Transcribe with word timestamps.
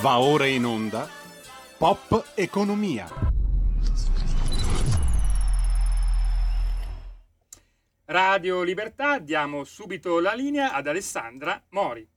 Va 0.00 0.20
ora 0.20 0.46
in 0.46 0.64
onda 0.64 1.08
Pop 1.76 2.32
Economia. 2.36 3.08
Radio 8.04 8.62
Libertà, 8.62 9.18
diamo 9.18 9.64
subito 9.64 10.20
la 10.20 10.34
linea 10.34 10.72
ad 10.72 10.86
Alessandra 10.86 11.60
Mori. 11.70 12.08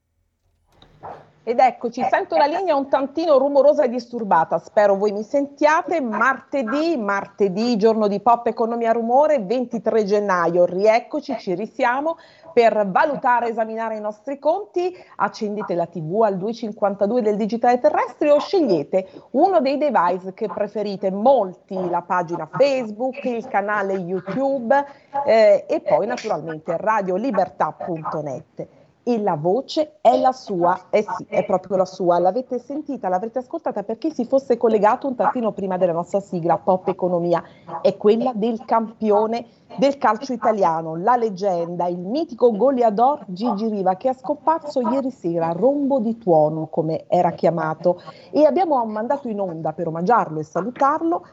Ed 1.44 1.58
eccoci, 1.58 2.06
sento 2.08 2.38
la 2.38 2.46
linea 2.46 2.76
un 2.76 2.88
tantino 2.88 3.40
rumorosa 3.40 3.82
e 3.82 3.90
disturbata, 3.90 4.60
spero 4.60 4.96
voi 4.96 5.12
mi 5.12 5.24
sentiate. 5.24 6.00
Martedì, 6.00 6.96
martedì, 6.98 7.78
giorno 7.78 8.08
di 8.08 8.20
Pop 8.20 8.46
Economia 8.46 8.92
Rumore, 8.92 9.40
23 9.40 10.04
gennaio, 10.04 10.66
rieccoci, 10.66 11.36
ci 11.40 11.56
risiamo 11.56 12.18
per 12.54 12.88
valutare 12.92 13.48
e 13.48 13.50
esaminare 13.50 13.96
i 13.96 14.00
nostri 14.00 14.38
conti. 14.38 14.96
Accendete 15.16 15.74
la 15.74 15.88
TV 15.88 16.22
al 16.22 16.38
252 16.38 17.24
del 17.24 17.38
digitale 17.38 17.80
terrestre 17.80 18.30
o 18.30 18.38
scegliete 18.38 19.08
uno 19.32 19.62
dei 19.62 19.80
device 19.80 20.36
che 20.36 20.48
preferite, 20.48 21.10
molti, 21.10 21.90
la 21.90 22.04
pagina 22.04 22.48
Facebook, 22.52 23.24
il 23.24 23.48
canale 23.48 23.94
YouTube 23.94 24.86
eh, 25.26 25.66
e 25.68 25.80
poi 25.82 26.06
naturalmente 26.06 26.78
radiolibertà.net 26.78 28.68
e 29.04 29.20
la 29.20 29.36
voce 29.36 29.98
è 30.02 30.20
la 30.20 30.32
sua, 30.32 30.88
eh 30.90 31.06
sì, 31.18 31.26
è 31.28 31.44
proprio 31.46 31.78
la 31.78 31.86
sua, 31.86 32.20
l'avete 32.20 32.60
sentita, 32.60 33.10
l'avrete 33.10 33.40
ascoltata 33.40 33.84
perché 33.84 34.12
si 34.12 34.26
fosse 34.26 34.58
collegato 34.58 35.08
un 35.08 35.16
tantino 35.16 35.52
prima 35.52 35.78
della 35.78 35.94
nostra 35.94 36.20
sigla 36.20 36.58
Pop 36.58 36.88
Economia, 36.88 37.44
è 37.82 37.98
quella 37.98 38.32
del 38.36 38.64
campione 38.66 39.46
del 39.78 39.98
calcio 39.98 40.34
italiano, 40.34 40.96
la 40.96 41.16
leggenda, 41.16 41.88
il 41.88 41.98
mitico 41.98 42.52
goleador 42.56 43.24
Gigi 43.28 43.70
Riva 43.70 43.96
che 43.96 44.10
è 44.10 44.14
scomparso 44.14 44.82
ieri 44.82 45.12
sera 45.12 45.52
Rombo 45.52 46.00
di 46.00 46.18
Tuono, 46.18 46.68
come 46.68 47.06
era 47.08 47.32
chiamato, 47.32 48.02
e 48.32 48.46
abbiamo 48.46 48.84
mandato 48.86 49.28
in 49.30 49.40
onda 49.40 49.74
per 49.74 49.88
omaggiarlo 49.88 50.40
e 50.40 50.44
salutarlo 50.44 51.26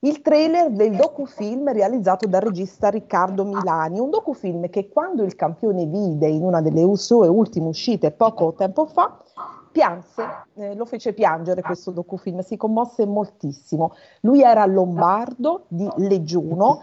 il 0.00 0.20
trailer 0.20 0.70
del 0.70 0.94
docufilm 0.94 1.72
realizzato 1.72 2.26
dal 2.26 2.42
regista 2.42 2.90
Riccardo 2.90 3.44
Milani, 3.44 3.98
un 3.98 4.10
docufilm 4.10 4.68
che 4.68 4.88
quando 4.88 5.22
il 5.22 5.34
campione 5.34 5.86
vide 5.86 6.28
in 6.28 6.42
una 6.42 6.60
delle 6.60 6.84
sue 6.96 7.28
ultime 7.28 7.68
uscite 7.68 8.10
poco 8.10 8.52
tempo 8.52 8.84
fa, 8.86 9.18
pianse, 9.72 10.22
eh, 10.54 10.74
lo 10.74 10.84
fece 10.84 11.12
piangere 11.12 11.62
questo 11.62 11.90
docufilm, 11.90 12.40
si 12.40 12.56
commosse 12.56 13.06
moltissimo. 13.06 13.94
Lui 14.20 14.42
era 14.42 14.64
lombardo 14.66 15.64
di 15.68 15.88
Leggiuno, 15.96 16.80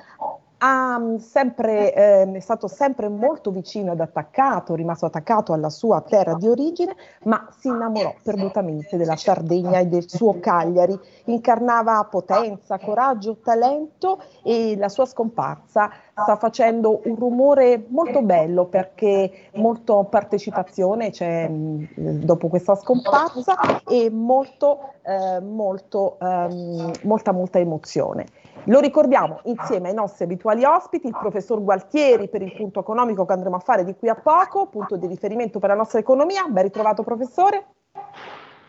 ha 0.66 0.98
sempre, 1.20 1.94
eh, 1.94 2.32
è 2.32 2.40
stato 2.40 2.70
sempre 2.70 3.10
molto 3.10 3.52
vicino 3.52 3.92
ed 3.92 4.00
attaccato, 4.00 4.76
rimasto 4.76 5.06
attaccato 5.06 5.52
alla 5.52 5.70
sua 5.70 6.00
terra 6.00 6.36
di 6.36 6.48
origine, 6.48 6.96
ma 7.24 7.50
si 7.58 7.68
innamorò 7.68 8.16
perdutamente 8.24 8.96
della 8.96 9.18
Sardegna 9.18 9.80
e 9.80 9.88
del 9.88 10.10
suo 10.10 10.40
Cagliari. 10.40 10.98
Incarnava 11.26 12.02
potenza, 12.10 12.80
coraggio, 12.80 13.40
talento 13.44 14.24
e 14.42 14.78
la 14.78 14.88
sua 14.88 15.06
scomparsa 15.06 15.92
sta 16.14 16.36
facendo 16.38 17.02
un 17.06 17.16
rumore 17.16 17.86
molto 17.88 18.22
bello 18.22 18.66
perché 18.66 19.50
molta 19.56 19.96
partecipazione 20.04 21.10
c'è 21.10 21.50
mm, 21.50 21.84
dopo 22.24 22.50
questa 22.50 22.76
scomparsa 22.76 23.82
e 23.88 24.12
molto, 24.12 24.94
eh, 25.02 25.40
molto, 25.42 26.18
ehm, 26.20 26.92
molta, 27.04 27.32
molta 27.32 27.58
emozione. 27.60 28.28
Lo 28.66 28.80
ricordiamo 28.80 29.40
insieme 29.46 29.90
ai 29.90 29.96
nostri 29.96 30.24
abituali 30.26 30.64
ospiti, 30.64 31.08
il 31.08 31.18
professor 31.20 31.62
Gualtieri 31.62 32.30
per 32.30 32.44
il 32.44 32.54
punto 32.54 32.80
economico 32.80 33.26
che 33.26 33.34
andremo 33.34 33.56
a 33.56 33.60
fare 33.60 33.84
di 33.84 33.96
qui 33.96 34.08
a 34.08 34.16
poco, 34.16 34.68
punto 34.68 34.96
di 34.96 35.08
riferimento 35.08 35.60
per 35.60 35.70
la 35.70 35.76
nostra 35.76 36.00
economia. 36.00 36.46
Ben 36.48 36.64
ritrovato 36.64 37.04
professore. 37.04 37.66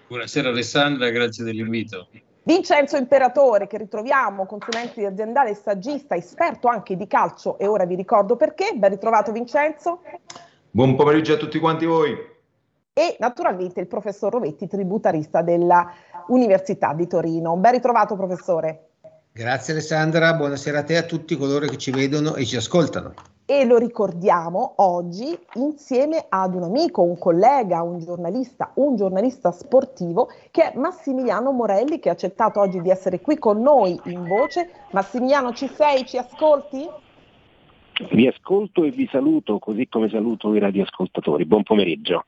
Buonasera 0.09 0.49
Alessandra, 0.49 1.11
grazie 1.11 1.45
dell'invito. 1.45 2.09
Vincenzo 2.47 2.99
Imperatore, 2.99 3.67
che 3.67 3.79
ritroviamo, 3.79 4.45
consulente 4.45 5.05
aziendale, 5.07 5.55
saggista, 5.55 6.15
esperto 6.15 6.69
anche 6.69 6.95
di 6.95 7.07
calcio 7.07 7.59
e 7.59 7.67
ora 7.67 7.87
vi 7.87 7.95
ricordo 7.95 8.37
perché. 8.37 8.73
Ben 8.75 8.91
ritrovato 8.91 9.33
Vincenzo. 9.33 10.03
Buon 10.71 10.95
pomeriggio 10.95 11.33
a 11.33 11.37
tutti 11.39 11.59
quanti 11.59 11.87
voi. 11.87 12.15
E 12.93 13.17
naturalmente 13.19 13.81
il 13.81 13.87
professor 13.87 14.31
Rovetti, 14.31 14.67
tributarista 14.67 15.41
della 15.41 15.91
Università 16.29 16.93
di 16.93 17.07
Torino. 17.07 17.57
Ben 17.57 17.73
ritrovato 17.73 18.15
professore. 18.15 18.89
Grazie 19.33 19.73
Alessandra, 19.73 20.35
buonasera 20.35 20.81
a 20.81 20.83
te 20.83 20.93
e 20.93 20.99
a 20.99 21.03
tutti 21.03 21.37
coloro 21.37 21.67
che 21.67 21.79
ci 21.79 21.91
vedono 21.91 22.35
e 22.35 22.45
ci 22.45 22.57
ascoltano. 22.57 23.15
E 23.47 23.67
lo 23.67 23.77
ricordiamo 23.77 24.73
oggi 24.77 25.39
insieme 25.57 26.25
ad 26.31 26.55
un 26.55 26.63
amico, 26.63 27.03
un 27.03 27.19
collega, 27.19 27.83
un 27.83 27.99
giornalista, 27.99 28.71
un 28.77 28.97
giornalista 28.97 29.51
sportivo 29.51 30.31
che 30.51 30.73
è 30.73 30.79
Massimiliano 30.79 31.53
Morelli 31.53 31.99
che 31.99 32.09
ha 32.09 32.13
accettato 32.13 32.61
oggi 32.61 32.81
di 32.81 32.89
essere 32.89 33.21
qui 33.21 33.37
con 33.37 33.61
noi 33.61 34.01
in 34.05 34.27
voce. 34.27 34.71
Massimiliano 34.93 35.53
ci 35.53 35.69
sei? 35.69 36.07
Ci 36.07 36.17
ascolti? 36.17 36.89
Vi 38.13 38.27
ascolto 38.27 38.83
e 38.83 38.91
vi 38.91 39.07
saluto 39.13 39.59
così 39.59 39.89
come 39.89 40.09
saluto 40.09 40.55
i 40.55 40.59
radioascoltatori. 40.59 41.45
Buon 41.45 41.65
pomeriggio. 41.65 42.25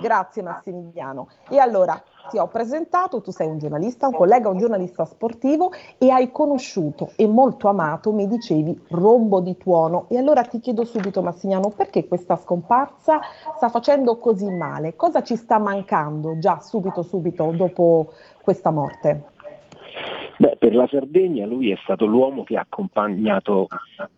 Grazie 0.00 0.42
Massimiliano. 0.42 1.26
E 1.50 1.58
allora 1.58 2.00
ti 2.30 2.38
ho 2.38 2.46
presentato, 2.46 3.20
tu 3.20 3.30
sei 3.30 3.48
un 3.48 3.58
giornalista, 3.58 4.06
un 4.06 4.14
collega, 4.14 4.48
un 4.48 4.58
giornalista 4.58 5.04
sportivo 5.04 5.72
e 5.98 6.10
hai 6.10 6.30
conosciuto 6.30 7.10
e 7.16 7.26
molto 7.26 7.68
amato, 7.68 8.12
mi 8.12 8.26
dicevi, 8.26 8.86
Rombo 8.88 9.40
di 9.40 9.56
Tuono. 9.56 10.06
E 10.08 10.18
allora 10.18 10.42
ti 10.42 10.60
chiedo 10.60 10.84
subito 10.84 11.22
Massimiliano, 11.22 11.70
perché 11.70 12.06
questa 12.06 12.36
scomparsa 12.36 13.20
sta 13.56 13.68
facendo 13.68 14.18
così 14.18 14.50
male? 14.50 14.96
Cosa 14.96 15.22
ci 15.22 15.36
sta 15.36 15.58
mancando 15.58 16.38
già 16.38 16.60
subito, 16.60 17.02
subito 17.02 17.50
dopo 17.52 18.12
questa 18.42 18.70
morte? 18.70 19.31
Beh, 20.42 20.56
per 20.58 20.74
la 20.74 20.88
Sardegna 20.90 21.46
lui 21.46 21.70
è 21.70 21.78
stato 21.84 22.04
l'uomo 22.04 22.42
che 22.42 22.56
ha 22.56 22.62
accompagnato, 22.62 23.68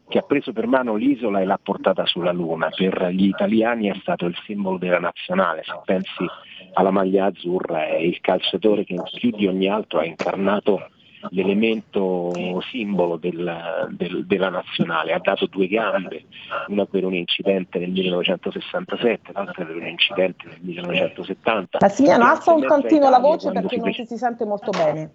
che 0.09 0.17
ha 0.17 0.23
preso 0.23 0.55
per 0.55 0.67
mano 0.67 0.95
l'isola 0.95 1.41
e 1.41 1.45
l'ha 1.45 1.61
portata 1.63 2.07
sulla 2.07 2.33
Luna. 2.33 2.71
Per 2.75 3.09
gli 3.09 3.27
italiani 3.27 3.91
è 3.91 3.99
stato 4.01 4.25
il 4.25 4.35
simbolo 4.47 4.79
della 4.79 4.99
nazionale. 4.99 5.65
Se 5.65 5.79
pensi 5.85 6.25
alla 6.73 6.91
maglia 6.91 7.27
azzurra, 7.27 7.89
è 7.89 7.97
il 7.97 8.23
calciatore 8.23 8.85
che 8.85 8.97
più 9.19 9.33
di 9.33 9.47
ogni 9.47 9.69
altro 9.69 9.99
ha 9.99 10.07
incarnato 10.07 10.89
l'elemento 11.31 12.33
simbolo 12.71 13.17
del, 13.17 13.89
del, 13.91 14.25
della 14.25 14.49
nazionale, 14.49 15.13
ha 15.13 15.21
dato 15.21 15.47
due 15.47 15.67
gambe, 15.67 16.25
una 16.69 16.87
per 16.87 17.05
un 17.05 17.15
incidente 17.15 17.79
nel 17.79 17.91
1967, 17.91 19.33
l'altra 19.33 19.65
per 19.65 19.77
un 19.77 19.87
incidente 19.87 20.47
nel 20.49 20.59
1970. 20.63 21.79
Massimiliano, 21.81 22.25
alza 22.25 22.53
un 22.55 22.67
tantino 22.67 23.11
la 23.11 23.19
voce 23.19 23.53
perché 23.53 23.77
non 23.77 23.93
ci 23.93 24.07
si 24.07 24.17
sente 24.17 24.45
molto 24.45 24.71
bene. 24.71 25.11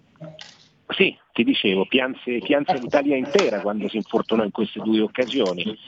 Sì, 0.96 1.16
ti 1.32 1.44
dicevo, 1.44 1.86
pianse, 1.86 2.40
pianse 2.40 2.78
l'Italia 2.78 3.16
intera 3.16 3.60
quando 3.60 3.88
si 3.88 3.96
infortunò 3.96 4.44
in 4.44 4.50
queste 4.50 4.80
due 4.80 5.00
occasioni. 5.00 5.78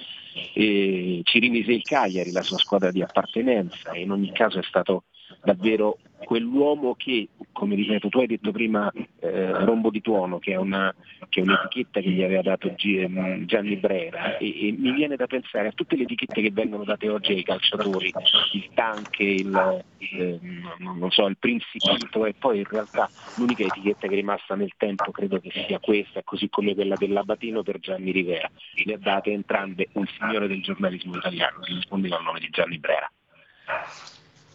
E 0.55 1.21
ci 1.25 1.39
rimise 1.39 1.73
il 1.73 1.85
Cagliari, 1.85 2.31
la 2.31 2.43
sua 2.43 2.59
squadra 2.59 2.91
di 2.91 3.03
appartenenza, 3.03 3.95
in 3.97 4.11
ogni 4.11 4.33
caso 4.33 4.59
è 4.59 4.63
stato 4.63 5.05
davvero 5.43 5.99
quell'uomo 6.25 6.95
che, 6.95 7.29
come 7.53 7.75
ripeto, 7.75 8.09
tu 8.09 8.21
hai 8.21 8.27
detto 8.27 8.53
prima 8.53 8.91
eh, 9.21 9.65
Rombo 9.65 9.91
di 9.91 10.01
Tuono, 10.01 10.39
che 10.39 10.53
è, 10.53 10.57
una, 10.57 10.95
che 11.29 11.41
è, 11.41 11.43
un'etichetta 11.43 12.01
che 12.01 12.11
gli 12.11 12.23
aveva 12.23 12.43
dato 12.43 12.73
G, 12.75 13.45
Gianni 13.45 13.77
Brera, 13.77 14.37
e, 14.39 14.69
e, 14.69 14.73
mi 14.73 14.93
viene 14.93 15.17
da 15.17 15.27
pensare 15.27 15.69
a 15.69 15.73
tutte 15.73 15.97
le 15.97 16.05
etichette 16.05 16.41
che 16.41 16.51
vengono 16.53 16.85
date 16.85 17.09
oggi 17.09 17.33
ai 17.33 17.43
calciatori, 17.43 18.13
il 18.53 18.69
tanche, 18.75 19.23
il, 19.25 19.85
eh, 19.99 20.39
non 20.79 21.11
so, 21.11 21.27
il 21.27 21.37
principito, 21.39 22.25
e 22.25 22.35
poi 22.35 22.59
in 22.59 22.67
realtà 22.69 23.09
l'unica 23.37 23.65
etichetta 23.65 24.07
che 24.07 24.13
è 24.13 24.17
rimasta 24.17 24.55
nel 24.55 24.73
tempo 24.77 25.11
credo 25.11 25.41
che 25.41 25.51
sia 25.67 25.79
questa, 25.81 26.23
così 26.23 26.49
come 26.49 26.75
quella 26.75 26.95
dell'Abatino 26.97 27.63
per 27.63 27.79
Gianni 27.81 28.13
Rivera. 28.13 28.51
Le 28.85 28.95
ha 28.95 28.99
date 28.99 29.33
entrambe 29.33 29.89
un 29.93 30.07
signore 30.07 30.47
del 30.47 30.63
giornalismo 30.63 31.17
italiano, 31.17 31.61
che 31.61 31.75
rispondeva 31.75 32.17
al 32.17 32.23
nome 32.23 32.41
di 32.41 32.49
Gianni 32.51 32.79
Brera. 32.79 33.11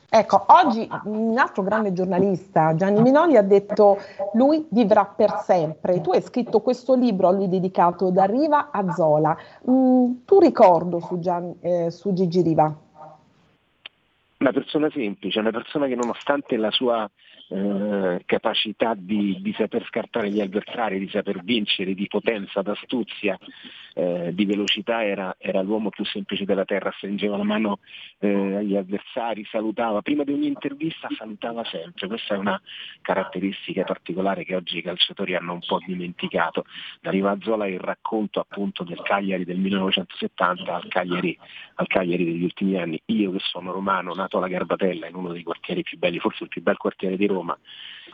Ecco, 0.09 0.45
oggi 0.47 0.87
un 1.03 1.37
altro 1.37 1.63
grande 1.63 1.91
giornalista, 1.91 2.73
Gianni 2.75 3.01
Minoli, 3.01 3.35
ha 3.35 3.41
detto 3.41 3.97
lui 4.33 4.65
vivrà 4.69 5.03
per 5.03 5.41
sempre. 5.43 5.99
Tu 5.99 6.11
hai 6.11 6.21
scritto 6.21 6.61
questo 6.61 6.95
libro 6.95 7.27
a 7.27 7.31
lui 7.31 7.49
dedicato 7.49 8.09
da 8.09 8.23
Riva 8.23 8.69
a 8.71 8.89
Zola. 8.93 9.37
Mm, 9.69 10.23
tu 10.23 10.39
ricordo 10.39 11.01
su, 11.01 11.19
Gian, 11.19 11.53
eh, 11.59 11.91
su 11.91 12.13
Gigi 12.13 12.41
Riva? 12.41 12.73
Una 14.39 14.51
persona 14.53 14.89
semplice, 14.91 15.39
una 15.39 15.51
persona 15.51 15.87
che 15.87 15.95
nonostante 15.95 16.55
la 16.55 16.71
sua 16.71 17.09
eh, 17.49 18.21
capacità 18.25 18.93
di, 18.95 19.37
di, 19.41 19.53
saper 19.53 19.85
scartare 19.85 20.29
gli 20.29 20.41
avversari, 20.41 20.99
di 20.99 21.09
saper 21.09 21.43
vincere, 21.43 21.93
di 21.93 22.07
potenza, 22.07 22.61
d'astuzia, 22.61 23.37
eh, 23.93 24.31
di 24.33 24.45
velocità, 24.45 25.03
era, 25.03 25.35
era, 25.37 25.61
l'uomo 25.61 25.89
più 25.89 26.05
semplice 26.05 26.45
della 26.45 26.65
terra, 26.65 26.91
stringeva 26.97 27.37
la 27.37 27.43
mano 27.43 27.79
eh, 28.19 28.55
agli 28.57 28.75
avversari, 28.75 29.45
salutava, 29.45 30.01
prima 30.01 30.23
di 30.23 30.33
ogni 30.33 30.47
intervista 30.47 31.07
salutava 31.17 31.63
sempre, 31.65 32.07
questa 32.07 32.35
è 32.35 32.37
una 32.37 32.61
caratteristica 33.01 33.83
particolare 33.83 34.43
che 34.43 34.55
oggi 34.55 34.77
i 34.77 34.83
calciatori 34.83 35.35
hanno 35.35 35.53
un 35.53 35.61
po' 35.65 35.79
dimenticato. 35.85 36.65
Da 37.01 37.09
Rivazzola 37.09 37.67
il 37.67 37.79
racconto 37.79 38.39
appunto 38.39 38.83
del 38.83 39.01
Cagliari 39.01 39.45
del 39.45 39.57
1970 39.57 40.75
al 40.75 40.87
Cagliari, 40.87 41.37
al 41.75 41.87
Cagliari 41.87 42.25
degli 42.25 42.43
ultimi 42.43 42.77
anni, 42.77 43.01
io 43.05 43.31
che 43.31 43.39
sono 43.39 43.71
romano, 43.71 44.13
nato 44.13 44.37
alla 44.37 44.47
Garbatella, 44.47 45.07
in 45.07 45.15
uno 45.15 45.31
dei 45.31 45.43
quartieri 45.43 45.83
più 45.83 45.97
belli, 45.97 46.19
forse 46.19 46.43
il 46.43 46.49
più 46.49 46.61
bel 46.61 46.77
quartiere 46.77 47.17
di 47.17 47.25
Roma, 47.25 47.36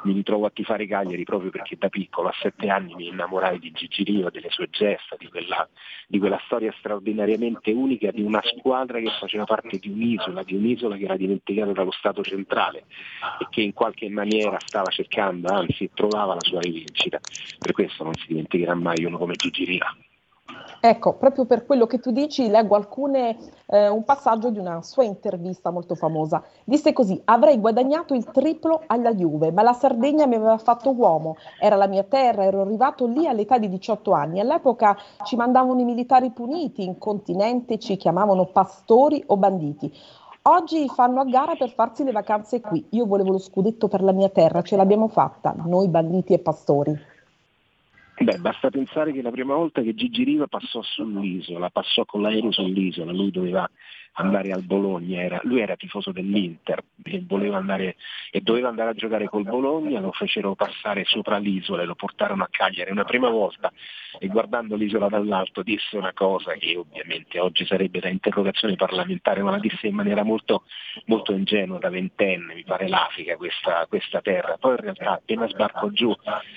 mi 0.04 0.14
ritrovo 0.14 0.46
a 0.46 0.50
tifare 0.50 0.88
Cagliari 0.88 1.24
proprio 1.24 1.50
perché 1.50 1.78
da 1.78 1.90
piccolo, 1.90 2.28
a 2.28 2.34
sette 2.40 2.68
anni, 2.70 2.94
mi 2.96 3.08
innamorai 3.08 3.60
di 3.60 3.72
Gigi 3.72 4.04
Rio, 4.04 4.30
delle 4.30 4.50
sue 4.50 4.70
gesta, 4.70 5.16
di 5.18 5.28
quella, 5.28 5.68
di 6.08 6.20
quella 6.20 6.42
storia 6.46 6.74
straordinariamente 6.78 7.72
unica 7.72 8.12
di 8.12 8.22
una 8.22 8.42
squadra 8.44 9.00
che 9.00 9.12
faceva 9.20 9.46
parte 9.46 9.78
di 9.78 9.90
un'isola, 9.90 10.44
di 10.44 10.56
un'isola 10.56 10.98
che 10.98 11.06
era 11.06 11.16
dimenticata 11.16 11.72
dallo 11.72 11.92
Stato 11.92 12.24
centrale 12.24 12.86
e 13.40 13.48
che 13.50 13.62
in 13.62 13.74
qualche 13.74 14.10
maniera 14.10 14.60
stava 14.68 14.90
cercando, 14.90 15.50
anzi 15.50 15.90
trovava 15.94 16.34
la 16.34 16.42
sua 16.42 16.60
rivincita. 16.60 17.22
Per 17.62 17.72
questo 17.72 18.04
non 18.04 18.16
si 18.16 18.28
dimenticherà 18.28 18.74
mai 18.76 19.06
uno 19.06 19.18
come 19.18 19.36
Gigi 19.36 19.66
Rio. 19.66 19.86
Ecco, 20.86 21.14
proprio 21.14 21.46
per 21.46 21.66
quello 21.66 21.88
che 21.88 22.00
tu 22.00 22.12
dici, 22.12 22.50
leggo 22.50 22.76
alcune, 22.76 23.38
eh, 23.68 23.88
un 23.88 24.04
passaggio 24.04 24.50
di 24.50 24.60
una 24.60 24.82
sua 24.82 25.06
intervista 25.06 25.70
molto 25.70 25.96
famosa. 25.96 26.44
Disse 26.66 26.92
così: 26.92 27.22
Avrei 27.24 27.58
guadagnato 27.58 28.14
il 28.14 28.26
triplo 28.26 28.82
alla 28.88 29.14
Juve, 29.14 29.54
ma 29.54 29.62
la 29.62 29.72
Sardegna 29.72 30.26
mi 30.26 30.36
aveva 30.36 30.58
fatto 30.58 30.92
uomo. 30.92 31.38
Era 31.58 31.78
la 31.78 31.88
mia 31.88 32.04
terra, 32.04 32.44
ero 32.44 32.60
arrivato 32.60 33.08
lì 33.08 33.26
all'età 33.26 33.58
di 33.60 33.70
18 33.70 34.12
anni. 34.12 34.42
All'epoca 34.42 34.98
ci 35.24 35.38
mandavano 35.38 35.80
i 35.80 35.86
militari 35.86 36.32
puniti, 36.32 36.84
in 36.84 36.98
continente 36.98 37.80
ci 37.80 37.96
chiamavano 37.96 38.48
pastori 38.48 39.24
o 39.28 39.38
banditi. 39.38 39.90
Oggi 40.42 40.90
fanno 40.90 41.22
a 41.22 41.24
gara 41.24 41.56
per 41.56 41.70
farsi 41.70 42.04
le 42.04 42.12
vacanze 42.12 42.60
qui. 42.60 42.86
Io 42.90 43.06
volevo 43.06 43.32
lo 43.32 43.38
scudetto 43.38 43.88
per 43.88 44.04
la 44.04 44.12
mia 44.12 44.28
terra, 44.28 44.62
ce 44.62 44.76
l'abbiamo 44.76 45.08
fatta, 45.08 45.56
noi 45.66 45.88
banditi 45.88 46.34
e 46.34 46.40
pastori. 46.40 47.12
Beh, 48.24 48.38
basta 48.38 48.70
pensare 48.70 49.12
che 49.12 49.22
la 49.22 49.32
prima 49.32 49.54
volta 49.54 49.82
che 49.82 49.94
Gigi 49.94 50.24
Riva 50.24 50.48
passò 50.48 50.82
sull'isola, 50.82 51.70
passò 51.70 52.06
con 52.06 52.22
l'aereo 52.22 52.52
sull'isola, 52.52 53.12
lui 53.12 53.32
doveva 53.32 53.70
andare 54.14 54.52
al 54.52 54.64
Bologna, 54.64 55.22
era, 55.22 55.40
lui 55.44 55.62
era 55.62 55.76
tifoso 55.76 56.12
dell'Inter 56.12 56.84
e, 57.04 57.26
andare, 57.52 57.96
e, 58.32 58.42
doveva 58.42 58.70
andare 58.70 58.92
a 58.92 58.94
giocare 58.94 59.28
col 59.28 59.44
Bologna, 59.44 60.00
lo 60.00 60.12
fecero 60.12 60.56
passare 60.56 61.04
sopra 61.06 61.38
l'isola 61.38 61.82
e 61.82 61.86
lo 61.86 61.96
portarono 61.96 62.44
a 62.44 62.48
Cagliari 62.50 62.92
una 62.92 63.06
prima 63.06 63.30
volta 63.30 63.72
e 64.20 64.28
guardando 64.28 64.76
l'isola 64.76 65.08
dall'alto 65.08 65.64
disse 65.64 65.98
una 65.98 66.14
cosa 66.14 66.54
che 66.54 66.78
ovviamente 66.78 67.40
oggi 67.40 67.66
sarebbe 67.66 68.00
da 68.00 68.10
interrogazione 68.10 68.76
parlamentare, 68.76 69.42
ma 69.42 69.52
la 69.52 69.60
disse 69.60 69.88
in 69.88 69.96
maniera 69.96 70.24
molto, 70.24 70.64
molto 71.06 71.34
ingenua 71.34 71.80
da 71.80 71.90
ventenne, 71.90 72.54
mi 72.54 72.64
pare 72.64 72.88
l'Africa 72.88 73.36
questa, 73.38 73.86
questa, 73.88 74.22
terra, 74.22 74.58
poi 74.60 74.72
in 74.72 74.78
realtà 74.78 75.12
appena 75.14 75.48
sbarcò 75.48 75.90
giù 75.90 76.14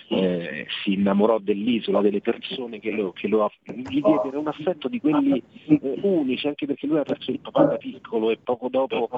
eh, 0.08 0.67
si 0.82 0.93
innamorò 0.93 1.38
dell'isola, 1.38 2.03
delle 2.03 2.20
persone 2.20 2.79
che 2.81 2.91
lo, 2.91 3.12
che 3.12 3.29
lo 3.29 3.50
gli 3.64 4.00
diedero 4.00 4.38
un 4.38 4.49
affetto 4.49 4.88
di 4.88 5.00
quelli 5.00 5.43
eh, 5.67 5.81
unici, 6.03 6.47
anche 6.47 6.67
perché 6.67 6.87
lui 6.87 6.99
ha 6.99 7.03
perso 7.03 7.31
il 7.31 7.41
papà 7.50 7.64
da 7.64 7.76
piccolo 7.76 8.31
e 8.31 8.38
poco 8.43 8.69
dopo 8.69 9.08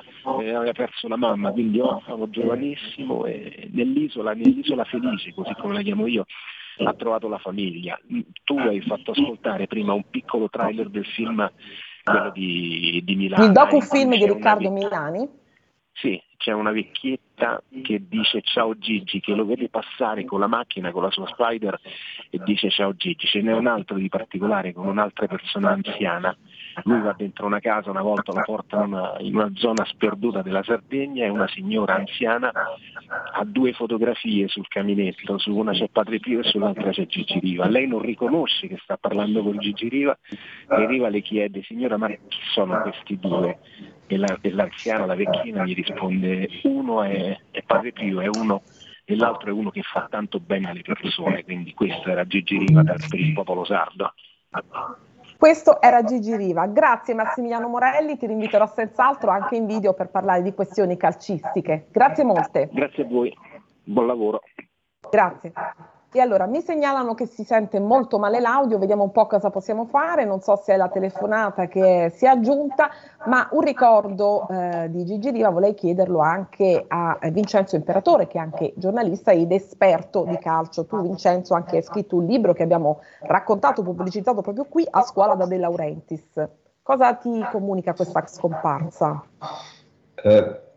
eh, 0.40 0.52
aveva 0.52 0.72
perso 0.72 1.08
la 1.08 1.16
mamma, 1.16 1.52
quindi 1.52 1.80
orfano 1.80 2.28
giovanissimo 2.30 3.24
e 3.26 3.68
nell'isola, 3.72 4.34
nell'isola 4.34 4.84
felice, 4.84 5.32
così 5.34 5.54
come 5.54 5.74
la 5.74 5.82
chiamo 5.82 6.06
io, 6.06 6.24
ha 6.84 6.94
trovato 6.94 7.28
la 7.28 7.38
famiglia. 7.38 7.98
Tu 8.44 8.58
hai 8.58 8.80
fatto 8.82 9.12
ascoltare 9.12 9.66
prima 9.66 9.92
un 9.92 10.04
piccolo 10.08 10.48
trailer 10.48 10.88
del 10.88 11.06
film, 11.06 11.50
quello 12.04 12.30
di, 12.30 13.02
di 13.04 13.16
Milano. 13.16 13.44
Il 13.44 13.52
docufilm 13.52 14.16
di 14.16 14.26
Riccardo 14.26 14.70
Milani? 14.70 15.28
Sì, 15.92 16.22
c'è 16.36 16.52
una 16.52 16.70
vecchietta 16.70 17.60
che 17.82 18.06
dice 18.06 18.40
ciao 18.42 18.78
Gigi, 18.78 19.18
che 19.18 19.34
lo 19.34 19.44
vede 19.44 19.68
passare 19.68 20.24
con 20.24 20.38
la 20.38 20.46
macchina, 20.46 20.92
con 20.92 21.02
la 21.02 21.10
sua 21.10 21.26
Spider 21.26 21.78
e 22.30 22.38
dice 22.44 22.70
ciao 22.70 22.94
Gigi. 22.94 23.26
Ce 23.26 23.42
n'è 23.42 23.52
un 23.52 23.66
altro 23.66 23.96
di 23.96 24.08
particolare 24.08 24.72
con 24.72 24.86
un'altra 24.86 25.26
persona 25.26 25.70
anziana. 25.70 26.36
Lui 26.84 27.00
va 27.00 27.14
dentro 27.16 27.46
una 27.46 27.60
casa, 27.60 27.90
una 27.90 28.02
volta 28.02 28.32
la 28.32 28.42
porta 28.42 28.82
in 29.20 29.34
una, 29.34 29.50
zona 29.54 29.84
sperduta 29.86 30.42
della 30.42 30.62
Sardegna 30.62 31.24
e 31.24 31.28
una 31.28 31.48
signora 31.48 31.94
anziana 31.96 32.52
ha 33.32 33.44
due 33.44 33.72
fotografie 33.72 34.48
sul 34.48 34.68
caminetto, 34.68 35.38
su 35.38 35.56
una 35.56 35.72
c'è 35.72 35.88
Padre 35.88 36.18
Pio 36.18 36.40
e 36.40 36.44
sull'altra 36.44 36.90
c'è 36.90 37.06
Gigi 37.06 37.38
Riva. 37.38 37.68
Lei 37.68 37.86
non 37.86 38.00
riconosce 38.00 38.68
che 38.68 38.78
sta 38.82 38.96
parlando 38.96 39.42
con 39.42 39.58
Gigi 39.58 39.88
Riva 39.88 40.16
e 40.68 40.86
Riva 40.86 41.08
le 41.08 41.20
chiede 41.20 41.62
signora 41.62 41.96
ma 41.96 42.08
chi 42.08 42.38
sono 42.52 42.80
questi 42.82 43.18
due? 43.18 43.58
e, 44.08 44.16
la, 44.16 44.38
e 44.40 44.50
l'anziana, 44.50 45.06
la 45.06 45.14
vecchina, 45.14 45.64
gli 45.64 45.74
risponde 45.74 46.48
uno 46.62 47.02
è, 47.02 47.38
è 47.50 47.62
Padre 47.62 47.92
Pio 47.92 48.20
e, 48.20 48.28
uno, 48.28 48.62
e 49.04 49.14
l'altro 49.14 49.50
è 49.50 49.52
uno 49.52 49.70
che 49.70 49.82
fa 49.82 50.08
tanto 50.10 50.40
bene 50.40 50.70
alle 50.70 50.82
persone, 50.82 51.44
quindi 51.44 51.74
questo 51.74 52.08
era 52.08 52.26
Gigi 52.26 52.58
Riva 52.58 52.82
per 52.82 52.96
il 53.12 53.32
popolo 53.34 53.64
sardo. 53.64 54.14
Questo 55.38 55.80
era 55.80 56.02
Gigi 56.02 56.34
Riva. 56.34 56.66
Grazie 56.66 57.14
Massimiliano 57.14 57.68
Morelli, 57.68 58.16
ti 58.16 58.26
rinviterò 58.26 58.66
senz'altro 58.66 59.30
anche 59.30 59.54
in 59.54 59.66
video 59.66 59.94
per 59.94 60.08
parlare 60.08 60.42
di 60.42 60.52
questioni 60.52 60.96
calcistiche. 60.96 61.86
Grazie 61.92 62.24
molte. 62.24 62.68
Grazie 62.72 63.04
a 63.04 63.06
voi, 63.06 63.32
buon 63.84 64.08
lavoro. 64.08 64.40
Grazie. 65.08 65.52
E 66.10 66.20
allora 66.20 66.46
mi 66.46 66.62
segnalano 66.62 67.12
che 67.12 67.26
si 67.26 67.44
sente 67.44 67.78
molto 67.78 68.18
male 68.18 68.40
l'audio, 68.40 68.78
vediamo 68.78 69.02
un 69.02 69.12
po' 69.12 69.26
cosa 69.26 69.50
possiamo 69.50 69.84
fare, 69.84 70.24
non 70.24 70.40
so 70.40 70.56
se 70.56 70.72
è 70.72 70.76
la 70.78 70.88
telefonata 70.88 71.66
che 71.66 72.10
si 72.14 72.24
è 72.24 72.28
aggiunta, 72.28 72.88
ma 73.26 73.46
un 73.52 73.60
ricordo 73.60 74.48
eh, 74.48 74.88
di 74.90 75.04
Gigi 75.04 75.30
Riva 75.30 75.50
vorrei 75.50 75.74
chiederlo 75.74 76.20
anche 76.20 76.82
a 76.88 77.18
Vincenzo 77.30 77.76
Imperatore, 77.76 78.26
che 78.26 78.38
è 78.38 78.40
anche 78.40 78.72
giornalista 78.76 79.32
ed 79.32 79.52
esperto 79.52 80.24
di 80.24 80.38
calcio. 80.38 80.86
Tu 80.86 80.98
Vincenzo 81.02 81.52
anche 81.52 81.76
hai 81.76 81.82
scritto 81.82 82.16
un 82.16 82.24
libro 82.24 82.54
che 82.54 82.62
abbiamo 82.62 83.00
raccontato, 83.20 83.82
pubblicizzato 83.82 84.40
proprio 84.40 84.64
qui 84.64 84.86
a 84.88 85.02
scuola 85.02 85.34
da 85.34 85.44
De 85.44 85.58
Laurentiis. 85.58 86.48
Cosa 86.82 87.12
ti 87.16 87.46
comunica 87.52 87.92
questa 87.92 88.26
scomparsa? 88.26 89.22
Eh 90.14 90.67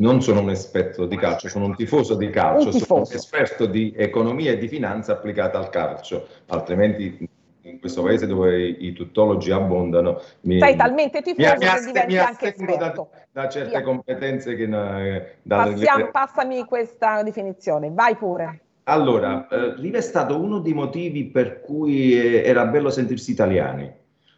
non 0.00 0.22
sono 0.22 0.40
un 0.40 0.50
esperto 0.50 1.06
di 1.06 1.16
calcio, 1.16 1.48
sono 1.48 1.66
un 1.66 1.76
tifoso 1.76 2.14
di 2.14 2.30
calcio, 2.30 2.70
tifoso. 2.70 2.84
sono 2.84 3.00
un 3.00 3.12
esperto 3.12 3.66
di 3.66 3.92
economia 3.96 4.52
e 4.52 4.58
di 4.58 4.68
finanza 4.68 5.12
applicata 5.12 5.58
al 5.58 5.70
calcio, 5.70 6.26
altrimenti 6.48 7.28
in 7.62 7.78
questo 7.78 8.02
paese 8.02 8.26
dove 8.26 8.58
i 8.66 8.92
tuttologi 8.92 9.50
abbondano 9.50 10.20
mi, 10.42 10.58
sei 10.58 10.76
talmente 10.76 11.20
tifoso 11.20 11.52
mi, 11.52 11.58
che 11.58 11.80
mi 11.80 11.86
diventi 11.86 12.16
anche 12.16 12.48
esperto 12.48 13.08
da, 13.32 13.42
da 13.42 13.48
certe 13.48 13.68
Via. 13.68 13.82
competenze 13.82 14.56
che 14.56 14.62
eh, 14.62 15.34
da, 15.42 15.56
Passiamo, 15.56 16.10
passami 16.10 16.64
questa 16.64 17.22
definizione. 17.22 17.90
Vai 17.92 18.16
pure. 18.16 18.60
Allora 18.84 19.46
eh, 19.48 19.74
Riva 19.76 19.98
è 19.98 20.00
stato 20.00 20.40
uno 20.40 20.58
dei 20.58 20.72
motivi 20.72 21.26
per 21.26 21.60
cui 21.60 22.18
eh, 22.18 22.42
era 22.44 22.64
bello 22.66 22.90
sentirsi 22.90 23.30
italiani. 23.30 23.92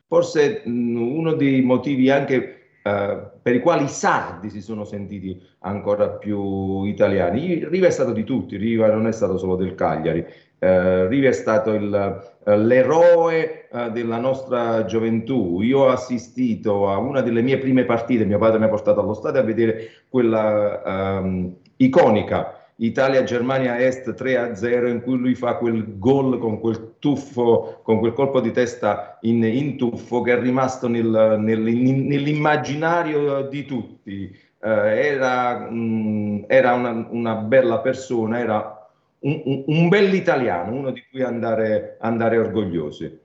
Forse 0.08 0.62
mh, 0.64 0.96
uno 0.96 1.32
dei 1.34 1.62
motivi 1.62 2.10
anche 2.10 2.61
per 2.82 3.54
i 3.54 3.60
quali 3.60 3.84
i 3.84 3.88
sardi 3.88 4.50
si 4.50 4.60
sono 4.60 4.84
sentiti 4.84 5.40
ancora 5.60 6.08
più 6.08 6.84
italiani. 6.84 7.64
Riva 7.68 7.86
è 7.86 7.90
stato 7.90 8.12
di 8.12 8.24
tutti, 8.24 8.56
Riva 8.56 8.88
non 8.88 9.06
è 9.06 9.12
stato 9.12 9.38
solo 9.38 9.54
del 9.54 9.74
Cagliari, 9.74 10.18
uh, 10.18 11.06
Riva 11.06 11.28
è 11.28 11.32
stato 11.32 11.72
il, 11.72 12.22
uh, 12.44 12.50
l'eroe 12.56 13.68
della 13.92 14.18
nostra 14.18 14.84
gioventù. 14.84 15.60
Io 15.62 15.80
ho 15.80 15.88
assistito 15.88 16.90
a 16.90 16.98
una 16.98 17.22
delle 17.22 17.40
mie 17.40 17.58
prime 17.58 17.84
partite, 17.84 18.24
mio 18.24 18.38
padre 18.38 18.58
mi 18.58 18.64
ha 18.66 18.68
portato 18.68 19.00
allo 19.00 19.14
stadio 19.14 19.40
a 19.40 19.44
vedere 19.44 19.88
quella 20.08 20.82
um, 21.20 21.54
iconica 21.76 22.61
Italia-Germania 22.82 23.78
Est 23.78 24.10
3-0 24.10 24.88
in 24.88 25.02
cui 25.02 25.16
lui 25.16 25.34
fa 25.36 25.56
quel 25.56 25.98
gol 25.98 26.38
con 26.38 26.58
quel 26.58 26.96
tuffo, 26.98 27.80
con 27.82 28.00
quel 28.00 28.12
colpo 28.12 28.40
di 28.40 28.50
testa 28.50 29.18
in, 29.22 29.44
in 29.44 29.76
tuffo 29.76 30.20
che 30.20 30.32
è 30.32 30.40
rimasto 30.40 30.88
nel, 30.88 31.36
nel, 31.38 31.60
nell'immaginario 31.60 33.42
di 33.42 33.64
tutti. 33.64 34.36
Eh, 34.64 34.68
era, 34.68 35.70
mh, 35.70 35.74
mm, 35.74 36.44
era 36.48 36.74
una, 36.74 37.06
una, 37.08 37.34
bella 37.36 37.78
persona, 37.78 38.40
era 38.40 38.88
un, 39.20 39.42
un, 39.44 39.64
un 39.66 39.88
bell'italiano, 39.88 40.72
uno 40.72 40.90
di 40.90 41.04
cui 41.08 41.22
andare, 41.22 41.96
andare 42.00 42.38
orgogliosi. 42.38 43.20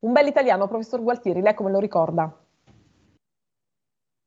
Un 0.00 0.12
bell'italiano, 0.12 0.66
professor 0.66 1.00
Gualtieri, 1.00 1.40
lei 1.40 1.54
come 1.54 1.70
lo 1.70 1.78
ricorda? 1.78 2.39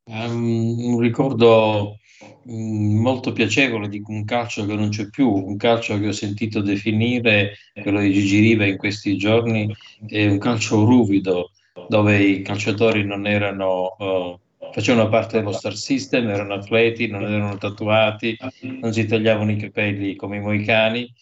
Un 0.05 0.99
ricordo 0.99 1.97
um, 2.43 2.99
molto 2.99 3.31
piacevole 3.31 3.87
di 3.87 4.01
un 4.05 4.25
calcio 4.25 4.65
che 4.65 4.75
non 4.75 4.89
c'è 4.89 5.09
più, 5.09 5.29
un 5.29 5.55
calcio 5.55 5.97
che 5.99 6.07
ho 6.07 6.11
sentito 6.11 6.61
definire, 6.61 7.55
quello 7.81 8.01
di 8.01 8.11
Gigi 8.11 8.39
Riva 8.39 8.65
in 8.65 8.77
questi 8.77 9.15
giorni, 9.17 9.73
è 10.07 10.25
un 10.27 10.39
calcio 10.39 10.83
ruvido, 10.83 11.51
dove 11.87 12.21
i 12.21 12.41
calciatori 12.41 13.05
non 13.05 13.25
erano 13.25 13.95
uh, 13.97 14.39
facevano 14.73 15.07
parte 15.07 15.37
dello 15.37 15.51
star 15.51 15.75
system, 15.75 16.27
erano 16.29 16.55
atleti, 16.55 17.07
non 17.07 17.23
erano 17.23 17.57
tatuati, 17.57 18.35
non 18.81 18.91
si 18.91 19.05
tagliavano 19.05 19.51
i 19.51 19.55
capelli 19.55 20.15
come 20.15 20.37
i 20.37 20.39
moicani. 20.39 21.13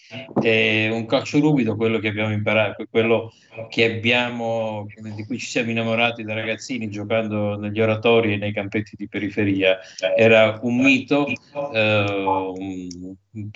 È 0.42 0.88
un 0.90 1.06
calcio 1.06 1.40
ruvido 1.40 1.76
quello 1.76 2.00
che 2.00 2.08
abbiamo 2.08 2.32
imparato, 2.32 2.86
quello 2.90 3.34
che 3.70 3.84
abbiamo, 3.84 4.88
di 5.16 5.26
cui 5.26 5.38
ci 5.38 5.48
siamo 5.48 5.70
innamorati 5.70 6.24
da 6.24 6.34
ragazzini 6.34 6.90
giocando 6.90 7.58
negli 7.58 7.82
oratori 7.82 8.34
e 8.34 8.38
nei 8.38 8.54
campetti 8.54 8.96
di 8.96 9.10
periferia. 9.10 9.80
Era 10.16 10.58
un 10.62 10.78
mito, 10.78 11.28
eh, 11.74 12.88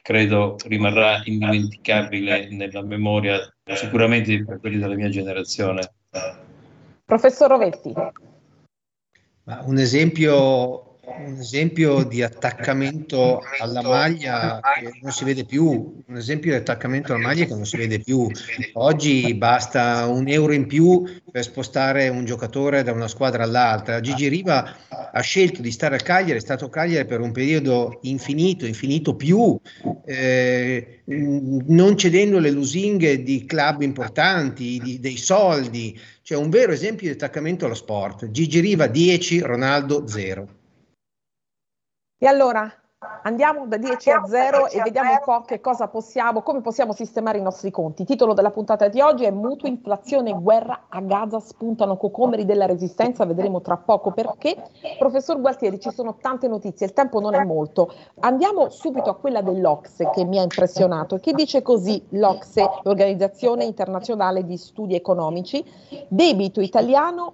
credo 0.02 0.58
rimarrà 0.68 1.22
indimenticabile 1.24 2.50
nella 2.50 2.84
memoria, 2.84 3.40
sicuramente 3.74 4.44
per 4.44 4.60
quelli 4.60 4.78
della 4.78 4.96
mia 4.96 5.10
generazione. 5.10 5.90
Professor 7.06 7.50
Rovetti. 7.50 7.94
Ma 9.46 9.62
un 9.66 9.78
esempio 9.78 10.86
un 11.18 11.38
esempio 11.40 12.04
di 12.04 12.24
attaccamento 12.24 13.42
alla 13.60 13.82
maglia 13.82 14.60
che 14.60 15.00
non 15.02 15.12
si 15.12 15.24
vede 15.24 15.46
più, 15.46 16.04
un 16.06 16.18
esempio 16.18 16.52
di 16.52 16.58
attaccamento 16.58 17.14
alla 17.14 17.22
maglia 17.22 17.46
che 17.46 17.54
non 17.54 17.66
si 17.66 17.78
vede 17.78 18.00
più. 18.00 18.30
Oggi 18.74 19.34
basta 19.36 20.08
un 20.08 20.28
euro 20.28 20.54
in 20.54 20.66
più 20.66 21.04
per 21.32 21.44
spostare 21.44 22.10
un 22.10 22.26
giocatore 22.26 22.84
da 22.84 22.92
una 22.92 23.08
squadra 23.08 23.44
all'altra. 23.44 24.00
Gigi 24.00 24.28
Riva 24.28 24.78
ha 24.90 25.22
scelto 25.22 25.62
di 25.62 25.72
stare 25.72 25.96
a 25.96 26.00
Cagliari, 26.00 26.40
è 26.40 26.42
stato 26.42 26.66
a 26.66 26.70
Cagliari 26.70 27.06
per 27.06 27.22
un 27.22 27.32
periodo 27.32 28.00
infinito, 28.02 28.66
infinito 28.66 29.16
più, 29.16 29.58
eh, 30.06 31.02
non 31.06 31.98
cedendo 31.98 32.40
le 32.40 32.52
lusinghe 32.52 33.22
di 33.22 33.46
club 33.46 33.82
importanti, 33.82 34.80
di, 34.84 35.00
dei 35.00 35.18
soldi, 35.18 35.98
cioè 36.26 36.40
un 36.40 36.50
vero 36.50 36.72
esempio 36.72 37.06
di 37.06 37.14
attaccamento 37.14 37.66
allo 37.66 37.76
sport. 37.76 38.32
Gigi 38.32 38.60
Riva 38.60 38.88
10, 38.88 39.42
Ronaldo 39.42 40.08
0. 40.08 40.48
E 42.18 42.26
allora 42.26 42.85
andiamo 43.24 43.66
da 43.68 43.78
10 43.78 44.12
a 44.12 44.24
0 44.26 44.68
e 44.70 44.82
vediamo 44.82 45.12
un 45.12 45.20
po' 45.24 45.42
che 45.42 45.60
cosa 45.62 45.88
possiamo, 45.88 46.42
come 46.42 46.62
possiamo 46.62 46.94
sistemare 46.94 47.38
i 47.38 47.42
nostri 47.42 47.72
conti. 47.72 48.02
Il 48.02 48.08
titolo 48.08 48.34
della 48.34 48.52
puntata 48.52 48.88
di 48.88 49.02
oggi 49.02 49.24
è 49.24 49.32
Mutuo, 49.32 49.68
inflazione 49.68 50.32
e 50.32 50.34
guerra 50.34 50.86
a 50.90 51.02
Gaza 51.02 51.40
spuntano 51.40 51.98
cocomeri 51.98 52.46
della 52.46 52.66
resistenza, 52.66 53.26
vedremo 53.26 53.62
tra 53.62 53.78
poco 53.78 54.12
perché. 54.12 54.56
Professor 54.98 55.40
Gualtieri, 55.40 55.80
ci 55.80 55.92
sono 55.92 56.18
tante 56.20 56.48
notizie, 56.48 56.86
il 56.86 56.94
tempo 56.94 57.20
non 57.20 57.36
è 57.36 57.44
molto. 57.44 57.94
Andiamo 58.20 58.70
subito 58.70 59.10
a 59.10 59.16
quella 59.16 59.42
dell'Ocse 59.42 60.10
che 60.12 60.24
mi 60.26 60.40
ha 60.40 60.44
impressionato, 60.44 61.18
che 61.18 61.34
dice 61.34 61.62
così 61.62 62.04
l'Ocse, 62.10 62.70
l'Organizzazione 62.84 63.64
Internazionale 63.66 64.46
di 64.46 64.58
Studi 64.58 64.96
Economici, 64.96 65.64
debito 66.08 66.62
italiano 66.62 67.34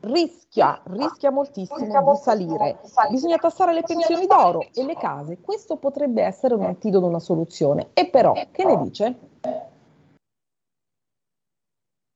rischia, 0.00 0.80
rischia 0.84 1.30
moltissimo 1.30 2.12
di 2.12 2.18
salire. 2.18 2.80
Bisogna 3.10 3.38
tassare 3.38 3.72
le 3.72 3.82
pensioni 3.82 4.26
d'oro 4.26 4.66
e 4.72 4.84
le 4.84 4.94
case. 4.94 5.38
Questo 5.40 5.76
potrebbe 5.76 6.22
essere 6.22 6.54
un 6.54 6.64
antidoto, 6.64 7.06
una 7.06 7.20
soluzione. 7.20 7.88
E 7.94 8.08
però, 8.08 8.32
che 8.50 8.64
ne 8.64 8.82
dice? 8.82 9.18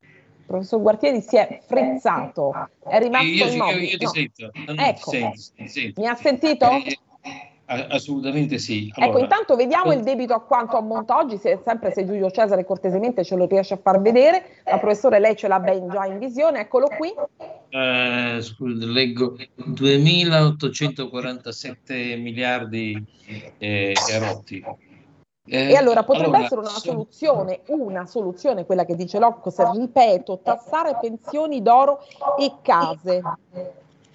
Il 0.04 0.58
professor 0.58 0.80
Guartieri 0.82 1.20
si 1.22 1.36
è 1.36 1.62
frizzato, 1.66 2.52
è 2.86 2.98
rimasto 2.98 3.26
io, 3.26 3.46
immobile. 3.46 3.84
Io, 3.84 3.90
io 3.90 3.98
ti 3.98 4.04
No. 4.04 4.10
sento. 4.10 4.50
No, 4.52 4.74
no, 4.74 4.82
Ecco. 4.82 5.10
Mi 5.96 6.06
ha 6.06 6.14
sentito? 6.14 6.70
Eh, 6.70 6.98
assolutamente 7.88 8.58
sì. 8.58 8.88
Ecco, 8.88 9.04
Allora, 9.04 9.20
intanto 9.20 9.56
vediamo 9.56 9.92
il 9.92 10.02
debito 10.02 10.34
a 10.34 10.40
quanto 10.40 10.76
ammonta 10.76 11.16
oggi, 11.16 11.36
se, 11.38 11.60
sempre 11.64 11.92
se 11.92 12.04
Giulio 12.06 12.30
Cesare 12.30 12.64
cortesemente 12.64 13.24
ce 13.24 13.34
lo 13.36 13.46
riesce 13.46 13.74
a 13.74 13.78
far 13.82 14.00
vedere. 14.00 14.44
Ma 14.70 14.78
professore, 14.78 15.18
lei 15.18 15.36
ce 15.36 15.48
l'ha 15.48 15.58
ben 15.60 15.88
già 15.88 16.04
in 16.06 16.18
visione, 16.18 16.60
eccolo 16.60 16.88
qui. 16.88 17.12
eh, 17.70 18.38
scusa, 18.40 18.86
leggo 18.86 19.36
2.847 19.56 22.20
miliardi 22.20 23.02
eh, 23.58 23.92
erotti. 24.10 24.64
Eh, 25.44 25.72
E 25.72 25.74
allora 25.74 26.04
potrebbe 26.04 26.38
essere 26.38 26.60
una 26.60 26.68
soluzione, 26.68 27.62
una 27.66 28.06
soluzione, 28.06 28.64
quella 28.64 28.84
che 28.84 28.94
dice 28.94 29.18
l'Ocse, 29.18 29.68
ripeto, 29.72 30.38
tassare 30.42 30.96
pensioni 31.00 31.60
d'oro 31.62 31.98
e 32.38 32.52
case. 32.62 33.20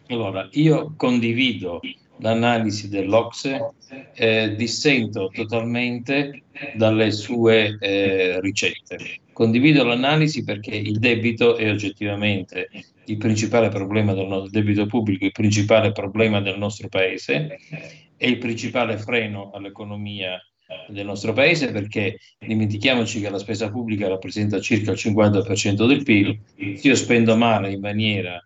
Allora, 0.09 0.47
io 0.51 0.93
condivido 0.95 1.81
l'analisi 2.19 2.89
dell'Ocse, 2.89 3.73
eh, 4.15 4.55
dissento 4.55 5.29
totalmente 5.33 6.43
dalle 6.75 7.11
sue 7.11 7.77
eh, 7.79 8.39
ricette. 8.41 8.97
Condivido 9.33 9.83
l'analisi 9.83 10.43
perché 10.43 10.75
il 10.75 10.99
debito 10.99 11.57
è 11.57 11.69
oggettivamente 11.69 12.69
il 13.05 13.17
principale 13.17 13.69
problema 13.69 14.13
del 14.13 14.27
no- 14.27 14.47
debito 14.49 14.85
pubblico, 14.85 15.25
il 15.25 15.31
principale 15.31 15.91
problema 15.91 16.41
del 16.41 16.57
nostro 16.57 16.87
paese, 16.87 17.57
è 18.17 18.25
il 18.25 18.37
principale 18.39 18.97
freno 18.97 19.51
all'economia 19.53 20.39
del 20.89 21.05
nostro 21.05 21.31
paese 21.33 21.71
perché 21.71 22.17
dimentichiamoci 22.39 23.21
che 23.21 23.29
la 23.29 23.37
spesa 23.37 23.69
pubblica 23.69 24.07
rappresenta 24.07 24.59
circa 24.59 24.91
il 24.91 24.97
50% 24.97 25.87
del 25.87 26.03
PIL, 26.03 26.39
se 26.75 26.87
io 26.87 26.95
spendo 26.95 27.37
male 27.37 27.71
in 27.71 27.79
maniera 27.79 28.37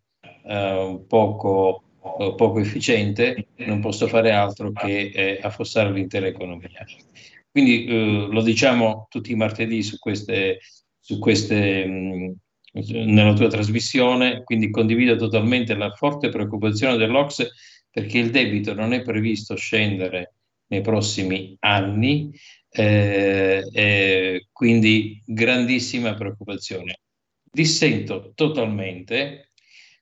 eh, 0.46 1.00
poco, 1.08 1.84
eh, 1.84 1.91
poco 2.02 2.60
efficiente, 2.60 3.48
non 3.58 3.80
posso 3.80 4.08
fare 4.08 4.32
altro 4.32 4.72
che 4.72 5.12
eh, 5.14 5.40
affossare 5.42 5.92
l'intera 5.92 6.28
economia. 6.28 6.84
Quindi 7.52 7.86
eh, 7.86 8.28
lo 8.30 8.42
diciamo 8.42 9.08
tutti 9.10 9.32
i 9.32 9.36
martedì 9.36 9.84
su 9.84 10.00
queste, 10.00 10.60
su 11.00 11.20
queste, 11.20 11.86
mh, 11.86 12.36
nella 12.74 13.34
tua 13.34 13.50
trasmissione, 13.50 14.44
quindi 14.44 14.72
condivido 14.72 15.16
totalmente 15.16 15.76
la 15.76 15.92
forte 15.92 16.30
preoccupazione 16.30 16.98
dell'Ocse 16.98 17.52
perché 17.90 18.20
il 18.20 18.32
debito 18.32 18.74
non 18.74 18.94
è 18.94 19.02
previsto 19.02 19.56
scendere 19.56 20.36
nei 20.68 20.82
prossimi 20.82 21.56
anni, 21.60 22.32
eh, 22.70 23.62
eh, 23.74 24.48
quindi 24.52 25.22
grandissima 25.26 26.14
preoccupazione. 26.14 27.00
Dissento 27.44 28.32
totalmente 28.34 29.51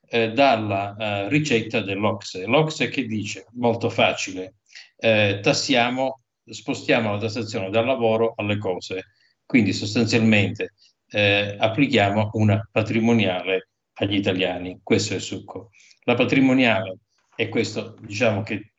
eh, 0.10 0.32
dalla 0.32 0.96
eh, 0.98 1.30
ricetta 1.30 1.82
dell'Ocse. 1.82 2.46
L'Ocse 2.46 2.89
che 2.89 3.06
dice, 3.06 3.46
molto 3.54 3.89
facile, 3.89 4.56
eh, 4.98 5.39
tassiamo, 5.42 6.22
spostiamo 6.44 7.12
la 7.12 7.20
tassazione 7.20 7.70
dal 7.70 7.86
lavoro 7.86 8.34
alle 8.36 8.58
cose, 8.58 9.12
quindi 9.46 9.72
sostanzialmente 9.74 10.74
eh, 11.12 11.56
applichiamo 11.58 12.32
una 12.34 12.68
patrimoniale 12.72 13.70
agli 13.94 14.16
italiani, 14.16 14.80
questo 14.84 15.13
è 15.13 15.18
il 15.18 15.22
succo. 15.22 15.72
La 16.04 16.16
patrimoniale, 16.16 16.98
e 17.36 17.50
questo 17.50 17.96
diciamo 18.01 18.44
che 18.44 18.74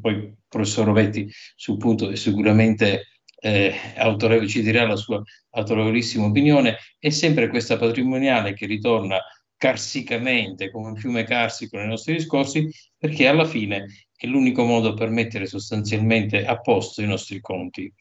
poi 0.00 0.34
professor 0.48 0.84
Rovetti 0.84 1.30
sul 1.54 1.78
punto 1.78 2.10
è 2.10 2.16
sicuramente 2.16 3.06
eh, 3.40 3.74
autorevole, 3.96 4.48
ci 4.48 4.62
dirà 4.62 4.86
la 4.86 4.96
sua 4.96 5.22
autorevolissima 5.50 6.26
opinione, 6.26 6.76
è 6.98 7.10
sempre 7.10 7.48
questa 7.48 7.76
patrimoniale 7.76 8.54
che 8.54 8.66
ritorna 8.66 9.18
carsicamente, 9.62 10.72
come 10.72 10.88
un 10.88 10.96
fiume 10.96 11.22
carsico 11.22 11.76
nei 11.76 11.86
nostri 11.86 12.14
discorsi, 12.14 12.68
perché 12.98 13.28
alla 13.28 13.44
fine 13.44 14.08
è 14.12 14.26
l'unico 14.26 14.64
modo 14.64 14.92
per 14.92 15.08
mettere 15.08 15.46
sostanzialmente 15.46 16.44
a 16.44 16.58
posto 16.58 17.00
i 17.00 17.06
nostri 17.06 17.40
conti. 17.40 17.92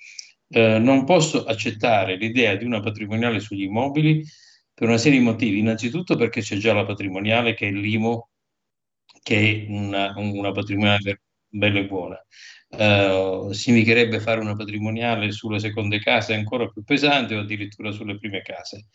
Eh, 0.49 0.79
non 0.79 1.05
posso 1.05 1.43
accettare 1.45 2.15
l'idea 2.15 2.55
di 2.55 2.65
una 2.65 2.79
patrimoniale 2.79 3.39
sugli 3.39 3.61
immobili 3.61 4.25
per 4.73 4.87
una 4.87 4.97
serie 4.97 5.19
di 5.19 5.23
motivi. 5.23 5.59
Innanzitutto 5.59 6.15
perché 6.15 6.41
c'è 6.41 6.57
già 6.57 6.73
la 6.73 6.83
patrimoniale 6.83 7.53
che 7.53 7.67
è 7.67 7.71
l'IMO, 7.71 8.29
che 9.21 9.67
è 9.67 9.71
una, 9.71 10.15
una 10.17 10.51
patrimoniale 10.51 11.21
bella 11.47 11.77
e 11.77 11.85
buona. 11.85 12.25
Eh, 12.69 13.49
significherebbe 13.51 14.19
fare 14.19 14.39
una 14.39 14.55
patrimoniale 14.55 15.31
sulle 15.31 15.59
seconde 15.59 15.99
case 15.99 16.33
ancora 16.33 16.67
più 16.69 16.83
pesante 16.83 17.35
o 17.35 17.41
addirittura 17.41 17.91
sulle 17.91 18.17
prime 18.17 18.41
case. 18.41 18.87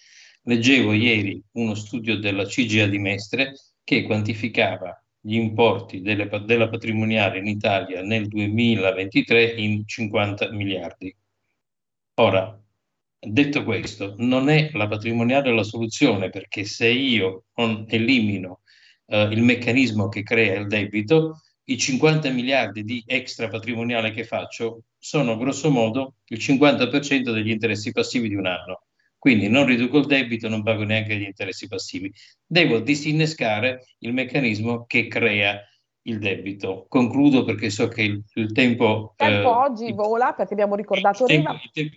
Leggevo 0.48 0.92
ieri 0.92 1.42
uno 1.54 1.74
studio 1.74 2.18
della 2.18 2.44
CGA 2.44 2.86
di 2.86 2.98
Mestre 2.98 3.54
che 3.82 4.04
quantificava 4.04 4.96
gli 5.18 5.34
importi 5.34 6.02
delle, 6.02 6.28
della 6.44 6.68
patrimoniale 6.68 7.38
in 7.38 7.48
Italia 7.48 8.00
nel 8.02 8.28
2023 8.28 9.54
in 9.54 9.84
50 9.84 10.52
miliardi. 10.52 11.12
Ora, 12.20 12.56
detto 13.18 13.64
questo, 13.64 14.14
non 14.18 14.48
è 14.48 14.70
la 14.74 14.86
patrimoniale 14.86 15.52
la 15.52 15.64
soluzione 15.64 16.30
perché 16.30 16.62
se 16.62 16.90
io 16.90 17.46
elimino 17.88 18.60
eh, 19.06 19.22
il 19.22 19.42
meccanismo 19.42 20.08
che 20.08 20.22
crea 20.22 20.60
il 20.60 20.68
debito, 20.68 21.40
i 21.64 21.76
50 21.76 22.30
miliardi 22.30 22.84
di 22.84 23.02
extra 23.04 23.48
patrimoniale 23.48 24.12
che 24.12 24.22
faccio 24.22 24.82
sono 24.96 25.36
grosso 25.36 25.70
modo 25.72 26.18
il 26.26 26.38
50% 26.38 27.32
degli 27.32 27.50
interessi 27.50 27.90
passivi 27.90 28.28
di 28.28 28.36
un 28.36 28.46
anno. 28.46 28.85
Quindi 29.26 29.48
non 29.48 29.66
riduco 29.66 29.98
il 29.98 30.06
debito, 30.06 30.48
non 30.48 30.62
pago 30.62 30.84
neanche 30.84 31.16
gli 31.16 31.24
interessi 31.24 31.66
passivi. 31.66 32.12
Devo 32.46 32.78
disinnescare 32.78 33.84
il 33.98 34.12
meccanismo 34.12 34.84
che 34.86 35.08
crea 35.08 35.60
il 36.02 36.20
debito. 36.20 36.86
Concludo 36.88 37.42
perché 37.42 37.68
so 37.70 37.88
che 37.88 38.02
il, 38.02 38.22
il 38.34 38.52
tempo... 38.52 39.16
Il 39.18 39.26
tempo 39.26 39.48
eh, 39.48 39.52
oggi 39.52 39.92
vola 39.92 40.32
perché 40.32 40.52
abbiamo 40.52 40.76
ricordato 40.76 41.24
il 41.24 41.28
tempo, 41.28 41.50
il 41.50 41.70
tempo- 41.72 41.96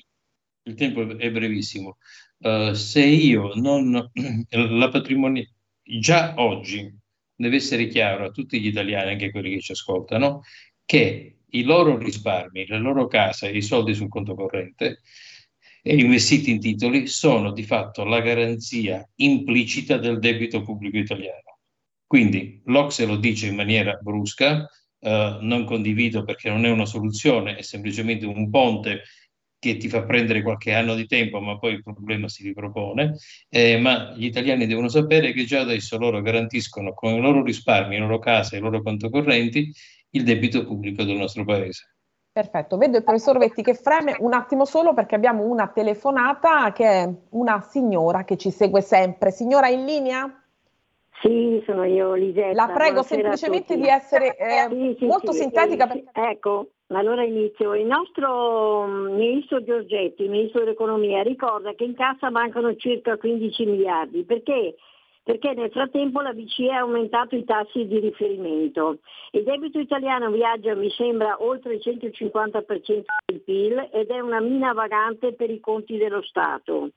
il 0.63 0.73
tempo 0.73 1.17
è 1.19 1.29
brevissimo. 1.31 1.97
Uh, 2.39 2.73
se 2.73 3.05
io 3.05 3.51
non... 3.53 4.09
la 4.49 4.89
patrimonio... 4.89 5.45
Già 5.83 6.33
oggi 6.37 6.91
deve 7.35 7.57
essere 7.57 7.85
chiaro 7.89 8.25
a 8.25 8.31
tutti 8.31 8.59
gli 8.59 8.65
italiani, 8.65 9.11
anche 9.11 9.29
quelli 9.29 9.51
che 9.51 9.61
ci 9.61 9.73
ascoltano, 9.73 10.41
che 10.83 11.41
i 11.47 11.61
loro 11.61 11.95
risparmi, 11.95 12.65
le 12.65 12.79
loro 12.79 13.05
case, 13.05 13.51
i 13.51 13.61
soldi 13.61 13.93
sul 13.93 14.09
conto 14.09 14.33
corrente 14.33 15.01
e 15.81 15.95
investiti 15.95 16.51
in 16.51 16.59
titoli 16.59 17.07
sono 17.07 17.51
di 17.51 17.63
fatto 17.63 18.03
la 18.03 18.21
garanzia 18.21 19.07
implicita 19.15 19.97
del 19.97 20.19
debito 20.19 20.61
pubblico 20.61 20.97
italiano. 20.97 21.59
Quindi 22.05 22.61
l'Ocse 22.65 23.05
lo 23.05 23.17
dice 23.17 23.47
in 23.47 23.55
maniera 23.55 23.93
brusca, 24.01 24.67
eh, 24.99 25.37
non 25.41 25.65
condivido 25.65 26.23
perché 26.23 26.49
non 26.49 26.65
è 26.65 26.69
una 26.69 26.85
soluzione, 26.85 27.55
è 27.55 27.61
semplicemente 27.61 28.25
un 28.25 28.49
ponte 28.49 29.03
che 29.59 29.77
ti 29.77 29.89
fa 29.89 30.03
prendere 30.03 30.41
qualche 30.41 30.73
anno 30.73 30.95
di 30.95 31.05
tempo, 31.05 31.41
ma 31.41 31.57
poi 31.59 31.73
il 31.73 31.83
problema 31.83 32.29
si 32.29 32.43
ripropone. 32.43 33.17
Eh, 33.49 33.77
ma 33.77 34.13
gli 34.15 34.25
italiani 34.25 34.65
devono 34.65 34.87
sapere 34.87 35.33
che 35.33 35.43
già 35.43 35.59
adesso 35.61 35.97
loro 35.97 36.21
garantiscono 36.21 36.93
con 36.93 37.13
i 37.13 37.21
loro 37.21 37.43
risparmi, 37.43 37.95
le 37.95 38.01
loro 38.01 38.19
case, 38.19 38.57
i 38.57 38.61
loro 38.61 38.81
conto 38.81 39.09
correnti 39.09 39.71
il 40.11 40.23
debito 40.23 40.65
pubblico 40.65 41.03
del 41.03 41.17
nostro 41.17 41.45
paese. 41.45 41.95
Perfetto, 42.31 42.77
vedo 42.77 42.97
il 42.97 43.03
professor 43.03 43.37
Vetti 43.37 43.63
che 43.63 43.73
freme 43.73 44.15
un 44.19 44.33
attimo 44.33 44.63
solo 44.63 44.93
perché 44.93 45.15
abbiamo 45.15 45.43
una 45.43 45.67
telefonata 45.67 46.71
che 46.71 46.85
è 46.85 47.09
una 47.31 47.59
signora 47.61 48.23
che 48.23 48.37
ci 48.37 48.51
segue 48.51 48.81
sempre. 48.81 49.31
Signora 49.31 49.67
in 49.67 49.83
linea? 49.83 50.43
Sì, 51.21 51.61
sono 51.65 51.83
io 51.83 52.13
Lisetta. 52.13 52.53
La 52.53 52.71
prego 52.73 53.03
semplicemente 53.03 53.75
di 53.75 53.87
essere 53.87 54.37
eh, 54.37 54.67
sì, 54.69 54.95
sì, 54.99 55.05
molto 55.05 55.33
sì, 55.33 55.39
sintetica. 55.39 55.87
Perché... 55.87 56.11
Ecco, 56.13 56.67
allora 56.87 57.23
inizio. 57.23 57.73
Il 57.73 57.87
nostro 57.87 58.85
mm, 58.87 59.15
ministro 59.15 59.61
Giorgetti, 59.63 60.23
il 60.23 60.29
ministro 60.29 60.61
dell'economia, 60.61 61.21
ricorda 61.21 61.73
che 61.73 61.83
in 61.83 61.95
cassa 61.95 62.29
mancano 62.29 62.75
circa 62.75 63.17
15 63.17 63.65
miliardi. 63.65 64.23
Perché? 64.23 64.75
Perché 65.29 65.53
nel 65.53 65.69
frattempo 65.69 66.21
la 66.21 66.33
BCE 66.33 66.71
ha 66.71 66.79
aumentato 66.79 67.35
i 67.35 67.43
tassi 67.43 67.85
di 67.85 67.99
riferimento. 67.99 68.97
Il 69.29 69.43
debito 69.43 69.77
italiano 69.77 70.31
viaggia, 70.31 70.73
mi 70.73 70.89
sembra, 70.89 71.35
oltre 71.43 71.75
il 71.75 71.81
150% 71.83 73.03
del 73.27 73.41
PIL 73.41 73.89
ed 73.93 74.09
è 74.09 74.19
una 74.21 74.39
mina 74.39 74.73
vagante 74.73 75.33
per 75.33 75.51
i 75.51 75.59
conti 75.59 75.97
dello 75.97 76.23
Stato. 76.23 76.89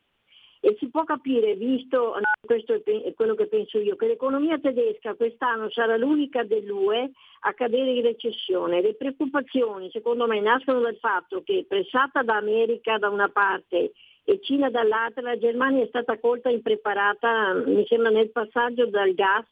E 0.60 0.76
si 0.78 0.88
può 0.88 1.04
capire, 1.04 1.56
visto, 1.56 2.14
questo 2.40 2.72
è 2.82 3.12
quello 3.14 3.34
che 3.34 3.48
penso 3.48 3.78
io, 3.78 3.96
che 3.96 4.06
l'economia 4.06 4.58
tedesca 4.58 5.12
quest'anno 5.12 5.68
sarà 5.68 5.98
l'unica 5.98 6.42
dell'UE 6.42 7.10
a 7.40 7.52
cadere 7.52 7.90
in 7.90 8.02
recessione. 8.02 8.80
Le 8.80 8.94
preoccupazioni, 8.94 9.90
secondo 9.90 10.26
me, 10.26 10.40
nascono 10.40 10.80
dal 10.80 10.96
fatto 10.96 11.42
che, 11.42 11.66
pressata 11.68 12.22
da 12.22 12.36
America 12.36 12.96
da 12.96 13.10
una 13.10 13.28
parte 13.28 13.92
e 14.24 14.40
Cina 14.40 14.70
dall'altra, 14.70 15.22
la 15.22 15.38
Germania 15.38 15.84
è 15.84 15.88
stata 15.88 16.18
colta 16.18 16.48
impreparata, 16.48 17.54
mi 17.66 17.84
sembra, 17.86 18.10
nel 18.10 18.30
passaggio 18.30 18.86
dal 18.86 19.14
gas 19.14 19.48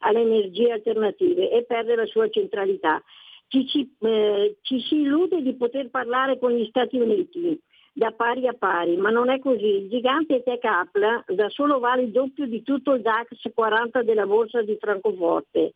alle 0.00 0.20
energie 0.20 0.72
alternative 0.72 1.50
e 1.50 1.64
perde 1.64 1.94
la 1.94 2.06
sua 2.06 2.28
centralità. 2.28 3.02
Ci, 3.46 3.66
ci, 3.66 3.96
eh, 4.00 4.56
ci 4.62 4.80
si 4.80 5.00
illude 5.02 5.40
di 5.40 5.54
poter 5.54 5.88
parlare 5.88 6.38
con 6.38 6.52
gli 6.52 6.66
Stati 6.66 6.98
Uniti 6.98 7.58
da 7.98 8.12
pari 8.12 8.46
a 8.46 8.52
pari, 8.52 8.96
ma 8.96 9.10
non 9.10 9.28
è 9.28 9.40
così. 9.40 9.64
Il 9.64 9.88
gigante 9.88 10.42
Tech 10.42 10.64
Apple 10.64 11.24
da 11.26 11.48
solo 11.48 11.78
vale 11.78 12.02
il 12.02 12.10
doppio 12.10 12.46
di 12.46 12.62
tutto 12.62 12.92
il 12.92 13.02
DAX 13.02 13.28
40 13.52 14.02
della 14.02 14.26
borsa 14.26 14.62
di 14.62 14.76
Francoforte. 14.78 15.74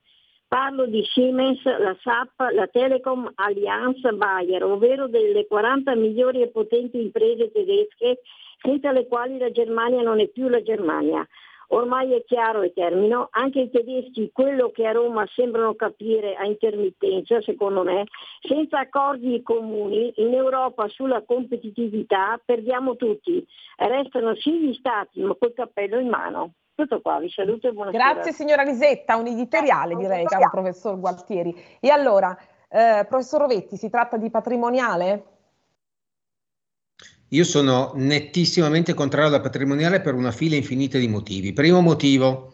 Parlo 0.52 0.84
di 0.84 1.02
Siemens, 1.02 1.64
la 1.64 1.96
SAP, 2.02 2.52
la 2.52 2.66
Telecom 2.66 3.26
Allianz 3.36 4.06
Bayer, 4.12 4.62
ovvero 4.62 5.08
delle 5.08 5.46
40 5.46 5.94
migliori 5.94 6.42
e 6.42 6.48
potenti 6.48 7.00
imprese 7.00 7.50
tedesche 7.50 8.20
senza 8.60 8.92
le 8.92 9.06
quali 9.06 9.38
la 9.38 9.50
Germania 9.50 10.02
non 10.02 10.20
è 10.20 10.28
più 10.28 10.48
la 10.48 10.60
Germania. 10.60 11.26
Ormai 11.68 12.12
è 12.12 12.22
chiaro 12.24 12.60
e 12.60 12.74
termino, 12.74 13.28
anche 13.30 13.60
i 13.60 13.70
tedeschi 13.70 14.28
quello 14.30 14.70
che 14.70 14.86
a 14.86 14.92
Roma 14.92 15.26
sembrano 15.34 15.74
capire 15.74 16.34
a 16.34 16.44
intermittenza, 16.44 17.40
secondo 17.40 17.82
me, 17.82 18.04
senza 18.42 18.80
accordi 18.80 19.40
comuni 19.42 20.12
in 20.16 20.34
Europa 20.34 20.86
sulla 20.88 21.22
competitività 21.22 22.38
perdiamo 22.44 22.96
tutti. 22.96 23.42
Restano 23.76 24.34
sì 24.34 24.52
gli 24.52 24.74
stati, 24.74 25.22
ma 25.22 25.34
col 25.34 25.54
cappello 25.54 25.98
in 25.98 26.08
mano. 26.10 26.52
Tutto 26.82 27.00
qua, 27.00 27.20
vi 27.20 27.30
saluto 27.30 27.68
e 27.68 27.72
buonasera. 27.72 28.12
Grazie 28.12 28.32
signora 28.32 28.64
Lisetta, 28.64 29.14
un 29.14 29.28
editoriale 29.28 29.94
direi, 29.94 30.24
caro 30.24 30.50
professor 30.50 30.98
Gualtieri. 30.98 31.54
E 31.78 31.90
allora, 31.90 32.36
eh, 32.68 33.06
professor 33.08 33.42
Rovetti, 33.42 33.76
si 33.76 33.88
tratta 33.88 34.16
di 34.16 34.28
patrimoniale? 34.30 35.24
Io 37.28 37.44
sono 37.44 37.92
nettissimamente 37.94 38.94
contrario 38.94 39.28
alla 39.28 39.40
patrimoniale 39.40 40.00
per 40.00 40.14
una 40.14 40.32
fila 40.32 40.56
infinita 40.56 40.98
di 40.98 41.06
motivi. 41.06 41.52
Primo 41.52 41.80
motivo, 41.80 42.52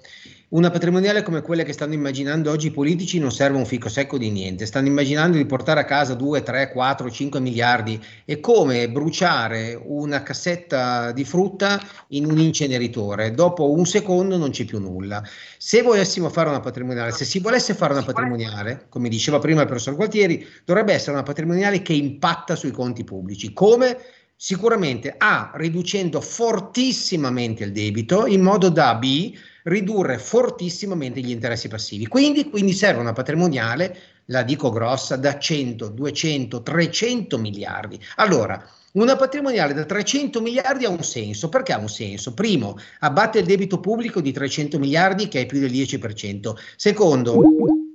una 0.50 0.70
patrimoniale 0.70 1.22
come 1.22 1.42
quella 1.42 1.62
che 1.62 1.74
stanno 1.74 1.92
immaginando 1.92 2.50
oggi 2.50 2.68
i 2.68 2.70
politici 2.70 3.18
non 3.18 3.30
serve 3.30 3.58
un 3.58 3.66
fico 3.66 3.90
secco 3.90 4.16
di 4.16 4.30
niente. 4.30 4.64
Stanno 4.64 4.86
immaginando 4.86 5.36
di 5.36 5.44
portare 5.44 5.80
a 5.80 5.84
casa 5.84 6.14
2, 6.14 6.42
3, 6.42 6.70
4, 6.72 7.10
5 7.10 7.38
miliardi. 7.38 8.02
È 8.24 8.40
come 8.40 8.88
bruciare 8.88 9.78
una 9.82 10.22
cassetta 10.22 11.12
di 11.12 11.24
frutta 11.24 11.78
in 12.08 12.24
un 12.24 12.38
inceneritore. 12.38 13.32
Dopo 13.32 13.70
un 13.70 13.84
secondo 13.84 14.38
non 14.38 14.48
c'è 14.48 14.64
più 14.64 14.80
nulla. 14.80 15.22
Se 15.58 15.82
volessimo 15.82 16.30
fare 16.30 16.48
una 16.48 16.60
patrimoniale, 16.60 17.12
se 17.12 17.26
si 17.26 17.40
volesse 17.40 17.74
fare 17.74 17.92
una 17.92 18.04
patrimoniale, 18.04 18.86
come 18.88 19.10
diceva 19.10 19.38
prima 19.38 19.60
il 19.60 19.66
professor 19.66 19.96
Gualtieri, 19.96 20.46
dovrebbe 20.64 20.94
essere 20.94 21.12
una 21.12 21.24
patrimoniale 21.24 21.82
che 21.82 21.92
impatta 21.92 22.56
sui 22.56 22.70
conti 22.70 23.04
pubblici. 23.04 23.52
Come? 23.52 23.98
Sicuramente 24.34 25.14
A, 25.18 25.50
riducendo 25.56 26.20
fortissimamente 26.20 27.64
il 27.64 27.72
debito, 27.72 28.24
in 28.24 28.40
modo 28.40 28.68
da 28.68 28.94
B, 28.94 29.34
ridurre 29.68 30.18
fortissimamente 30.18 31.20
gli 31.20 31.30
interessi 31.30 31.68
passivi. 31.68 32.06
Quindi, 32.06 32.48
quindi 32.48 32.72
serve 32.72 33.00
una 33.00 33.12
patrimoniale, 33.12 33.96
la 34.26 34.42
dico 34.42 34.70
grossa, 34.70 35.16
da 35.16 35.38
100, 35.38 35.88
200, 35.88 36.62
300 36.62 37.38
miliardi. 37.38 38.00
Allora, 38.16 38.62
una 38.92 39.16
patrimoniale 39.16 39.74
da 39.74 39.84
300 39.84 40.40
miliardi 40.40 40.84
ha 40.84 40.90
un 40.90 41.02
senso. 41.02 41.48
Perché 41.48 41.72
ha 41.72 41.78
un 41.78 41.88
senso? 41.88 42.34
Primo, 42.34 42.78
abbatte 43.00 43.38
il 43.38 43.46
debito 43.46 43.80
pubblico 43.80 44.20
di 44.20 44.32
300 44.32 44.78
miliardi 44.78 45.28
che 45.28 45.42
è 45.42 45.46
più 45.46 45.60
del 45.60 45.70
10%. 45.70 46.54
Secondo, 46.76 47.40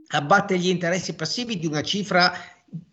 abbatte 0.07 0.57
gli 0.57 0.69
interessi 0.69 1.13
passivi 1.13 1.59
di 1.59 1.65
una 1.65 1.81
cifra 1.81 2.33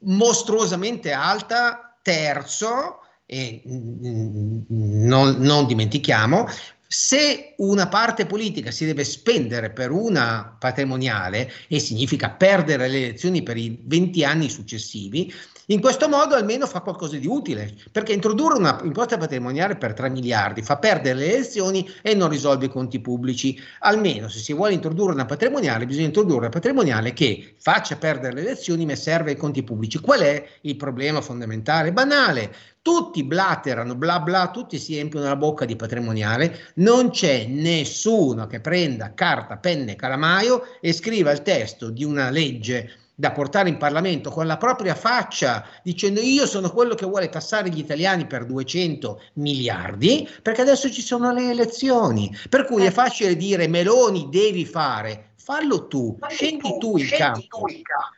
mostruosamente 0.01 1.12
alta. 1.12 1.85
Terzo, 2.03 3.01
e 3.27 3.62
mm, 3.69 4.62
non, 4.69 5.37
non 5.38 5.66
dimentichiamo, 5.66 6.49
se 6.92 7.55
una 7.59 7.87
parte 7.87 8.26
politica 8.26 8.72
si 8.72 8.85
deve 8.85 9.05
spendere 9.05 9.70
per 9.70 9.92
una 9.92 10.57
patrimoniale 10.59 11.48
e 11.68 11.79
significa 11.79 12.31
perdere 12.31 12.88
le 12.88 13.05
elezioni 13.05 13.44
per 13.44 13.57
i 13.57 13.79
20 13.81 14.24
anni 14.24 14.50
successivi, 14.50 15.33
in 15.66 15.81
questo 15.81 16.09
modo 16.09 16.35
almeno 16.35 16.66
fa 16.66 16.81
qualcosa 16.81 17.16
di 17.16 17.29
utile, 17.29 17.72
perché 17.92 18.12
introdurre 18.12 18.59
una 18.59 18.81
imposta 18.83 19.16
patrimoniale 19.16 19.76
per 19.76 19.92
3 19.92 20.11
miliardi 20.11 20.62
fa 20.62 20.79
perdere 20.79 21.20
le 21.20 21.33
elezioni 21.33 21.88
e 22.03 22.16
non 22.16 22.29
risolve 22.29 22.66
i 22.66 22.70
conti 22.70 22.98
pubblici. 22.98 23.57
Almeno 23.79 24.26
se 24.26 24.40
si 24.40 24.53
vuole 24.53 24.74
introdurre 24.74 25.12
una 25.12 25.26
patrimoniale, 25.26 25.87
bisogna 25.87 26.07
introdurre 26.07 26.38
una 26.38 26.48
patrimoniale 26.48 27.12
che 27.12 27.55
faccia 27.57 27.94
perdere 27.94 28.35
le 28.35 28.40
elezioni 28.40 28.85
ma 28.85 28.96
serve 28.96 29.31
ai 29.31 29.37
conti 29.37 29.62
pubblici. 29.62 30.00
Qual 30.00 30.18
è 30.18 30.44
il 30.62 30.74
problema 30.74 31.20
fondamentale? 31.20 31.92
Banale. 31.92 32.53
Tutti 32.83 33.25
blaterano, 33.25 33.95
bla 33.95 34.21
bla, 34.21 34.51
tutti 34.51 34.79
si 34.79 34.97
empiono 34.97 35.27
la 35.27 35.37
bocca 35.37 35.66
di 35.66 35.77
patrimoniale, 35.77 36.73
non 36.77 37.11
c'è 37.11 37.45
nessuno 37.45 38.47
che 38.47 38.61
prenda 38.61 39.12
carta, 39.12 39.59
penne 39.59 39.97
calamaio 39.97 40.62
e 40.81 40.95
scriva 40.95 41.31
il 41.31 41.43
testo 41.43 41.90
di 41.90 42.05
una 42.05 42.31
legge 42.31 42.90
da 43.21 43.33
portare 43.33 43.69
in 43.69 43.77
Parlamento 43.77 44.31
con 44.31 44.47
la 44.47 44.57
propria 44.57 44.95
faccia 44.95 45.62
dicendo 45.83 46.21
io 46.21 46.47
sono 46.47 46.71
quello 46.71 46.95
che 46.95 47.05
vuole 47.05 47.29
tassare 47.29 47.69
gli 47.69 47.79
italiani 47.79 48.27
per 48.27 48.47
200 48.47 49.21
miliardi 49.35 50.27
perché 50.40 50.62
adesso 50.62 50.90
ci 50.90 51.03
sono 51.03 51.31
le 51.31 51.51
elezioni 51.51 52.35
per 52.49 52.64
cui 52.64 52.85
è 52.85 52.87
eh. 52.87 52.90
facile 52.90 53.37
dire 53.37 53.69
Meloni 53.69 54.29
devi 54.31 54.64
fare 54.64 55.30
fallo 55.42 55.87
tu, 55.87 56.16
scendi 56.29 56.76
tu 56.79 56.96
in 56.98 57.09
campo. 57.09 57.66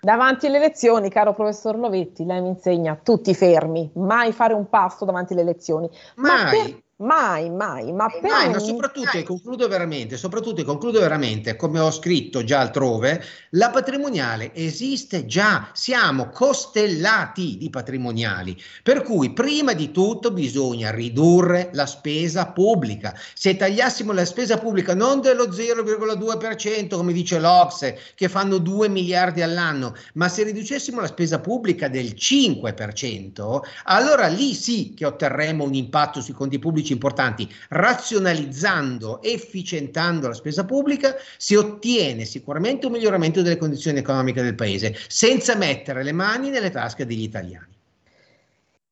Davanti 0.00 0.46
alle 0.46 0.56
elezioni, 0.56 1.08
caro 1.08 1.32
professor 1.32 1.78
Lovetti, 1.78 2.24
lei 2.24 2.40
mi 2.42 2.48
insegna 2.48 2.98
tutti 3.00 3.32
fermi, 3.34 3.90
mai 3.94 4.32
fare 4.32 4.54
un 4.54 4.68
passo 4.68 5.04
davanti 5.04 5.32
alle 5.32 5.42
elezioni. 5.42 5.88
Mai. 6.16 6.44
Ma 6.44 6.50
per, 6.50 6.82
Mai, 7.02 7.50
mai, 7.50 7.92
ma, 7.92 8.06
per 8.06 8.30
mai, 8.30 8.50
ma 8.50 8.60
soprattutto, 8.60 9.16
e 9.16 9.24
concludo 9.24 9.66
veramente, 9.66 10.16
soprattutto, 10.16 10.60
e 10.60 10.64
concludo 10.64 11.00
veramente, 11.00 11.56
come 11.56 11.80
ho 11.80 11.90
scritto 11.90 12.44
già 12.44 12.60
altrove, 12.60 13.20
la 13.50 13.70
patrimoniale 13.70 14.54
esiste 14.54 15.26
già, 15.26 15.70
siamo 15.72 16.28
costellati 16.28 17.56
di 17.58 17.70
patrimoniali, 17.70 18.56
per 18.84 19.02
cui 19.02 19.32
prima 19.32 19.72
di 19.72 19.90
tutto 19.90 20.30
bisogna 20.30 20.92
ridurre 20.92 21.70
la 21.72 21.86
spesa 21.86 22.46
pubblica. 22.46 23.18
Se 23.34 23.56
tagliassimo 23.56 24.12
la 24.12 24.24
spesa 24.24 24.58
pubblica 24.58 24.94
non 24.94 25.20
dello 25.20 25.48
0,2%, 25.48 26.94
come 26.94 27.12
dice 27.12 27.40
l'Ocse, 27.40 27.98
che 28.14 28.28
fanno 28.28 28.58
2 28.58 28.88
miliardi 28.88 29.42
all'anno, 29.42 29.96
ma 30.14 30.28
se 30.28 30.44
riducessimo 30.44 31.00
la 31.00 31.08
spesa 31.08 31.40
pubblica 31.40 31.88
del 31.88 32.14
5%, 32.16 33.60
allora 33.86 34.28
lì 34.28 34.54
sì 34.54 34.94
che 34.94 35.04
otterremo 35.04 35.64
un 35.64 35.74
impatto 35.74 36.20
sui 36.20 36.32
conti 36.32 36.60
pubblici 36.60 36.90
importanti, 36.92 37.48
razionalizzando, 37.70 39.22
efficientando 39.22 40.28
la 40.28 40.34
spesa 40.34 40.64
pubblica, 40.64 41.14
si 41.36 41.54
ottiene 41.54 42.24
sicuramente 42.24 42.86
un 42.86 42.92
miglioramento 42.92 43.42
delle 43.42 43.56
condizioni 43.56 43.98
economiche 43.98 44.42
del 44.42 44.54
paese, 44.54 44.94
senza 45.08 45.56
mettere 45.56 46.02
le 46.02 46.12
mani 46.12 46.50
nelle 46.50 46.70
tasche 46.70 47.06
degli 47.06 47.22
italiani. 47.22 47.72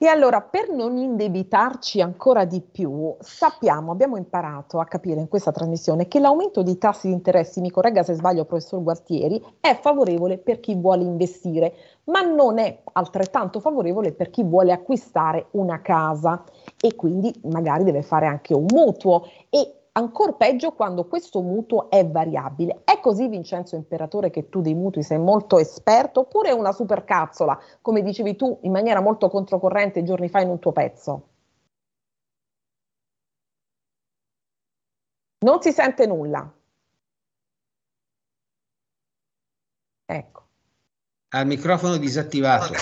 E 0.03 0.07
allora, 0.07 0.41
per 0.41 0.71
non 0.71 0.97
indebitarci 0.97 2.01
ancora 2.01 2.47
di 2.47 2.63
più, 2.63 3.15
sappiamo, 3.21 3.93
abbiamo 3.93 4.17
imparato 4.17 4.81
a 4.81 4.87
capire 4.87 5.21
in 5.21 5.29
questa 5.29 5.53
trasmissione 5.53 6.09
che 6.09 6.21
l'aumento 6.21 6.63
dei 6.63 6.79
tassi 6.79 7.09
di 7.09 7.13
interessi, 7.13 7.61
mi 7.61 7.71
corregga 7.71 8.03
se 8.03 8.15
sbaglio 8.15 8.47
professor 8.47 8.83
Gualtieri, 8.83 9.45
è 9.61 9.79
favorevole 9.79 10.39
per 10.39 10.59
chi 10.59 10.75
vuole 10.75 11.03
investire, 11.03 11.75
ma 12.05 12.23
non 12.23 12.59
è 12.59 12.81
altrettanto 12.93 13.61
favorevole 13.61 14.13
per 14.13 14.31
chi 14.31 14.43
vuole 14.43 14.73
acquistare 14.73 15.49
una 15.51 15.83
casa 15.83 16.43
e 16.81 16.95
quindi 16.97 17.33
magari 17.45 17.85
deve 17.85 18.03
fare 18.03 18.27
anche 18.27 18.55
un 18.55 18.65
mutuo 18.67 19.25
e 19.51 19.89
ancora 19.93 20.33
peggio 20.33 20.73
quando 20.73 21.07
questo 21.07 21.43
mutuo 21.43 21.91
è 21.91 22.07
variabile. 22.07 22.81
È 22.85 23.01
così 23.01 23.29
Vincenzo 23.29 23.77
Imperatore 23.77 24.31
che 24.31 24.49
tu 24.49 24.63
dei 24.63 24.75
mutui 24.75 25.03
sei 25.03 25.19
molto 25.19 25.59
esperto 25.59 26.21
oppure 26.21 26.51
è 26.51 26.53
una 26.53 26.73
supercazzola, 26.73 27.59
come 27.83 28.03
dicevi 28.03 28.37
tu 28.37 28.59
in 28.63 28.73
maniera 28.73 29.01
molto 29.01 29.29
controcorrente 29.29 30.03
giorni 30.03 30.29
fa 30.29 30.41
in 30.41 30.49
un 30.49 30.59
tuo 30.59 30.73
pezzo? 30.73 31.27
Non 35.43 35.61
si 35.63 35.73
sente 35.73 36.07
nulla. 36.07 36.51
Ecco. 40.07 40.43
Al 41.29 41.47
microfono 41.47 41.97
disattivato. 41.97 42.73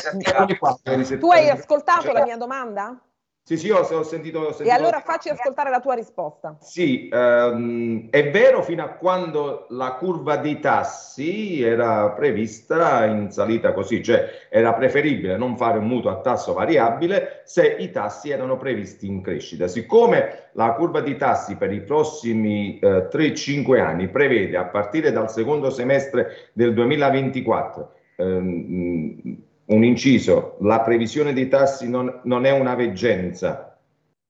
Tu 1.18 1.30
hai 1.30 1.50
ascoltato 1.50 2.12
la 2.12 2.24
mia 2.24 2.36
domanda? 2.36 3.00
Sì, 3.48 3.56
sì, 3.56 3.70
ho, 3.70 3.78
ho, 3.78 4.02
sentito, 4.02 4.40
ho, 4.40 4.52
sentito, 4.52 4.68
E 4.68 4.70
allora 4.70 5.00
facci 5.00 5.30
ascoltare 5.30 5.70
la 5.70 5.80
tua 5.80 5.94
risposta. 5.94 6.58
Sì, 6.60 7.08
ehm, 7.10 8.10
è 8.10 8.30
vero 8.30 8.60
fino 8.60 8.84
a 8.84 8.88
quando 8.88 9.64
la 9.70 9.92
curva 9.92 10.36
dei 10.36 10.60
tassi 10.60 11.62
era 11.62 12.10
prevista 12.10 13.06
in 13.06 13.30
salita 13.30 13.72
così, 13.72 14.02
cioè 14.02 14.48
era 14.50 14.74
preferibile 14.74 15.38
non 15.38 15.56
fare 15.56 15.78
un 15.78 15.86
mutuo 15.86 16.10
a 16.10 16.20
tasso 16.20 16.52
variabile 16.52 17.40
se 17.46 17.74
i 17.78 17.90
tassi 17.90 18.28
erano 18.28 18.58
previsti 18.58 19.06
in 19.06 19.22
crescita. 19.22 19.66
Siccome 19.66 20.50
la 20.52 20.74
curva 20.74 21.00
di 21.00 21.16
tassi 21.16 21.56
per 21.56 21.72
i 21.72 21.80
prossimi 21.80 22.78
eh, 22.78 23.08
3-5 23.10 23.80
anni 23.80 24.08
prevede 24.08 24.58
a 24.58 24.66
partire 24.66 25.10
dal 25.10 25.30
secondo 25.30 25.70
semestre 25.70 26.50
del 26.52 26.74
2024 26.74 27.92
ehm, 28.16 29.46
un 29.68 29.84
inciso, 29.84 30.56
la 30.60 30.80
previsione 30.80 31.32
dei 31.32 31.48
tassi 31.48 31.88
non, 31.88 32.20
non 32.24 32.44
è 32.44 32.50
una 32.50 32.74
veggenza, 32.74 33.78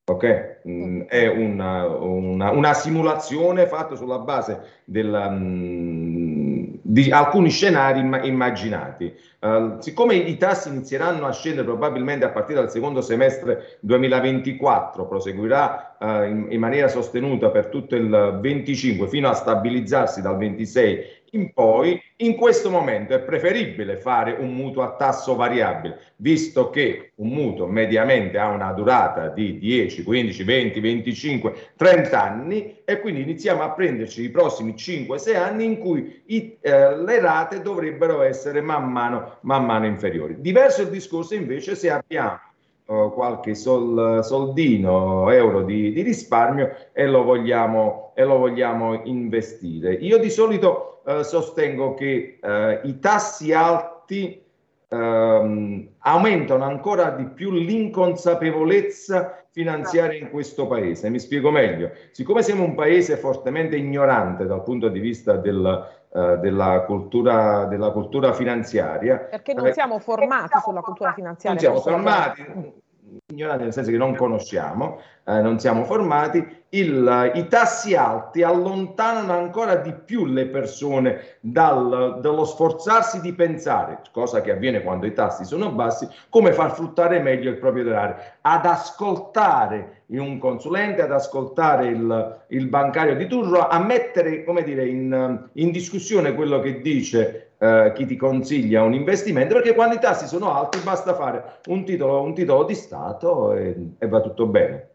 ok? 0.04 0.60
Mm, 0.68 1.02
è 1.02 1.28
una, 1.28 1.86
una, 1.86 2.50
una, 2.50 2.74
simulazione 2.74 3.66
fatta 3.66 3.94
sulla 3.94 4.18
base 4.18 4.82
della, 4.84 5.30
mm, 5.30 6.64
di 6.82 7.10
alcuni 7.10 7.50
scenari 7.50 8.00
immaginati. 8.00 9.14
Uh, 9.40 9.78
siccome 9.78 10.16
i 10.16 10.36
tassi 10.36 10.70
inizieranno 10.70 11.26
a 11.26 11.32
scendere 11.32 11.66
probabilmente 11.66 12.24
a 12.24 12.30
partire 12.30 12.60
dal 12.60 12.70
secondo 12.70 13.00
semestre 13.00 13.78
2024, 13.80 15.06
proseguirà 15.06 15.96
uh, 16.00 16.22
in, 16.24 16.46
in 16.50 16.58
maniera 16.58 16.88
sostenuta 16.88 17.50
per 17.50 17.66
tutto 17.66 17.94
il 17.94 18.38
25 18.40 19.06
fino 19.06 19.28
a 19.28 19.34
stabilizzarsi 19.34 20.20
dal 20.20 20.36
26 20.36 21.17
in 21.32 21.52
poi, 21.52 22.00
in 22.16 22.36
questo 22.36 22.70
momento 22.70 23.14
è 23.14 23.20
preferibile 23.20 23.96
fare 23.96 24.32
un 24.32 24.54
mutuo 24.54 24.82
a 24.82 24.94
tasso 24.96 25.34
variabile, 25.34 25.98
visto 26.16 26.70
che 26.70 27.12
un 27.16 27.28
mutuo 27.28 27.66
mediamente 27.66 28.38
ha 28.38 28.48
una 28.48 28.72
durata 28.72 29.28
di 29.28 29.58
10, 29.58 30.02
15, 30.02 30.44
20, 30.44 30.80
25, 30.80 31.54
30 31.76 32.22
anni 32.22 32.76
e 32.84 33.00
quindi 33.00 33.22
iniziamo 33.22 33.62
a 33.62 33.70
prenderci 33.70 34.22
i 34.22 34.30
prossimi 34.30 34.72
5-6 34.72 35.36
anni 35.36 35.64
in 35.64 35.78
cui 35.78 36.22
i, 36.26 36.56
eh, 36.60 36.96
le 36.96 37.20
rate 37.20 37.60
dovrebbero 37.60 38.22
essere 38.22 38.60
man 38.60 38.90
mano, 38.90 39.38
man 39.42 39.64
mano 39.64 39.86
inferiori. 39.86 40.40
Diverso 40.40 40.82
il 40.82 40.88
discorso 40.88 41.34
invece 41.34 41.74
se 41.74 41.90
abbiamo 41.90 42.40
uh, 42.88 43.12
qualche 43.12 43.54
sol, 43.54 44.24
soldino, 44.24 45.30
euro 45.30 45.62
di, 45.62 45.92
di 45.92 46.02
risparmio 46.02 46.74
e 46.92 47.06
lo, 47.06 47.22
vogliamo, 47.22 48.12
e 48.14 48.24
lo 48.24 48.38
vogliamo 48.38 49.02
investire. 49.04 49.92
Io 49.94 50.18
di 50.18 50.30
solito 50.30 50.97
eh, 51.08 51.24
sostengo 51.24 51.94
che 51.94 52.38
eh, 52.38 52.80
i 52.84 52.98
tassi 52.98 53.54
alti 53.54 54.44
ehm, 54.88 55.88
aumentano 56.00 56.64
ancora 56.64 57.10
di 57.12 57.24
più 57.28 57.50
l'inconsapevolezza 57.50 59.42
finanziaria 59.50 60.18
in 60.18 60.28
questo 60.28 60.66
paese. 60.66 61.08
Mi 61.08 61.18
spiego 61.18 61.50
meglio. 61.50 61.92
Siccome 62.10 62.42
siamo 62.42 62.62
un 62.62 62.74
paese 62.74 63.16
fortemente 63.16 63.76
ignorante 63.76 64.44
dal 64.44 64.62
punto 64.62 64.88
di 64.88 65.00
vista 65.00 65.36
del, 65.36 65.88
uh, 66.10 66.36
della, 66.40 66.84
cultura, 66.86 67.64
della, 67.64 67.90
cultura, 67.90 68.34
finanziaria. 68.34 69.16
Perché 69.16 69.54
non 69.54 69.72
siamo 69.72 69.98
formati 70.00 70.58
sulla 70.62 70.82
cultura 70.82 71.14
finanziaria. 71.14 71.70
Non 71.70 71.80
siamo 71.80 71.96
formati 71.96 72.86
ignoranti 73.38 73.62
nel 73.62 73.72
senso 73.72 73.90
che 73.90 73.96
non 73.96 74.16
conosciamo, 74.16 75.00
eh, 75.24 75.40
non 75.40 75.60
siamo 75.60 75.84
formati, 75.84 76.44
il, 76.70 77.32
i 77.34 77.48
tassi 77.48 77.94
alti 77.94 78.42
allontanano 78.42 79.32
ancora 79.32 79.76
di 79.76 79.92
più 79.92 80.26
le 80.26 80.46
persone 80.46 81.38
dal, 81.40 82.18
dallo 82.20 82.44
sforzarsi 82.44 83.20
di 83.20 83.32
pensare, 83.32 84.00
cosa 84.12 84.40
che 84.40 84.50
avviene 84.50 84.82
quando 84.82 85.06
i 85.06 85.12
tassi 85.12 85.44
sono 85.44 85.70
bassi, 85.70 86.06
come 86.28 86.52
far 86.52 86.72
fruttare 86.72 87.20
meglio 87.20 87.50
il 87.50 87.58
proprio 87.58 87.84
denaro, 87.84 88.16
ad 88.42 88.66
ascoltare 88.66 90.02
un 90.08 90.38
consulente, 90.38 91.02
ad 91.02 91.12
ascoltare 91.12 91.86
il, 91.88 92.38
il 92.48 92.66
bancario 92.66 93.14
di 93.14 93.26
turno, 93.26 93.66
a 93.68 93.78
mettere 93.78 94.42
come 94.44 94.62
dire, 94.62 94.86
in, 94.86 95.48
in 95.52 95.70
discussione 95.70 96.34
quello 96.34 96.60
che 96.60 96.80
dice 96.80 97.52
eh, 97.58 97.92
chi 97.94 98.06
ti 98.06 98.16
consiglia 98.16 98.82
un 98.82 98.94
investimento, 98.94 99.54
perché 99.54 99.74
quando 99.74 99.96
i 99.96 100.00
tassi 100.00 100.26
sono 100.26 100.54
alti 100.54 100.78
basta 100.78 101.14
fare 101.14 101.58
un 101.66 101.84
titolo, 101.84 102.22
un 102.22 102.34
titolo 102.34 102.64
di 102.64 102.74
Stato 102.74 103.27
e, 103.54 103.94
e 103.98 104.08
va 104.08 104.20
tutto 104.20 104.46
bene. 104.46 104.88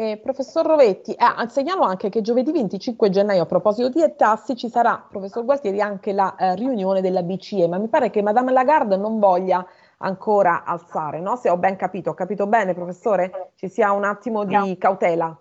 Eh, 0.00 0.20
professor 0.22 0.64
Rovetti, 0.64 1.12
eh, 1.12 1.48
segnalo 1.48 1.82
anche 1.82 2.08
che 2.08 2.20
giovedì 2.20 2.52
25 2.52 3.10
gennaio, 3.10 3.42
a 3.42 3.46
proposito 3.46 3.88
di 3.88 4.00
tassi, 4.16 4.54
ci 4.54 4.68
sarà, 4.68 5.04
professor 5.10 5.44
Gualtieri, 5.44 5.80
anche 5.80 6.12
la 6.12 6.36
eh, 6.36 6.54
riunione 6.54 7.00
della 7.00 7.24
BCE, 7.24 7.66
ma 7.66 7.78
mi 7.78 7.88
pare 7.88 8.08
che 8.10 8.22
Madame 8.22 8.52
Lagarde 8.52 8.96
non 8.96 9.18
voglia 9.18 9.66
ancora 9.98 10.62
alzare, 10.62 11.20
no? 11.20 11.34
Se 11.34 11.50
ho 11.50 11.56
ben 11.56 11.74
capito, 11.74 12.10
ho 12.10 12.14
capito 12.14 12.46
bene, 12.46 12.74
professore? 12.74 13.50
Ci 13.56 13.68
sia 13.68 13.90
un 13.90 14.04
attimo 14.04 14.44
di 14.44 14.54
no. 14.54 14.76
cautela. 14.78 15.36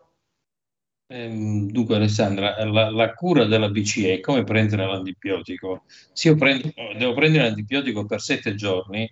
Ehm, 1.09 1.69
dunque 1.69 1.95
Alessandra, 1.95 2.55
la, 2.65 2.89
la, 2.89 3.13
cura 3.13 3.45
della 3.45 3.69
BCE 3.69 4.15
è 4.15 4.19
come 4.19 4.43
prendere 4.43 4.87
l'antibiotico. 4.87 5.83
Se 5.85 6.29
io 6.29 6.35
prendo, 6.35 6.69
devo 6.97 7.13
prendere 7.13 7.43
l'antibiotico 7.43 8.05
per 8.05 8.21
sette 8.21 8.55
giorni, 8.55 9.07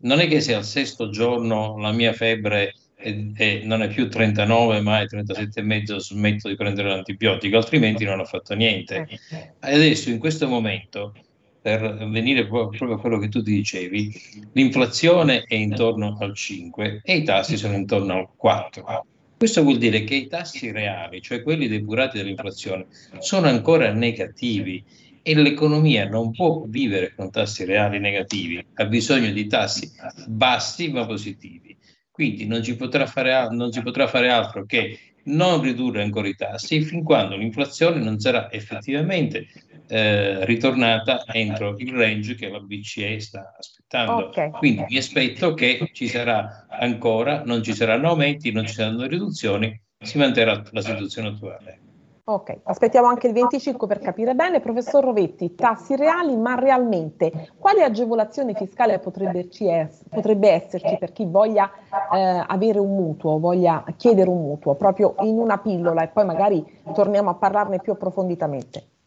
non 0.00 0.20
è 0.20 0.28
che 0.28 0.40
se 0.40 0.54
al 0.54 0.64
sesto 0.64 1.10
giorno 1.10 1.76
la 1.78 1.92
mia 1.92 2.12
febbre 2.12 2.74
e, 2.94 3.32
e 3.36 3.60
non 3.64 3.82
è 3.82 3.88
più 3.88 4.08
39 4.08 4.80
ma 4.80 5.00
è 5.00 5.06
37 5.06 5.60
e 5.60 5.62
mezzo 5.62 5.98
smetto 5.98 6.48
di 6.48 6.56
prendere 6.56 6.88
l'antibiotico 6.88 7.56
altrimenti 7.56 8.04
non 8.04 8.20
ho 8.20 8.24
fatto 8.24 8.54
niente. 8.54 9.08
Eh. 9.30 9.52
adesso 9.60 10.10
in 10.10 10.18
questo 10.18 10.48
momento 10.48 11.14
per 11.60 12.08
venire 12.08 12.46
proprio 12.46 12.94
a 12.94 13.00
quello 13.00 13.18
che 13.18 13.28
tu 13.28 13.40
dicevi 13.40 14.12
l'inflazione 14.52 15.42
è 15.42 15.54
intorno 15.54 16.16
al 16.20 16.34
5 16.34 17.02
e 17.04 17.16
i 17.16 17.22
tassi 17.24 17.56
sono 17.56 17.74
intorno 17.74 18.14
al 18.14 18.28
4 18.36 19.06
questo 19.38 19.62
vuol 19.62 19.78
dire 19.78 20.02
che 20.02 20.16
i 20.16 20.26
tassi 20.26 20.72
reali, 20.72 21.22
cioè 21.22 21.44
quelli 21.44 21.68
depurati 21.68 22.18
dall'inflazione, 22.18 22.86
sono 23.20 23.46
ancora 23.46 23.92
negativi 23.92 24.84
e 25.28 25.34
l'economia 25.34 26.08
non 26.08 26.30
può 26.30 26.64
vivere 26.66 27.12
con 27.14 27.30
tassi 27.30 27.66
reali 27.66 27.98
negativi, 27.98 28.64
ha 28.76 28.86
bisogno 28.86 29.30
di 29.30 29.46
tassi 29.46 29.92
bassi 30.26 30.90
ma 30.90 31.04
positivi. 31.04 31.76
Quindi 32.10 32.46
non 32.46 32.64
si 32.64 32.74
potrà 32.76 33.04
fare, 33.04 33.54
non 33.54 33.70
si 33.70 33.82
potrà 33.82 34.06
fare 34.06 34.30
altro 34.30 34.64
che 34.64 34.98
non 35.24 35.60
ridurre 35.60 36.02
ancora 36.02 36.28
i 36.28 36.34
tassi 36.34 36.80
fin 36.80 37.04
quando 37.04 37.36
l'inflazione 37.36 38.02
non 38.02 38.18
sarà 38.18 38.50
effettivamente 38.50 39.48
eh, 39.88 40.46
ritornata 40.46 41.24
entro 41.26 41.74
il 41.76 41.92
range 41.92 42.34
che 42.34 42.48
la 42.48 42.60
BCE 42.60 43.20
sta 43.20 43.54
aspettando. 43.58 44.28
Okay. 44.28 44.50
Quindi 44.52 44.86
mi 44.88 44.96
aspetto 44.96 45.52
che 45.52 45.90
ci 45.92 46.08
sarà 46.08 46.66
ancora, 46.70 47.42
non 47.44 47.62
ci 47.62 47.74
saranno 47.74 48.08
aumenti, 48.08 48.50
non 48.50 48.66
ci 48.66 48.72
saranno 48.72 49.06
riduzioni, 49.06 49.78
si 49.98 50.16
manterrà 50.16 50.62
la 50.70 50.80
situazione 50.80 51.28
attuale. 51.28 51.80
Ok, 52.30 52.58
aspettiamo 52.64 53.06
anche 53.08 53.26
il 53.26 53.32
25 53.32 53.86
per 53.86 54.00
capire 54.00 54.34
bene. 54.34 54.60
Professor 54.60 55.02
Rovetti, 55.02 55.54
tassi 55.54 55.96
reali, 55.96 56.36
ma 56.36 56.56
realmente 56.56 57.54
quale 57.58 57.82
agevolazione 57.82 58.52
fiscale 58.52 58.98
potrebbe, 58.98 59.48
potrebbe 60.10 60.50
esserci 60.50 60.98
per 60.98 61.12
chi 61.12 61.24
voglia 61.24 61.70
eh, 62.12 62.44
avere 62.46 62.80
un 62.80 62.94
mutuo, 62.94 63.38
voglia 63.38 63.82
chiedere 63.96 64.28
un 64.28 64.42
mutuo, 64.42 64.74
proprio 64.74 65.14
in 65.20 65.38
una 65.38 65.56
pillola 65.56 66.02
e 66.02 66.08
poi 66.08 66.26
magari 66.26 66.62
torniamo 66.92 67.30
a 67.30 67.34
parlarne 67.34 67.78
più 67.78 67.92
approfonditamente? 67.92 68.97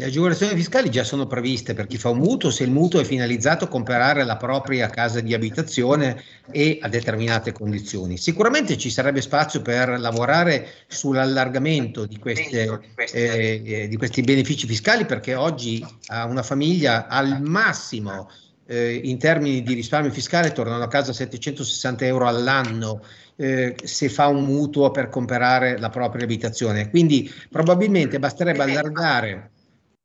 Le 0.00 0.06
agevolazioni 0.06 0.54
fiscali 0.56 0.88
già 0.88 1.04
sono 1.04 1.26
previste 1.26 1.74
per 1.74 1.86
chi 1.86 1.98
fa 1.98 2.08
un 2.08 2.20
mutuo 2.20 2.50
se 2.50 2.64
il 2.64 2.70
mutuo 2.70 3.00
è 3.00 3.04
finalizzato 3.04 3.66
a 3.66 3.68
comprare 3.68 4.24
la 4.24 4.38
propria 4.38 4.88
casa 4.88 5.20
di 5.20 5.34
abitazione 5.34 6.22
e 6.50 6.78
a 6.80 6.88
determinate 6.88 7.52
condizioni. 7.52 8.16
Sicuramente 8.16 8.78
ci 8.78 8.88
sarebbe 8.88 9.20
spazio 9.20 9.60
per 9.60 10.00
lavorare 10.00 10.68
sull'allargamento 10.86 12.06
di, 12.06 12.16
queste, 12.16 12.80
eh, 13.12 13.62
eh, 13.62 13.88
di 13.88 13.96
questi 13.98 14.22
benefici 14.22 14.66
fiscali 14.66 15.04
perché 15.04 15.34
oggi 15.34 15.84
a 16.06 16.24
una 16.24 16.42
famiglia 16.42 17.06
al 17.06 17.42
massimo 17.42 18.30
eh, 18.68 19.02
in 19.04 19.18
termini 19.18 19.62
di 19.62 19.74
risparmio 19.74 20.10
fiscale 20.10 20.52
tornano 20.52 20.82
a 20.82 20.88
casa 20.88 21.12
760 21.12 22.06
euro 22.06 22.26
all'anno 22.26 23.02
eh, 23.36 23.76
se 23.84 24.08
fa 24.08 24.28
un 24.28 24.44
mutuo 24.44 24.90
per 24.92 25.10
comprare 25.10 25.78
la 25.78 25.90
propria 25.90 26.24
abitazione. 26.24 26.88
Quindi 26.88 27.30
probabilmente 27.50 28.18
basterebbe 28.18 28.62
allargare 28.62 29.50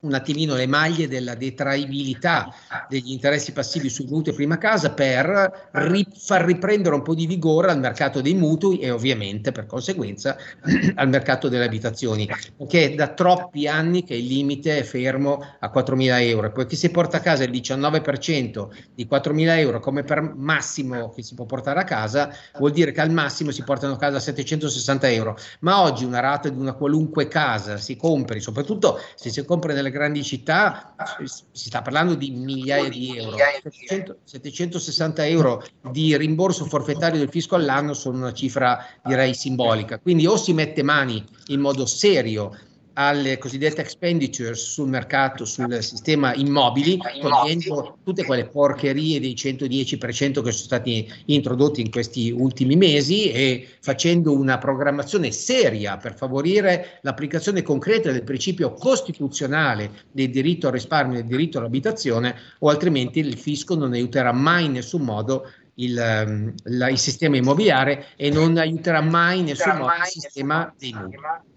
un 0.06 0.14
attimino 0.14 0.56
le 0.56 0.68
maglie 0.68 1.08
della 1.08 1.36
detraibilità 1.36 2.54
degli 2.88 3.12
interessi 3.12 3.52
passivi 3.52 3.90
sul 3.90 4.08
mutuo 4.08 4.32
e 4.32 4.36
prima 4.36 4.58
casa 4.58 4.92
per 4.92 5.70
ri- 5.72 6.08
far 6.16 6.46
riprendere 6.46 6.96
un 6.96 7.02
po' 7.02 7.16
di 7.16 7.26
vigore 7.26 7.72
al 7.72 7.80
mercato 7.80 8.22
dei 8.22 8.36
mutui 8.36 8.80
e 8.80 8.92
ovviamente 8.92 9.52
per 9.52 9.66
conseguenza 9.66 10.38
al 10.96 11.10
mercato 11.10 11.50
delle 11.50 11.66
abitazioni, 11.66 12.30
perché 12.56 12.92
è 12.92 12.96
da 12.96 13.08
troppi 13.10 13.68
anni 13.68 14.04
che 14.04 14.16
il 14.16 14.26
limite 14.26 14.78
è 14.78 14.84
fermo 14.84 15.44
a 15.60 15.72
4.000 15.74 16.22
euro, 16.22 16.52
poiché 16.52 16.76
si 16.76 16.90
porta 16.90 17.18
a 17.18 17.22
casa 17.22 17.44
il 17.44 17.52
19% 17.52 18.68
di 18.94 19.08
4.000 19.10 19.58
euro 19.58 19.80
come 19.80 20.04
per 20.04 20.22
massimo 20.22 21.10
che 21.10 21.24
si 21.24 21.34
può 21.34 21.46
portare 21.46 21.80
a 21.80 21.84
casa, 21.84 22.30
vuol 22.58 22.72
dire 22.72 22.92
che 22.92 23.02
al 23.02 23.12
massimo 23.12 23.52
si 23.52 23.64
portano 23.64 23.94
a 23.94 23.98
casa 23.98 24.20
760 24.20 25.10
euro, 25.10 25.38
ma 25.60 25.82
oggi 25.82 26.06
una 26.06 26.20
rata 26.20 26.50
di 26.50 26.60
una 26.60 26.74
qualunque 26.74 27.28
casa 27.28 27.78
si 27.78 27.96
compri, 27.96 28.40
soprattutto 28.40 29.00
se 29.16 29.30
si 29.30 29.44
compra 29.46 29.74
nelle 29.74 29.92
grandi 29.96 30.24
città 30.24 30.94
si 31.54 31.70
sta 31.70 31.82
parlando 31.82 32.16
di 32.16 32.30
migliaia 32.32 32.90
di 32.90 33.18
euro. 33.18 33.38
700, 33.38 34.18
760 34.26 35.26
euro 35.28 35.64
di 35.90 36.18
rimborso 36.18 36.66
forfettario 36.66 37.18
del 37.18 37.30
fisco 37.30 37.56
all'anno 37.56 37.94
sono 37.94 38.18
una 38.18 38.34
cifra 38.34 38.86
direi 39.02 39.34
simbolica. 39.34 39.98
Quindi 40.00 40.28
o 40.28 40.36
si 40.36 40.52
mette 40.52 40.84
mani 40.84 41.24
in 41.48 41.62
modo 41.62 41.86
serio 41.86 42.58
alle 42.96 43.38
cosiddette 43.38 43.82
expenditures 43.82 44.72
sul 44.72 44.88
mercato, 44.88 45.46
sul 45.46 45.82
sistema 45.82 46.34
immobili, 46.34 46.98
togliendo 47.20 47.98
tutte 48.04 48.24
quelle 48.24 48.48
porcherie 48.48 49.20
dei 49.20 49.34
110% 49.34 49.98
che 49.98 50.32
sono 50.32 50.52
stati 50.52 51.12
introdotti 51.26 51.82
in 51.82 51.92
questi 51.92 52.32
ultimi 52.32 52.76
mesi 52.76 53.32
e 53.32 53.68
facendo 53.82 54.34
una 54.34 54.58
programmazione 54.58 55.32
seria 55.32 55.98
per 55.98 56.16
favorire 56.16 57.00
l'applicazione 57.02 57.62
concreta 57.62 58.12
del 58.12 58.24
principio 58.24 58.74
costituzionale 58.74 59.92
del 60.12 60.30
diritto 60.30 60.68
al 60.68 60.74
risparmio 60.74 61.20
e 61.20 61.22
del 61.22 61.32
diritto 61.32 61.60
all'abitazione, 61.60 62.36
o 62.60 62.70
altrimenti 62.70 63.20
il 63.20 63.38
fisco 63.38 63.76
non 63.76 63.94
aiuterà 63.94 64.32
mai 64.32 64.66
in 64.66 64.72
nessun 64.74 65.02
modo 65.02 65.52
il, 65.76 65.98
ehm, 65.98 66.54
la, 66.64 66.90
il 66.90 66.98
sistema 66.98 67.36
immobiliare 67.36 68.08
e 68.16 68.30
non 68.30 68.58
aiuterà 68.58 69.02
mai 69.02 69.40
in 69.40 69.46
nessun 69.46 69.76
modo 69.76 69.94
il 69.98 70.06
sistema 70.06 70.74
dei 70.78 70.94
mutui. 70.94 71.54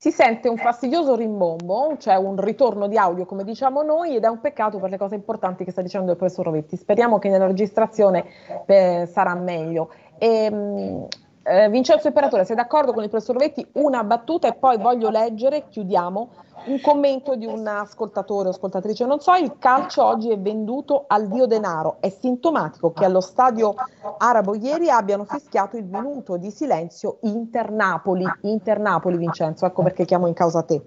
Si 0.00 0.12
sente 0.12 0.48
un 0.48 0.58
fastidioso 0.58 1.16
rimbombo, 1.16 1.96
cioè 1.98 2.14
un 2.14 2.40
ritorno 2.40 2.86
di 2.86 2.96
audio 2.96 3.26
come 3.26 3.42
diciamo 3.42 3.82
noi 3.82 4.14
ed 4.14 4.22
è 4.22 4.28
un 4.28 4.38
peccato 4.38 4.78
per 4.78 4.90
le 4.90 4.96
cose 4.96 5.16
importanti 5.16 5.64
che 5.64 5.72
sta 5.72 5.82
dicendo 5.82 6.12
il 6.12 6.16
professor 6.16 6.44
Rovetti. 6.44 6.76
Speriamo 6.76 7.18
che 7.18 7.28
nella 7.28 7.48
registrazione 7.48 8.24
eh, 8.66 9.08
sarà 9.10 9.34
meglio. 9.34 9.90
E, 10.16 10.48
mh, 10.52 11.06
eh, 11.48 11.68
Vincenzo 11.70 12.06
Imperatore, 12.06 12.44
sei 12.44 12.56
d'accordo 12.56 12.92
con 12.92 13.02
il 13.02 13.08
professor 13.08 13.36
Rovetti? 13.36 13.66
Una 13.72 14.04
battuta 14.04 14.48
e 14.48 14.54
poi 14.54 14.76
voglio 14.76 15.08
leggere, 15.08 15.68
chiudiamo, 15.68 16.30
un 16.66 16.80
commento 16.80 17.36
di 17.36 17.46
un 17.46 17.66
ascoltatore 17.66 18.48
o 18.48 18.50
ascoltatrice, 18.50 19.06
non 19.06 19.20
so, 19.20 19.32
il 19.34 19.56
calcio 19.58 20.04
oggi 20.04 20.30
è 20.30 20.38
venduto 20.38 21.04
al 21.06 21.28
dio 21.28 21.46
denaro. 21.46 21.96
È 22.00 22.10
sintomatico 22.10 22.92
che 22.92 23.04
allo 23.04 23.20
stadio 23.20 23.74
arabo 24.18 24.54
ieri 24.54 24.90
abbiano 24.90 25.24
fischiato 25.24 25.76
il 25.76 25.84
minuto 25.84 26.36
di 26.36 26.50
silenzio 26.50 27.18
Inter-Napoli. 27.22 28.24
Inter-Napoli, 28.42 29.16
Vincenzo, 29.16 29.64
ecco 29.64 29.82
perché 29.82 30.04
chiamo 30.04 30.26
in 30.26 30.34
causa 30.34 30.62
te. 30.62 30.82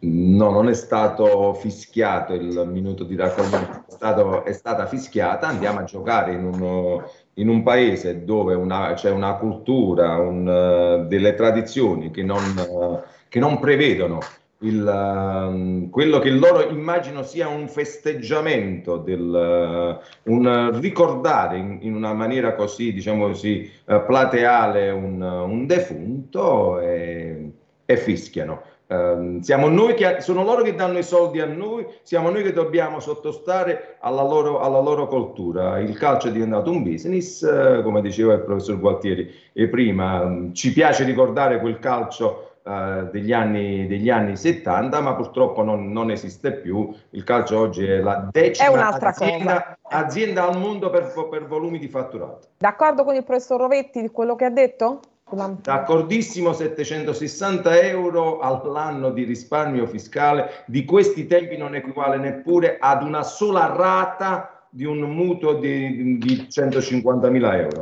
No, 0.00 0.50
non 0.50 0.68
è 0.68 0.74
stato 0.74 1.54
fischiato 1.54 2.32
il 2.32 2.68
minuto 2.70 3.02
di 3.02 3.16
raccoglimento, 3.16 3.84
è, 3.98 4.42
è 4.44 4.52
stata 4.52 4.86
fischiata, 4.86 5.48
andiamo 5.48 5.80
a 5.80 5.84
giocare 5.84 6.34
in 6.34 6.44
un, 6.44 7.02
in 7.34 7.48
un 7.48 7.64
paese 7.64 8.24
dove 8.24 8.54
una, 8.54 8.92
c'è 8.94 9.10
una 9.10 9.34
cultura, 9.34 10.18
un, 10.18 11.06
delle 11.08 11.34
tradizioni 11.34 12.12
che 12.12 12.22
non, 12.22 13.02
che 13.28 13.40
non 13.40 13.58
prevedono 13.58 14.20
il, 14.60 15.88
quello 15.90 16.18
che 16.18 16.30
loro 16.30 16.68
immagino 16.68 17.22
sia 17.22 17.48
un 17.48 17.68
festeggiamento, 17.68 18.96
del, 18.98 20.00
un 20.24 20.80
ricordare 20.80 21.58
in, 21.58 21.78
in, 21.82 21.94
una 21.94 22.12
maniera 22.12 22.54
così, 22.54 22.92
diciamo 22.92 23.26
così, 23.26 23.70
uh, 23.84 24.04
plateale 24.04 24.90
un, 24.90 25.20
un 25.20 25.66
defunto 25.66 26.80
e, 26.80 27.50
e 27.84 27.96
fischiano. 27.96 28.62
Uh, 28.88 29.38
siamo 29.42 29.68
noi 29.68 29.92
che, 29.92 30.22
sono 30.22 30.42
loro 30.42 30.62
che 30.62 30.74
danno 30.74 30.96
i 30.96 31.02
soldi 31.02 31.40
a 31.40 31.46
noi, 31.46 31.86
siamo 32.00 32.30
noi 32.30 32.42
che 32.42 32.54
dobbiamo 32.54 33.00
sottostare 33.00 33.96
alla 34.00 34.22
loro, 34.22 34.60
alla 34.60 34.80
loro 34.80 35.06
cultura. 35.08 35.78
Il 35.78 35.98
calcio 35.98 36.28
è 36.28 36.32
diventato 36.32 36.70
un 36.70 36.82
business, 36.82 37.42
uh, 37.42 37.82
come 37.82 38.00
diceva 38.00 38.32
il 38.32 38.40
professor 38.40 38.78
Gualtieri 38.78 39.30
prima, 39.70 40.22
um, 40.22 40.54
ci 40.54 40.72
piace 40.72 41.04
ricordare 41.04 41.60
quel 41.60 41.78
calcio 41.78 42.44
Uh, 42.68 43.08
degli, 43.10 43.32
anni, 43.32 43.86
degli, 43.86 44.10
anni, 44.10 44.36
70, 44.36 45.00
ma 45.00 45.14
purtroppo 45.14 45.62
non, 45.62 45.90
non, 45.90 46.10
esiste 46.10 46.52
più. 46.52 46.94
Il 47.10 47.24
calcio 47.24 47.58
oggi 47.58 47.86
è 47.86 47.96
la 48.00 48.28
decima 48.30 48.94
è 48.94 49.06
azienda, 49.06 49.78
azienda, 49.84 50.46
al 50.46 50.58
mondo 50.58 50.90
per, 50.90 51.10
per, 51.30 51.46
volumi 51.46 51.78
di 51.78 51.88
fatturato. 51.88 52.48
D'accordo 52.58 53.04
con 53.04 53.14
il 53.14 53.24
professor 53.24 53.58
Rovetti 53.58 54.02
di 54.02 54.10
quello 54.10 54.36
che 54.36 54.44
ha 54.44 54.50
detto? 54.50 55.00
D'accordissimo, 55.30 56.52
760 56.52 57.80
euro 57.80 58.38
all'anno 58.40 59.10
di 59.10 59.24
risparmio 59.24 59.86
fiscale, 59.86 60.64
di 60.66 60.84
questi 60.84 61.26
tempi 61.26 61.56
non 61.56 61.74
equivale 61.74 62.16
neppure 62.16 62.78
ad 62.78 63.02
una 63.02 63.22
sola 63.22 63.66
rata 63.66 64.66
di 64.70 64.84
un 64.84 64.98
mutuo 65.00 65.54
di, 65.54 66.18
di 66.18 66.48
150 66.48 67.28
mila 67.30 67.56
euro. 67.56 67.80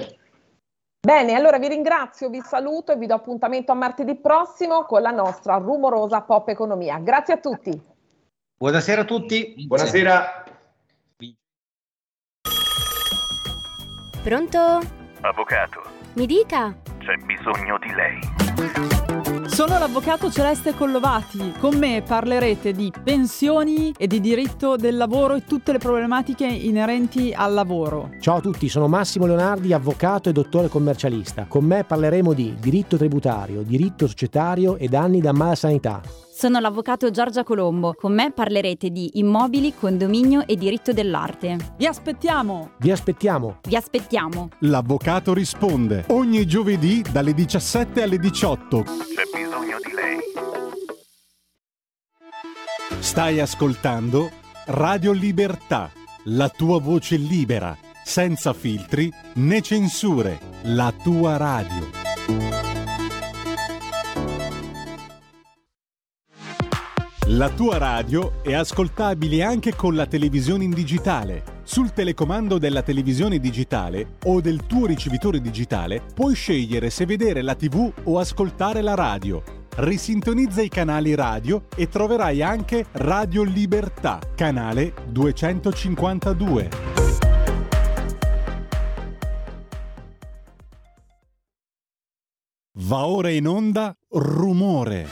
Bene, 1.06 1.34
allora 1.34 1.58
vi 1.58 1.68
ringrazio, 1.68 2.28
vi 2.28 2.40
saluto 2.40 2.90
e 2.90 2.96
vi 2.96 3.06
do 3.06 3.14
appuntamento 3.14 3.70
a 3.70 3.76
martedì 3.76 4.16
prossimo 4.16 4.84
con 4.84 5.02
la 5.02 5.12
nostra 5.12 5.56
rumorosa 5.56 6.22
Pop 6.22 6.48
Economia. 6.48 6.98
Grazie 6.98 7.34
a 7.34 7.38
tutti. 7.38 7.80
Buonasera 8.58 9.02
a 9.02 9.04
tutti. 9.04 9.54
Buonasera. 9.66 10.44
Pronto? 14.24 14.80
Avvocato. 15.20 15.95
Mi 16.16 16.24
dica. 16.24 16.74
C'è 16.98 17.14
bisogno 17.26 17.78
di 17.78 17.92
lei. 17.92 18.95
Sono 19.56 19.78
l'avvocato 19.78 20.30
Celeste 20.30 20.74
Collovati. 20.74 21.54
Con 21.58 21.78
me 21.78 22.02
parlerete 22.06 22.72
di 22.72 22.92
pensioni 23.02 23.90
e 23.96 24.06
di 24.06 24.20
diritto 24.20 24.76
del 24.76 24.98
lavoro 24.98 25.32
e 25.32 25.44
tutte 25.46 25.72
le 25.72 25.78
problematiche 25.78 26.44
inerenti 26.44 27.32
al 27.34 27.54
lavoro. 27.54 28.10
Ciao 28.20 28.36
a 28.36 28.40
tutti, 28.42 28.68
sono 28.68 28.86
Massimo 28.86 29.24
Leonardi, 29.24 29.72
avvocato 29.72 30.28
e 30.28 30.32
dottore 30.32 30.68
commercialista. 30.68 31.46
Con 31.48 31.64
me 31.64 31.84
parleremo 31.84 32.34
di 32.34 32.54
diritto 32.60 32.98
tributario, 32.98 33.62
diritto 33.62 34.06
societario 34.06 34.76
e 34.76 34.88
danni 34.88 35.22
da 35.22 35.32
mala 35.32 35.54
sanità. 35.54 36.02
Sono 36.36 36.60
l'avvocato 36.60 37.10
Giorgia 37.10 37.44
Colombo. 37.44 37.94
Con 37.98 38.12
me 38.12 38.30
parlerete 38.30 38.90
di 38.90 39.12
immobili, 39.14 39.72
condominio 39.74 40.46
e 40.46 40.56
diritto 40.56 40.92
dell'arte. 40.92 41.56
Vi 41.78 41.86
aspettiamo! 41.86 42.72
Vi 42.76 42.90
aspettiamo! 42.90 43.60
Vi 43.66 43.74
aspettiamo! 43.74 44.50
L'avvocato 44.58 45.32
risponde 45.32 46.04
ogni 46.08 46.44
giovedì 46.44 47.02
dalle 47.10 47.32
17 47.32 48.02
alle 48.02 48.18
18. 48.18 48.84
Stai 53.06 53.38
ascoltando 53.38 54.30
Radio 54.66 55.12
Libertà, 55.12 55.92
la 56.24 56.48
tua 56.48 56.80
voce 56.80 57.16
libera, 57.16 57.74
senza 58.04 58.52
filtri 58.52 59.10
né 59.34 59.62
censure, 59.62 60.40
la 60.64 60.92
tua 60.92 61.36
radio. 61.36 61.88
La 67.26 67.48
tua 67.50 67.78
radio 67.78 68.42
è 68.42 68.52
ascoltabile 68.54 69.44
anche 69.44 69.76
con 69.76 69.94
la 69.94 70.06
televisione 70.06 70.64
in 70.64 70.72
digitale. 70.72 71.60
Sul 71.62 71.92
telecomando 71.92 72.58
della 72.58 72.82
televisione 72.82 73.38
digitale 73.38 74.16
o 74.24 74.40
del 74.40 74.66
tuo 74.66 74.84
ricevitore 74.84 75.40
digitale 75.40 76.02
puoi 76.12 76.34
scegliere 76.34 76.90
se 76.90 77.06
vedere 77.06 77.40
la 77.42 77.54
TV 77.54 77.90
o 78.02 78.18
ascoltare 78.18 78.82
la 78.82 78.94
radio. 78.94 79.65
Risintonizza 79.78 80.62
i 80.62 80.70
canali 80.70 81.14
radio 81.14 81.66
e 81.76 81.86
troverai 81.86 82.40
anche 82.40 82.86
Radio 82.92 83.42
Libertà, 83.42 84.18
canale 84.34 84.94
252. 85.08 86.68
Va 92.78 93.06
ora 93.06 93.28
in 93.28 93.46
onda 93.46 93.94
Rumore. 94.08 95.08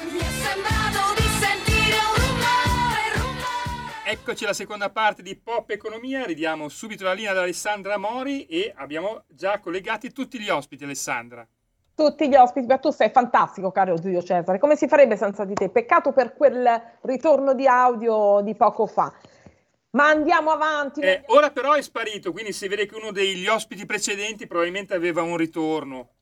Eccoci 4.07 4.45
alla 4.45 4.55
seconda 4.55 4.89
parte 4.89 5.21
di 5.21 5.37
Pop 5.37 5.69
Economia, 5.69 6.25
ridiamo 6.25 6.71
subito 6.71 7.05
la 7.05 7.13
linea 7.13 7.33
ad 7.33 7.37
Alessandra 7.37 7.99
Mori 7.99 8.47
e 8.47 8.73
abbiamo 8.75 9.25
già 9.29 9.61
collegati 9.61 10.11
tutti 10.11 10.41
gli 10.41 10.49
ospiti, 10.49 10.85
Alessandra. 10.85 11.47
Tutti 11.95 12.29
gli 12.29 12.35
ospiti, 12.35 12.67
ma 12.67 12.79
tu 12.79 12.91
sei 12.91 13.11
fantastico, 13.11 13.71
caro 13.71 13.95
Giulio 13.95 14.21
Cesare, 14.21 14.59
come 14.59 14.75
si 14.75 14.89
farebbe 14.89 15.17
senza 15.17 15.45
di 15.45 15.55
te? 15.55 15.69
Peccato 15.69 16.13
per 16.13 16.35
quel 16.35 16.83
ritorno 17.03 17.55
di 17.55 17.69
audio 17.69 18.41
di 18.43 18.57
poco 18.57 18.87
fa. 18.87 19.13
Ma 19.91 20.09
andiamo 20.09 20.51
avanti. 20.51 21.01
Eh, 21.01 21.23
ora 21.27 21.51
però 21.51 21.75
è 21.75 21.83
sparito, 21.83 22.33
quindi 22.33 22.53
si 22.53 22.67
vede 22.67 22.87
che 22.87 22.97
uno 22.97 23.13
degli 23.13 23.47
ospiti 23.47 23.87
precedenti 23.87 24.49
probabilmente 24.49 24.93
aveva 24.93 25.23
un 25.23 25.37
ritorno. 25.37 26.14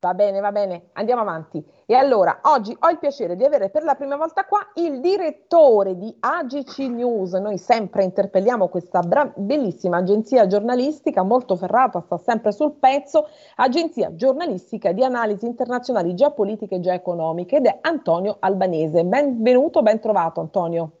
Va 0.00 0.14
bene, 0.14 0.38
va 0.38 0.52
bene, 0.52 0.90
andiamo 0.92 1.22
avanti. 1.22 1.60
E 1.84 1.96
allora, 1.96 2.38
oggi 2.42 2.76
ho 2.78 2.88
il 2.88 3.00
piacere 3.00 3.34
di 3.34 3.42
avere 3.42 3.68
per 3.68 3.82
la 3.82 3.96
prima 3.96 4.14
volta 4.14 4.44
qua 4.44 4.60
il 4.76 5.00
direttore 5.00 5.98
di 5.98 6.14
AGC 6.20 6.78
News. 6.86 7.32
Noi 7.32 7.58
sempre 7.58 8.04
interpelliamo 8.04 8.68
questa 8.68 9.00
bra- 9.00 9.32
bellissima 9.34 9.96
agenzia 9.96 10.46
giornalistica, 10.46 11.24
molto 11.24 11.56
ferrata, 11.56 12.00
sta 12.00 12.16
sempre 12.16 12.52
sul 12.52 12.74
pezzo, 12.74 13.28
agenzia 13.56 14.14
giornalistica 14.14 14.92
di 14.92 15.02
analisi 15.02 15.46
internazionali 15.46 16.14
geopolitiche 16.14 16.76
e 16.76 16.80
geoeconomiche 16.80 17.56
ed 17.56 17.66
è 17.66 17.78
Antonio 17.80 18.36
Albanese. 18.38 19.02
Benvenuto, 19.02 19.82
ben 19.82 19.98
trovato 19.98 20.38
Antonio. 20.38 20.92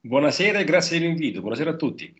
Buonasera 0.00 0.58
e 0.58 0.64
grazie 0.64 0.98
dell'invito, 0.98 1.38
buonasera 1.38 1.70
a 1.70 1.76
tutti. 1.76 2.12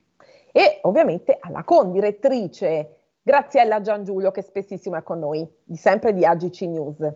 E 0.53 0.79
ovviamente 0.83 1.37
alla 1.41 1.65
condirettrice 1.65 3.06
Graziella 3.27 3.81
Giangiulio 3.81 4.31
che 4.31 4.41
spessissimo 4.41 4.95
è 4.95 5.03
con 5.03 5.19
noi, 5.19 5.45
di 5.65 5.77
sempre 5.77 6.15
di 6.15 6.25
AGC 6.25 6.61
News. 6.61 7.13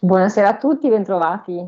Buonasera 0.00 0.48
a 0.48 0.56
tutti, 0.56 0.88
bentrovati. 0.88 1.62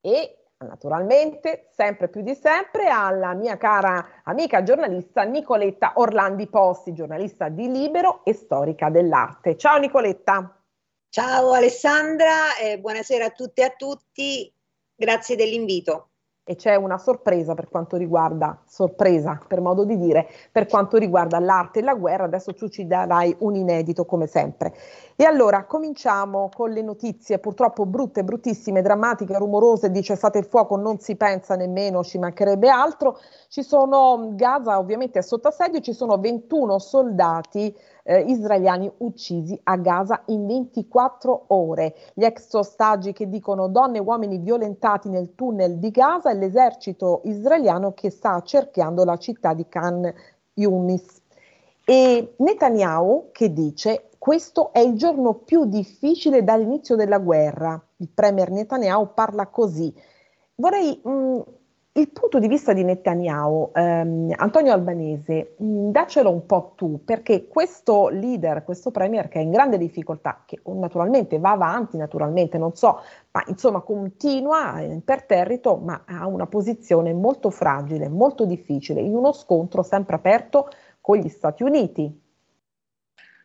E 0.00 0.44
naturalmente, 0.58 1.70
sempre 1.72 2.06
più 2.06 2.20
di 2.22 2.36
sempre, 2.36 2.86
alla 2.86 3.34
mia 3.34 3.56
cara 3.56 4.22
amica 4.22 4.62
giornalista 4.62 5.24
Nicoletta 5.24 5.94
Orlandi 5.96 6.46
Posti, 6.46 6.92
giornalista 6.92 7.48
di 7.48 7.68
Libero 7.68 8.24
e 8.24 8.32
storica 8.32 8.90
dell'arte. 8.90 9.56
Ciao 9.56 9.78
Nicoletta. 9.78 10.56
Ciao 11.08 11.50
Alessandra, 11.50 12.56
eh, 12.62 12.78
buonasera 12.78 13.24
a 13.24 13.30
tutte 13.30 13.62
e 13.62 13.64
a 13.64 13.74
tutti, 13.76 14.54
grazie 14.94 15.34
dell'invito 15.34 16.09
e 16.44 16.56
c'è 16.56 16.74
una 16.74 16.98
sorpresa 16.98 17.54
per 17.54 17.68
quanto 17.68 17.96
riguarda, 17.96 18.60
sorpresa 18.66 19.38
per 19.46 19.60
modo 19.60 19.84
di 19.84 19.96
dire, 19.96 20.26
per 20.50 20.66
quanto 20.66 20.96
riguarda 20.96 21.38
l'arte 21.38 21.78
e 21.78 21.82
la 21.82 21.94
guerra. 21.94 22.24
Adesso 22.24 22.54
tu 22.54 22.68
ci 22.68 22.86
darai 22.86 23.34
un 23.40 23.54
inedito 23.54 24.04
come 24.04 24.26
sempre. 24.26 24.74
E 25.14 25.24
allora 25.24 25.64
cominciamo 25.64 26.48
con 26.54 26.70
le 26.70 26.82
notizie 26.82 27.38
purtroppo 27.38 27.86
brutte, 27.86 28.24
bruttissime, 28.24 28.82
drammatiche, 28.82 29.36
rumorose 29.36 29.90
di 29.90 30.02
cessate 30.02 30.38
il 30.38 30.46
fuoco, 30.46 30.76
non 30.76 30.98
si 30.98 31.14
pensa 31.14 31.54
nemmeno, 31.54 32.02
ci 32.02 32.18
mancherebbe 32.18 32.68
altro. 32.68 33.18
Ci 33.48 33.62
sono, 33.62 34.30
Gaza 34.32 34.78
ovviamente 34.78 35.18
è 35.18 35.22
sotto 35.22 35.48
assedio, 35.48 35.80
ci 35.80 35.92
sono 35.92 36.18
21 36.18 36.78
soldati 36.78 37.76
eh, 38.02 38.20
israeliani 38.20 38.90
uccisi 38.98 39.58
a 39.64 39.76
Gaza 39.76 40.22
in 40.26 40.46
24 40.46 41.44
ore. 41.48 41.94
Gli 42.14 42.24
ex 42.24 42.52
ostaggi 42.54 43.12
che 43.12 43.28
dicono 43.28 43.68
donne 43.68 43.98
e 43.98 44.00
uomini 44.00 44.38
violentati 44.38 45.08
nel 45.08 45.34
tunnel 45.34 45.78
di 45.78 45.90
Gaza 45.90 46.30
e 46.30 46.34
l'esercito 46.34 47.20
israeliano 47.24 47.92
che 47.92 48.10
sta 48.10 48.34
accerchiando 48.34 49.04
la 49.04 49.16
città 49.16 49.54
di 49.54 49.66
Khan 49.68 50.12
Yunis. 50.54 51.22
E 51.84 52.34
Netanyahu 52.36 53.30
che 53.32 53.52
dice 53.52 54.10
questo 54.20 54.72
è 54.72 54.80
il 54.80 54.94
giorno 54.94 55.32
più 55.32 55.64
difficile 55.64 56.44
dall'inizio 56.44 56.94
della 56.94 57.18
guerra. 57.18 57.82
Il 57.96 58.10
premier 58.12 58.50
Netanyahu 58.50 59.14
parla 59.14 59.46
così. 59.46 59.90
Vorrei 60.56 61.00
mh, 61.02 61.40
il 61.94 62.08
punto 62.10 62.38
di 62.38 62.46
vista 62.46 62.72
di 62.72 62.84
Netanyahu, 62.84 63.72
ehm, 63.74 64.32
Antonio 64.36 64.72
Albanese, 64.72 65.56
mh, 65.58 65.64
mm, 65.64 65.90
daccelo 65.90 66.30
un 66.30 66.46
po' 66.46 66.72
tu, 66.76 67.02
perché 67.04 67.48
questo 67.48 68.08
leader, 68.08 68.62
questo 68.62 68.92
premier 68.92 69.26
che 69.26 69.40
è 69.40 69.42
in 69.42 69.50
grande 69.50 69.76
difficoltà, 69.76 70.44
che 70.46 70.60
naturalmente 70.66 71.40
va 71.40 71.50
avanti, 71.50 71.96
naturalmente 71.96 72.58
non 72.58 72.76
so, 72.76 73.00
ma 73.32 73.42
insomma 73.48 73.80
continua 73.80 74.80
imperterrito, 74.80 75.76
ma 75.78 76.02
ha 76.06 76.26
una 76.28 76.46
posizione 76.46 77.12
molto 77.12 77.50
fragile, 77.50 78.08
molto 78.08 78.44
difficile, 78.44 79.00
in 79.00 79.14
uno 79.16 79.32
scontro 79.32 79.82
sempre 79.82 80.14
aperto 80.14 80.68
con 81.00 81.16
gli 81.16 81.28
Stati 81.28 81.64
Uniti. 81.64 82.28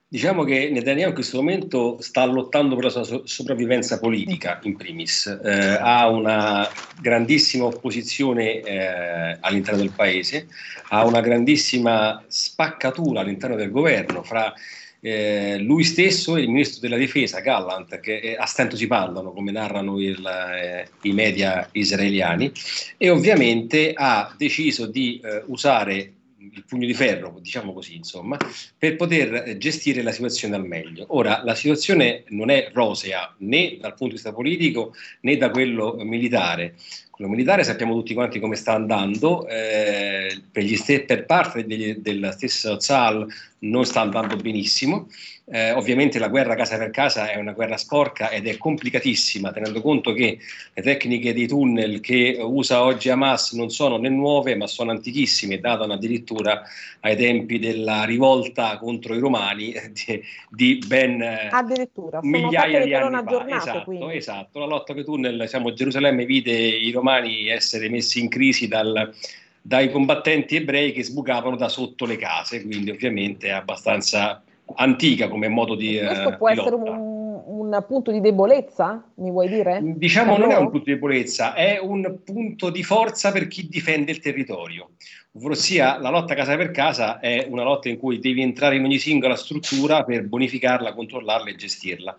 Diciamo 0.08 0.44
che 0.44 0.70
Netanyahu 0.70 1.10
in 1.10 1.14
questo 1.16 1.38
momento 1.38 1.98
sta 2.00 2.26
lottando 2.26 2.76
per 2.76 2.86
la 2.86 3.04
sua 3.04 3.22
sopravvivenza 3.26 4.00
politica, 4.00 4.60
in 4.62 4.78
primis. 4.78 5.26
Eh, 5.26 5.78
ha 5.80 6.08
una 6.08 6.70
grandissima 7.02 7.66
opposizione 7.66 8.62
eh, 8.62 9.38
all'interno 9.40 9.80
del 9.80 9.92
paese, 9.92 10.48
ha 10.90 11.06
una 11.06 11.22
grandissima 11.22 12.24
spaccatura 12.28 13.22
all'interno 13.22 13.56
del 13.56 13.72
governo 13.72 14.22
fra 14.22 14.54
eh, 15.02 15.58
lui 15.58 15.84
stesso 15.84 16.36
e 16.36 16.42
il 16.42 16.50
ministro 16.50 16.82
della 16.82 16.98
difesa 16.98 17.40
Gallant, 17.40 18.00
che 18.00 18.18
eh, 18.18 18.36
a 18.38 18.46
stento 18.46 18.76
si 18.76 18.86
parlano, 18.86 19.34
come 19.34 19.52
narrano 19.52 20.00
il, 20.00 20.24
eh, 20.26 20.88
i 21.02 21.14
media 21.14 21.68
israeliani, 21.72 22.52
e 22.98 23.10
ovviamente 23.10 23.94
ha 23.96 24.34
deciso 24.38 24.86
di 24.86 25.20
eh, 25.24 25.44
usare 25.48 26.14
il 26.54 26.64
pugno 26.66 26.86
di 26.86 26.94
ferro, 26.94 27.38
diciamo 27.40 27.74
così, 27.74 27.96
insomma, 27.96 28.38
per 28.78 28.96
poter 28.96 29.44
eh, 29.48 29.58
gestire 29.58 30.02
la 30.02 30.12
situazione 30.12 30.56
al 30.56 30.66
meglio. 30.66 31.06
Ora, 31.10 31.42
la 31.44 31.56
situazione 31.56 32.24
non 32.30 32.50
è 32.50 32.70
rosea 32.74 33.34
né 33.40 33.78
dal 33.80 33.92
punto 33.92 34.06
di 34.06 34.14
vista 34.14 34.34
politico 34.34 34.94
né 35.22 35.38
da 35.38 35.50
quello 35.50 35.96
militare. 36.00 36.76
Quello 37.16 37.32
militare 37.32 37.64
sappiamo 37.64 37.94
tutti 37.94 38.14
quanti 38.14 38.42
come 38.42 38.58
sta 38.58 38.74
andando, 38.74 39.48
eh, 39.48 40.38
per, 40.52 40.66
st- 40.66 41.06
per, 41.06 41.26
parte 41.26 41.66
degli, 41.66 41.96
della 41.96 42.34
stessa 42.34 42.78
ZAL 42.78 43.26
non 43.60 43.86
sta 43.86 44.02
andando 44.02 44.36
benissimo. 44.36 45.08
Eh, 45.48 45.72
ovviamente 45.74 46.18
la 46.18 46.28
guerra 46.28 46.56
casa 46.56 46.76
per 46.78 46.90
casa 46.90 47.30
è 47.30 47.38
una 47.38 47.52
guerra 47.52 47.78
sporca 47.78 48.32
ed 48.32 48.48
è 48.48 48.58
complicatissima, 48.58 49.52
tenendo 49.52 49.80
conto 49.80 50.12
che 50.12 50.40
le 50.74 50.82
tecniche 50.82 51.36
dei 51.36 51.48
tunnel 51.48 52.02
che 52.02 52.36
usa 52.42 52.84
oggi 52.84 53.10
Hamas 53.10 53.54
non 53.54 53.70
sono 53.70 53.98
né 53.98 54.10
nuove, 54.10 54.56
ma 54.56 54.66
sono 54.66 54.90
antichissime, 54.90 55.60
datano 55.60 55.94
addirittura 55.94 56.64
ai 57.02 57.16
tempi 57.16 57.60
della 57.60 58.04
rivolta 58.06 58.78
contro 58.78 59.14
i 59.14 59.20
romani 59.20 59.74
di, 59.92 60.22
di 60.50 60.84
ben 60.86 61.22
addirittura, 61.52 62.20
migliaia 62.24 62.84
di 62.84 62.94
anni 62.96 63.24
fa. 63.24 63.46
Esatto, 63.48 64.10
esatto, 64.10 64.60
la 64.60 64.66
lotta 64.66 64.94
coi 64.94 65.04
tunnel, 65.04 65.38
diciamo, 65.40 65.74
Gerusalemme 65.74 66.26
vide 66.26 66.52
i 66.52 66.90
romani 66.92 67.04
essere 67.14 67.90
messi 67.90 68.20
in 68.20 68.30
crisi 68.30 68.68
dal 68.68 69.14
dai 69.68 69.90
combattenti 69.90 70.58
ebrei 70.58 70.92
che 70.92 71.04
sbucavano 71.04 71.56
da 71.56 71.70
sotto 71.70 72.06
le 72.06 72.18
case, 72.18 72.62
quindi 72.62 72.92
ovviamente 72.92 73.48
è 73.48 73.52
abbastanza 73.52 74.44
antica 74.76 75.28
come 75.28 75.48
modo 75.48 75.74
di... 75.74 75.98
Questo 75.98 76.30
eh, 76.30 76.38
può 76.38 76.52
di 76.52 76.60
essere 76.60 76.76
un, 76.76 77.42
un, 77.46 77.86
punto 77.88 78.12
di 78.12 78.22
debolezza, 78.22 79.04
mi 79.16 79.32
vuoi 79.32 79.48
dire? 79.48 79.80
Diciamo 79.82 80.34
per 80.34 80.40
non 80.40 80.50
loro? 80.50 80.60
è 80.60 80.64
un 80.64 80.70
punto 80.70 80.86
di 80.86 80.94
debolezza, 80.94 81.56
è 81.56 81.80
un 81.82 82.18
punto 82.24 82.70
di 82.70 82.84
forza 82.84 83.32
per 83.32 83.48
chi 83.48 83.68
difende 83.68 84.12
il 84.12 84.20
territorio. 84.20 84.92
Ovvero 85.32 85.56
sia 85.56 85.98
la 85.98 86.10
lotta 86.10 86.36
casa 86.36 86.56
per 86.56 86.70
casa 86.70 87.20
è 87.20 87.48
una 87.50 87.64
lotta 87.64 87.90
in 87.90 87.98
cui 87.98 88.20
devi 88.20 88.44
entrare 88.44 88.76
in 88.76 88.84
ogni 88.84 89.00
singola 89.00 89.36
struttura 89.36 90.04
per 90.04 90.28
bonificarla, 90.28 90.94
controllarla 90.94 91.50
e 91.50 91.56
gestirla. 91.56 92.16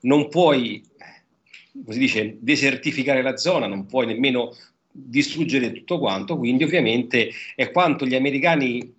Non 0.00 0.28
puoi, 0.28 0.82
come 1.82 1.92
si 1.92 1.98
dice, 1.98 2.36
desertificare 2.40 3.22
la 3.22 3.36
zona, 3.36 3.66
non 3.66 3.86
puoi 3.86 4.06
nemmeno 4.06 4.54
distruggere 4.90 5.72
tutto 5.72 5.98
quanto, 5.98 6.36
quindi 6.36 6.64
ovviamente 6.64 7.30
è 7.54 7.70
quanto 7.70 8.06
gli 8.06 8.14
americani 8.14 8.96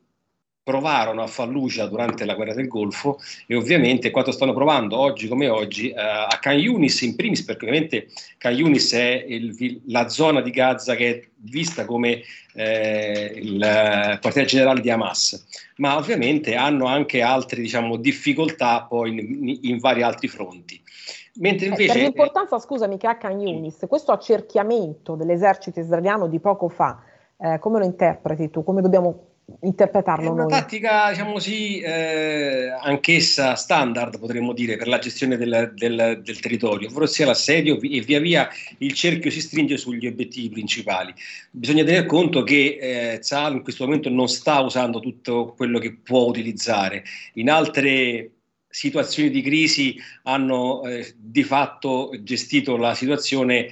provarono 0.70 1.24
a 1.24 1.28
Fallujah 1.28 1.88
durante 1.88 2.26
la 2.26 2.36
guerra 2.36 2.54
del 2.54 2.68
Golfo 2.68 3.20
e 3.48 3.56
ovviamente 3.56 4.12
quanto 4.12 4.32
stanno 4.32 4.54
provando 4.54 4.98
oggi 4.98 5.28
come 5.28 5.48
oggi 5.48 5.88
uh, 5.88 5.96
a 5.96 6.38
Khan 6.40 6.60
Yunis 6.60 7.02
in 7.02 7.16
primis 7.16 7.44
perché 7.44 7.66
ovviamente 7.66 8.08
Khan 8.38 8.54
Yunis 8.54 8.94
è 8.94 9.26
il, 9.28 9.82
la 9.88 10.10
zona 10.10 10.42
di 10.42 10.52
Gaza 10.52 10.94
che 10.94 11.10
è 11.10 11.28
vista 11.38 11.86
come 11.86 12.22
eh, 12.54 13.32
il 13.36 14.18
quartiere 14.22 14.48
generale 14.48 14.82
di 14.82 14.92
Hamas. 14.92 15.44
Ma 15.78 15.98
ovviamente 15.98 16.54
hanno 16.54 16.86
anche 16.86 17.24
altre 17.24 17.62
diciamo, 17.62 17.98
difficoltà 17.98 18.84
poi 18.84 19.10
in, 19.10 19.58
in 19.64 19.78
vari 19.80 20.04
altri 20.04 20.28
fronti 20.28 20.80
Mentre 21.40 21.66
eh, 21.66 21.70
invece... 21.70 21.94
Per 21.94 22.02
l'importanza, 22.02 22.60
scusami, 22.60 22.98
che 22.98 23.08
ha 23.08 23.18
Khan 23.18 23.40
Yunis, 23.40 23.86
questo 23.88 24.12
accerchiamento 24.12 25.16
dell'esercito 25.16 25.80
israeliano 25.80 26.28
di 26.28 26.40
poco 26.40 26.70
fa, 26.70 27.02
eh, 27.38 27.60
come 27.60 27.80
lo 27.80 27.86
interpreti 27.86 28.50
tu? 28.50 28.64
Come 28.64 28.82
dobbiamo 28.82 29.28
interpretarlo 29.62 30.28
È 30.28 30.30
una 30.30 30.44
noi? 30.44 30.52
tattica, 30.52 31.10
diciamo 31.10 31.32
così, 31.34 31.80
eh, 31.80 32.70
anch'essa 32.82 33.56
standard, 33.56 34.20
potremmo 34.20 34.54
dire, 34.54 34.78
per 34.78 34.88
la 34.88 35.00
gestione 35.00 35.38
del, 35.38 35.72
del, 35.76 36.22
del 36.24 36.40
territorio, 36.40 36.90
sia 37.08 37.26
l'assedio 37.26 37.80
e 37.82 38.02
via 38.02 38.20
via 38.20 38.48
il 38.80 38.94
cerchio 38.94 39.32
si 39.32 39.42
stringe 39.42 39.78
sugli 39.78 40.06
obiettivi 40.08 40.50
principali. 40.50 41.14
Bisogna 41.52 41.84
tener 41.84 42.06
conto 42.06 42.44
che 42.44 42.78
eh, 42.80 43.18
Zal 43.22 43.54
in 43.54 43.64
questo 43.64 43.86
momento 43.86 44.10
non 44.10 44.28
sta 44.28 44.60
usando 44.60 45.00
tutto 45.00 45.54
quello 45.56 45.80
che 45.80 45.98
può 46.04 46.26
utilizzare. 46.26 47.04
In 47.36 47.50
altre 47.50 48.32
situazioni 48.70 49.30
di 49.30 49.42
crisi 49.42 49.98
hanno 50.24 50.84
eh, 50.84 51.14
di 51.18 51.44
fatto 51.44 52.12
gestito 52.22 52.78
la 52.78 52.94
situazione 52.94 53.72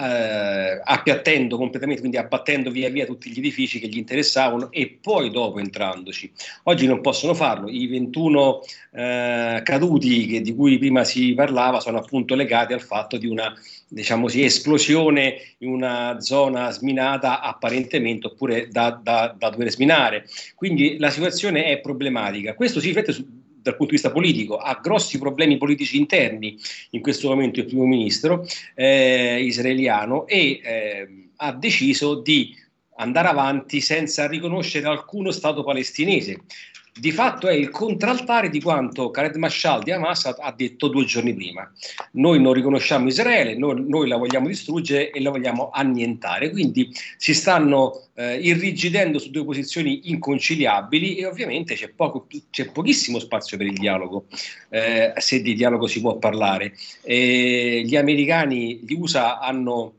eh, 0.00 0.80
appiattendo 0.82 1.56
completamente, 1.56 2.00
quindi 2.00 2.18
abbattendo 2.18 2.70
via 2.70 2.88
via 2.88 3.04
tutti 3.04 3.30
gli 3.30 3.38
edifici 3.38 3.78
che 3.78 3.88
gli 3.88 3.98
interessavano 3.98 4.70
e 4.70 4.98
poi 5.00 5.30
dopo 5.30 5.58
entrandoci. 5.58 6.30
Oggi 6.64 6.86
non 6.86 7.00
possono 7.00 7.34
farlo, 7.34 7.68
i 7.68 7.86
21 7.86 8.60
eh, 8.92 9.60
caduti 9.62 10.26
che, 10.26 10.40
di 10.40 10.54
cui 10.54 10.78
prima 10.78 11.04
si 11.04 11.34
parlava 11.34 11.80
sono 11.80 11.98
appunto 11.98 12.34
legati 12.34 12.72
al 12.72 12.82
fatto 12.82 13.16
di 13.16 13.26
una 13.26 13.52
diciamo 13.88 14.22
così, 14.22 14.42
esplosione 14.42 15.36
in 15.58 15.68
una 15.68 16.20
zona 16.20 16.70
sminata 16.70 17.40
apparentemente 17.40 18.28
oppure 18.28 18.68
da, 18.68 18.98
da, 19.00 19.34
da 19.36 19.50
dover 19.50 19.70
sminare. 19.70 20.26
Quindi 20.54 20.96
la 20.98 21.10
situazione 21.10 21.66
è 21.66 21.80
problematica. 21.80 22.54
Questo 22.54 22.80
si 22.80 22.88
riflette 22.88 23.12
su 23.12 23.44
dal 23.66 23.76
punto 23.76 23.92
di 23.92 24.00
vista 24.00 24.12
politico, 24.12 24.58
ha 24.58 24.78
grossi 24.80 25.18
problemi 25.18 25.58
politici 25.58 25.96
interni 25.96 26.56
in 26.90 27.00
questo 27.00 27.28
momento 27.28 27.60
il 27.60 27.66
primo 27.66 27.84
ministro 27.84 28.46
eh, 28.74 29.42
israeliano 29.42 30.26
e 30.26 30.60
eh, 30.62 31.08
ha 31.36 31.52
deciso 31.52 32.20
di 32.20 32.54
andare 32.98 33.28
avanti 33.28 33.80
senza 33.80 34.26
riconoscere 34.26 34.86
alcuno 34.86 35.30
Stato 35.30 35.64
palestinese 35.64 36.42
di 36.98 37.12
fatto 37.12 37.46
è 37.46 37.52
il 37.52 37.70
contraltare 37.70 38.48
di 38.48 38.60
quanto 38.60 39.10
Khaled 39.10 39.36
Mashal 39.36 39.82
di 39.82 39.90
Hamas 39.90 40.24
ha 40.38 40.54
detto 40.56 40.88
due 40.88 41.04
giorni 41.04 41.34
prima. 41.34 41.70
Noi 42.12 42.40
non 42.40 42.54
riconosciamo 42.54 43.08
Israele, 43.08 43.56
noi, 43.56 43.84
noi 43.86 44.08
la 44.08 44.16
vogliamo 44.16 44.46
distruggere 44.46 45.10
e 45.10 45.20
la 45.20 45.30
vogliamo 45.30 45.70
annientare. 45.70 46.50
Quindi 46.50 46.90
si 47.18 47.34
stanno 47.34 48.08
eh, 48.14 48.38
irrigidendo 48.38 49.18
su 49.18 49.30
due 49.30 49.44
posizioni 49.44 50.08
inconciliabili 50.10 51.16
e 51.16 51.26
ovviamente 51.26 51.74
c'è, 51.74 51.90
poco, 51.90 52.26
c'è 52.50 52.70
pochissimo 52.70 53.18
spazio 53.18 53.58
per 53.58 53.66
il 53.66 53.78
dialogo, 53.78 54.24
eh, 54.70 55.12
se 55.16 55.42
di 55.42 55.54
dialogo 55.54 55.86
si 55.86 56.00
può 56.00 56.16
parlare. 56.16 56.74
E 57.02 57.82
gli 57.84 57.96
americani, 57.96 58.80
gli 58.82 58.94
USA 58.94 59.38
hanno 59.38 59.92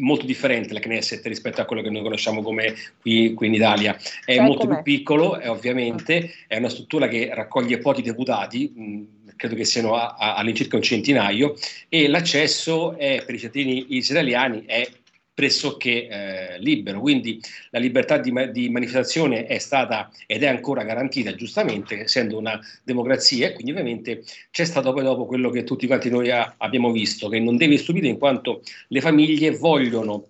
molto 0.00 0.26
differente 0.26 0.72
la 0.72 0.80
Knesset 0.80 1.24
rispetto 1.26 1.60
a 1.60 1.64
quello 1.64 1.82
che 1.82 1.90
noi 1.90 2.02
conosciamo 2.02 2.42
come 2.42 2.74
qui, 3.00 3.32
qui 3.34 3.46
in 3.46 3.54
Italia. 3.54 3.96
È 4.24 4.34
cioè, 4.34 4.44
molto 4.44 4.66
com'è? 4.66 4.82
più 4.82 4.96
piccolo, 4.96 5.38
è 5.38 5.48
ovviamente, 5.48 6.30
è 6.46 6.56
una 6.56 6.68
struttura 6.68 7.08
che 7.08 7.30
raccoglie 7.32 7.78
pochi 7.78 8.02
deputati, 8.02 8.72
mh, 8.74 9.19
credo 9.40 9.54
che 9.54 9.64
siano 9.64 9.94
a, 9.94 10.16
a, 10.18 10.34
all'incirca 10.34 10.76
un 10.76 10.82
centinaio, 10.82 11.56
e 11.88 12.08
l'accesso 12.08 12.94
è, 12.98 13.22
per 13.24 13.34
i 13.34 13.38
cittadini 13.38 13.86
israeliani 13.96 14.64
è 14.66 14.86
pressoccché 15.32 16.08
eh, 16.08 16.58
libero. 16.58 17.00
Quindi 17.00 17.40
la 17.70 17.78
libertà 17.78 18.18
di, 18.18 18.30
di, 18.52 18.68
manifestazione 18.68 19.46
è 19.46 19.56
stata 19.56 20.10
ed 20.26 20.42
è 20.42 20.46
ancora 20.46 20.84
garantita, 20.84 21.34
giustamente, 21.34 22.00
essendo 22.00 22.36
una 22.36 22.60
democrazia, 22.84 23.48
e 23.48 23.52
quindi 23.54 23.70
ovviamente 23.70 24.22
c'è 24.50 24.66
stato 24.66 24.92
poi 24.92 25.04
dopo 25.04 25.24
quello 25.24 25.48
che 25.48 25.64
tutti 25.64 25.86
quanti 25.86 26.10
noi 26.10 26.30
ha, 26.30 26.56
abbiamo 26.58 26.92
visto, 26.92 27.30
che 27.30 27.38
non 27.40 27.56
deve 27.56 27.78
stupire 27.78 28.08
in 28.08 28.18
quanto 28.18 28.60
le 28.88 29.00
famiglie 29.00 29.52
vogliono 29.52 30.26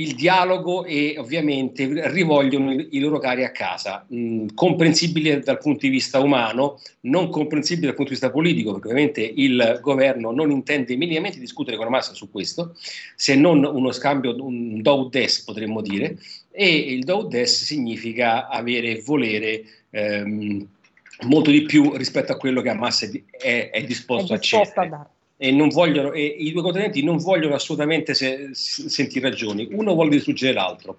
il 0.00 0.14
dialogo 0.14 0.84
e 0.84 1.16
ovviamente 1.18 2.08
rivogliono 2.10 2.72
i 2.72 2.98
loro 3.00 3.18
cari 3.18 3.44
a 3.44 3.50
casa, 3.50 4.06
mm, 4.12 4.48
comprensibile 4.54 5.40
dal 5.40 5.58
punto 5.58 5.80
di 5.80 5.88
vista 5.88 6.20
umano, 6.20 6.80
non 7.00 7.28
comprensibile 7.28 7.88
dal 7.88 7.96
punto 7.96 8.12
di 8.12 8.18
vista 8.18 8.30
politico, 8.30 8.72
perché 8.72 8.88
ovviamente 8.88 9.20
il 9.22 9.78
governo 9.82 10.30
non 10.30 10.50
intende 10.50 10.96
minimamente 10.96 11.40
discutere 11.40 11.76
con 11.76 11.86
Hamas 11.86 12.12
su 12.12 12.30
questo, 12.30 12.76
se 13.16 13.34
non 13.34 13.64
uno 13.64 13.90
scambio, 13.90 14.34
un 14.44 14.80
do 14.80 15.08
des 15.10 15.42
potremmo 15.42 15.80
dire, 15.80 16.16
e 16.52 16.68
il 16.68 17.02
do 17.04 17.24
des 17.24 17.64
significa 17.64 18.48
avere 18.48 18.90
e 18.90 19.02
volere 19.04 19.64
ehm, 19.90 20.66
molto 21.26 21.50
di 21.50 21.62
più 21.62 21.94
rispetto 21.96 22.30
a 22.32 22.36
quello 22.36 22.62
che 22.62 22.70
Hamas 22.70 23.02
è, 23.02 23.22
è, 23.28 23.70
è 23.70 23.82
disposto, 23.82 24.34
è 24.34 24.38
disposto 24.38 24.80
a 24.80 24.84
cedere 24.84 25.18
e, 25.42 25.68
vogliono, 25.70 26.12
e 26.12 26.22
i 26.22 26.52
due 26.52 26.60
contendenti 26.60 27.02
non 27.02 27.16
vogliono 27.16 27.54
assolutamente 27.54 28.12
se, 28.12 28.50
sentire 28.52 29.30
ragioni, 29.30 29.68
uno 29.70 29.94
vuole 29.94 30.10
distruggere 30.10 30.52
l'altro. 30.52 30.98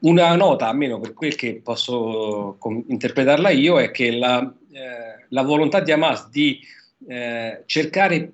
Una 0.00 0.34
nota, 0.34 0.66
almeno 0.66 0.98
per 0.98 1.12
quel 1.14 1.36
che 1.36 1.60
posso 1.62 2.56
com- 2.58 2.82
interpretarla 2.88 3.50
io, 3.50 3.78
è 3.78 3.92
che 3.92 4.10
la, 4.10 4.52
eh, 4.72 5.26
la 5.28 5.42
volontà 5.42 5.78
di 5.78 5.92
Hamas 5.92 6.28
di 6.28 6.58
eh, 7.06 7.62
cercare 7.66 8.32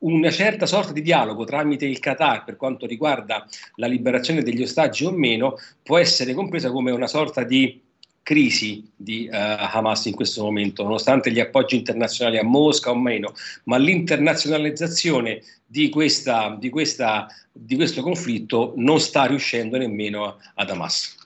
una 0.00 0.30
certa 0.30 0.66
sorta 0.66 0.92
di 0.92 1.00
dialogo 1.00 1.44
tramite 1.44 1.86
il 1.86 1.98
Qatar 1.98 2.44
per 2.44 2.56
quanto 2.56 2.86
riguarda 2.86 3.46
la 3.76 3.86
liberazione 3.86 4.42
degli 4.42 4.62
ostaggi 4.62 5.06
o 5.06 5.10
meno 5.10 5.56
può 5.82 5.96
essere 5.96 6.34
compresa 6.34 6.70
come 6.70 6.90
una 6.90 7.08
sorta 7.08 7.44
di 7.44 7.80
crisi 8.28 8.86
di 8.94 9.26
uh, 9.26 9.34
Hamas 9.34 10.04
in 10.04 10.14
questo 10.14 10.42
momento, 10.42 10.82
nonostante 10.82 11.30
gli 11.30 11.40
appoggi 11.40 11.76
internazionali 11.76 12.36
a 12.36 12.44
Mosca 12.44 12.90
o 12.90 12.94
meno, 12.94 13.32
ma 13.64 13.78
l'internazionalizzazione 13.78 15.42
di, 15.64 15.88
questa, 15.88 16.54
di, 16.60 16.68
questa, 16.68 17.26
di 17.50 17.74
questo 17.74 18.02
conflitto 18.02 18.74
non 18.76 19.00
sta 19.00 19.24
riuscendo 19.24 19.78
nemmeno 19.78 20.36
ad 20.56 20.68
Hamas. 20.68 21.16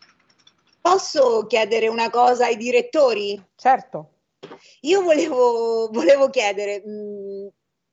Posso 0.80 1.44
chiedere 1.48 1.88
una 1.88 2.08
cosa 2.08 2.46
ai 2.46 2.56
direttori? 2.56 3.42
Certo. 3.56 4.10
Io 4.82 5.02
volevo, 5.02 5.88
volevo 5.90 6.30
chiedere, 6.30 6.84
mh, 6.86 6.90
mm, 6.90 7.46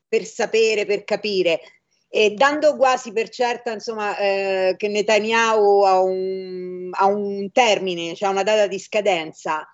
per 0.07 0.23
sapere, 0.23 0.85
per 0.85 1.03
capire, 1.03 1.61
e 2.09 2.31
dando 2.31 2.75
quasi 2.75 3.13
per 3.13 3.29
certa 3.29 3.71
insomma, 3.71 4.17
eh, 4.17 4.73
che 4.77 4.87
Netanyahu 4.87 5.83
ha 5.83 6.01
un, 6.01 6.89
ha 6.91 7.05
un 7.05 7.51
termine, 7.51 8.15
cioè 8.15 8.29
una 8.29 8.43
data 8.43 8.65
di 8.65 8.79
scadenza. 8.79 9.71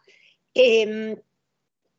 E, 0.52 0.80
ehm, 0.80 1.22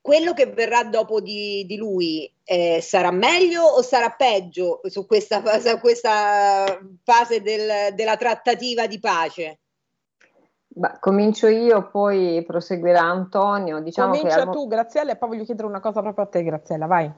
quello 0.07 0.34
che 0.34 0.47
verrà 0.47 0.84
dopo 0.84 1.20
di, 1.20 1.64
di 1.66 1.76
lui 1.76 2.32
eh, 2.45 2.80
sarà 2.80 3.11
meglio 3.11 3.62
o 3.62 3.82
sarà 3.82 4.11
peggio 4.11 4.80
su 4.84 5.05
questa, 5.05 5.43
su 5.59 5.80
questa 5.80 6.78
fase 7.03 7.43
del, 7.43 7.93
della 7.93 8.16
trattativa 8.16 8.87
di 8.87 9.01
pace? 9.01 9.59
Bah, 10.68 10.99
comincio 11.01 11.49
io, 11.49 11.89
poi 11.89 12.45
proseguirà 12.47 13.01
Antonio. 13.01 13.80
Diciamo 13.80 14.12
Comincia 14.12 14.45
che 14.45 14.51
tu, 14.51 14.68
Graziella, 14.68 15.12
e 15.12 15.16
poi 15.16 15.30
voglio 15.30 15.45
chiedere 15.45 15.66
una 15.66 15.80
cosa 15.80 16.03
proprio 16.03 16.24
a 16.26 16.28
te, 16.28 16.45
Graziella, 16.45 16.87
vai. 16.87 17.11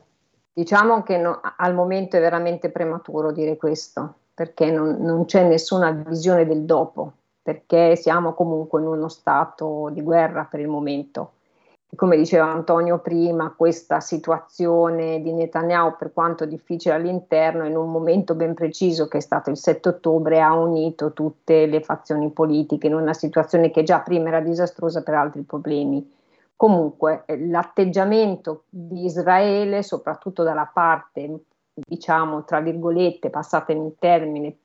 Diciamo 0.59 1.05
che 1.05 1.19
no, 1.19 1.41
al 1.57 1.73
momento 1.73 2.17
è 2.17 2.21
veramente 2.21 2.71
prematuro 2.71 3.31
dire 3.31 3.57
questo, 3.57 4.15
perché 4.35 4.73
non, 4.73 4.97
non, 4.99 5.25
c'è 5.25 5.45
nessuna 5.47 5.93
visione 5.93 6.49
del 6.49 6.65
dopo, 6.65 7.13
perché 7.41 7.95
siamo 7.95 8.35
comunque 8.35 8.81
in 8.81 8.89
uno 8.89 9.07
stato 9.07 9.89
di 9.93 10.03
guerra 10.03 10.49
per 10.51 10.59
il 10.59 10.67
momento. 10.67 11.35
Come 11.95 12.17
diceva 12.17 12.47
Antonio 12.47 12.99
prima, 12.99 13.55
questa 13.57 14.01
situazione 14.01 15.23
di 15.23 15.33
Netanyahu, 15.33 15.95
per 15.97 16.13
quanto 16.13 16.45
difficile 16.45 16.95
all'interno, 16.95 17.65
in 17.65 17.77
un 17.77 17.93
momento 17.93 18.35
ben 18.35 18.55
preciso 18.55 19.07
che 19.07 19.19
è 19.19 19.21
stato 19.21 19.51
il 19.51 19.57
7 19.57 19.91
ottobre, 19.91 20.41
ha 20.41 20.55
unito 20.55 21.13
tutte 21.13 21.67
le 21.67 21.81
fazioni 21.83 22.31
politiche 22.31 22.89
in 22.89 22.95
una 22.95 23.15
situazione 23.15 23.71
che 23.71 23.85
già 23.85 24.01
prima 24.01 24.27
era 24.27 24.41
disastrosa 24.41 25.05
per 25.05 25.15
altri 25.15 25.43
problemi 25.43 26.17
Comunque 26.59 27.23
eh, 27.27 27.39
l'atteggiamento 27.47 28.65
di 28.69 29.05
Israele, 29.05 29.85
soprattutto 29.85 30.43
dalla 30.43 30.67
parte, 30.67 31.45
diciamo, 31.73 32.43
tra 32.43 32.59
virgolette, 32.59 33.31
passatemi 33.31 33.87
il 33.87 33.95
termine, 33.97 34.57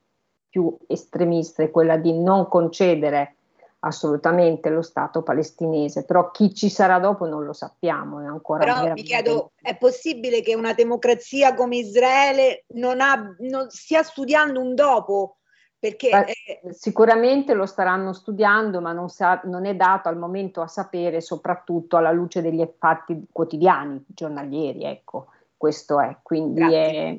più 0.48 0.76
estremista, 0.88 1.62
è 1.62 1.70
quella 1.70 1.96
di 1.96 2.12
non 2.12 2.48
concedere 2.48 3.36
assolutamente 3.78 4.70
lo 4.70 4.82
Stato 4.82 5.22
palestinese, 5.22 6.04
però 6.04 6.32
chi 6.32 6.52
ci 6.52 6.68
sarà 6.68 6.98
dopo 6.98 7.26
non 7.26 7.44
lo 7.44 7.52
sappiamo. 7.52 8.20
È 8.20 8.24
ancora 8.24 8.64
però 8.64 8.92
mi 8.92 9.02
chiedo, 9.04 9.52
è 9.62 9.76
possibile 9.76 10.42
che 10.42 10.56
una 10.56 10.72
democrazia 10.72 11.54
come 11.54 11.76
Israele 11.76 12.64
non, 12.74 13.00
ha, 13.00 13.36
non 13.38 13.70
stia 13.70 14.02
studiando 14.02 14.60
un 14.60 14.74
dopo? 14.74 15.36
Perché, 15.84 16.08
eh, 16.08 16.72
sicuramente 16.72 17.52
lo 17.52 17.66
staranno 17.66 18.14
studiando, 18.14 18.80
ma 18.80 18.92
non, 18.92 19.10
sa, 19.10 19.42
non, 19.44 19.66
è 19.66 19.76
dato 19.76 20.08
al 20.08 20.16
momento 20.16 20.62
a 20.62 20.66
sapere, 20.66 21.20
soprattutto 21.20 21.98
alla 21.98 22.10
luce 22.10 22.40
degli 22.40 22.66
fatti 22.78 23.26
quotidiani, 23.30 24.02
giornalieri, 24.06 24.84
ecco, 24.84 25.26
questo 25.58 26.00
è. 26.00 26.16
Quindi 26.22 26.62
è, 26.62 27.18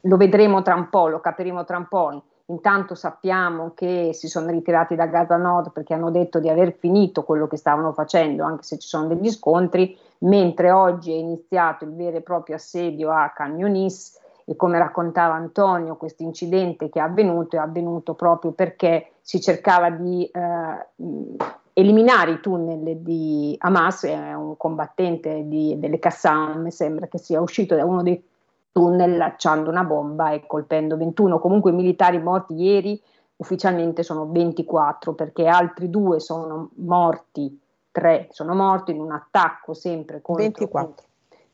lo 0.00 0.16
vedremo 0.16 0.60
tra 0.62 0.74
un 0.74 0.88
po', 0.88 1.06
lo 1.06 1.20
capiremo 1.20 1.62
tra 1.62 1.76
un 1.76 1.86
po'. 1.86 2.24
Intanto 2.46 2.96
sappiamo 2.96 3.74
che 3.74 4.10
si 4.12 4.26
sono 4.26 4.50
ritirati 4.50 4.96
da 4.96 5.06
Gaza 5.06 5.36
Nord 5.36 5.70
perché 5.70 5.94
hanno 5.94 6.10
detto 6.10 6.40
di 6.40 6.48
aver 6.48 6.72
finito 6.72 7.22
quello 7.22 7.46
che 7.46 7.56
stavano 7.56 7.92
facendo, 7.92 8.42
anche 8.42 8.64
se 8.64 8.76
ci 8.78 8.88
sono 8.88 9.06
degli 9.06 9.30
scontri, 9.30 9.96
mentre 10.22 10.72
oggi 10.72 11.12
è 11.12 11.16
iniziato 11.16 11.84
il 11.84 11.94
vero 11.94 12.16
e 12.16 12.22
proprio 12.22 12.56
assedio 12.56 13.12
a 13.12 13.30
Khan 13.32 13.56
Yunis 13.56 14.18
e 14.50 14.56
come 14.56 14.78
raccontava 14.78 15.34
Antonio 15.34 15.94
questo 15.94 16.24
incidente 16.24 16.88
che 16.88 16.98
è 16.98 17.02
avvenuto 17.02 17.54
è 17.54 17.60
avvenuto 17.60 18.14
proprio 18.14 18.50
perché 18.50 19.12
si 19.20 19.40
cercava 19.40 19.90
di 19.90 20.24
eh, 20.24 20.86
eliminare 21.72 22.32
i 22.32 22.40
tunnel 22.40 22.96
di 22.96 23.54
Hamas, 23.60 24.06
è 24.06 24.34
un 24.34 24.56
combattente 24.56 25.46
di, 25.46 25.78
delle 25.78 26.00
Qassam, 26.00 26.66
sembra 26.66 27.06
che 27.06 27.18
sia 27.18 27.40
uscito 27.40 27.76
da 27.76 27.84
uno 27.84 28.02
dei 28.02 28.20
tunnel 28.72 29.16
lanciando 29.16 29.70
una 29.70 29.84
bomba 29.84 30.32
e 30.32 30.44
colpendo 30.44 30.96
21 30.96 31.38
comunque 31.38 31.70
militari 31.70 32.20
morti 32.20 32.54
ieri 32.54 33.00
ufficialmente 33.36 34.02
sono 34.02 34.26
24 34.32 35.14
perché 35.14 35.46
altri 35.46 35.88
due 35.90 36.18
sono 36.18 36.70
morti, 36.78 37.56
tre 37.92 38.26
sono 38.30 38.56
morti 38.56 38.90
in 38.90 39.00
un 39.00 39.12
attacco 39.12 39.74
sempre 39.74 40.20
contro, 40.20 40.42
24. 40.42 41.04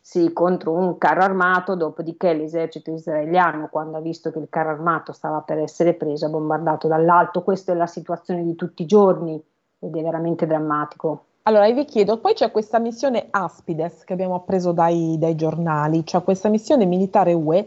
Sì, 0.08 0.32
contro 0.32 0.70
un 0.70 0.98
carro 0.98 1.24
armato, 1.24 1.74
dopodiché 1.74 2.32
l'esercito 2.32 2.92
israeliano 2.92 3.66
quando 3.68 3.96
ha 3.96 4.00
visto 4.00 4.30
che 4.30 4.38
il 4.38 4.46
carro 4.48 4.70
armato 4.70 5.10
stava 5.10 5.40
per 5.40 5.58
essere 5.58 5.94
preso 5.94 6.26
ha 6.26 6.28
bombardato 6.28 6.86
dall'alto, 6.86 7.42
questa 7.42 7.72
è 7.72 7.74
la 7.74 7.88
situazione 7.88 8.44
di 8.44 8.54
tutti 8.54 8.82
i 8.82 8.86
giorni 8.86 9.34
ed 9.80 9.96
è 9.96 10.02
veramente 10.02 10.46
drammatico. 10.46 11.24
Allora, 11.42 11.68
vi 11.72 11.84
chiedo, 11.84 12.20
poi 12.20 12.34
c'è 12.34 12.52
questa 12.52 12.78
missione 12.78 13.26
Aspides 13.30 14.04
che 14.04 14.12
abbiamo 14.12 14.36
appreso 14.36 14.70
dai, 14.70 15.16
dai 15.18 15.34
giornali, 15.34 16.06
cioè 16.06 16.22
questa 16.22 16.50
missione 16.50 16.84
militare 16.84 17.32
UE 17.32 17.66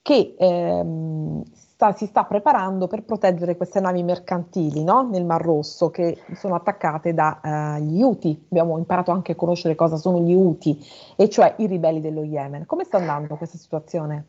che 0.00 0.36
ehm, 0.38 1.42
sta, 1.84 1.92
si 1.92 2.06
sta 2.06 2.24
preparando 2.24 2.86
per 2.86 3.02
proteggere 3.02 3.56
queste 3.56 3.80
navi 3.80 4.02
mercantili 4.02 4.82
no? 4.82 5.08
nel 5.08 5.24
Mar 5.24 5.42
Rosso 5.42 5.90
che 5.90 6.18
sono 6.34 6.54
attaccate 6.54 7.12
dagli 7.12 8.00
uh, 8.00 8.06
Houthi. 8.06 8.46
Abbiamo 8.50 8.78
imparato 8.78 9.10
anche 9.10 9.32
a 9.32 9.34
conoscere 9.34 9.74
cosa 9.74 9.96
sono 9.96 10.20
gli 10.20 10.32
Houthi, 10.32 10.78
e 11.16 11.28
cioè 11.28 11.54
i 11.58 11.66
ribelli 11.66 12.00
dello 12.00 12.22
Yemen. 12.22 12.64
Come 12.66 12.84
sta 12.84 12.96
andando 12.96 13.36
questa 13.36 13.58
situazione? 13.58 14.26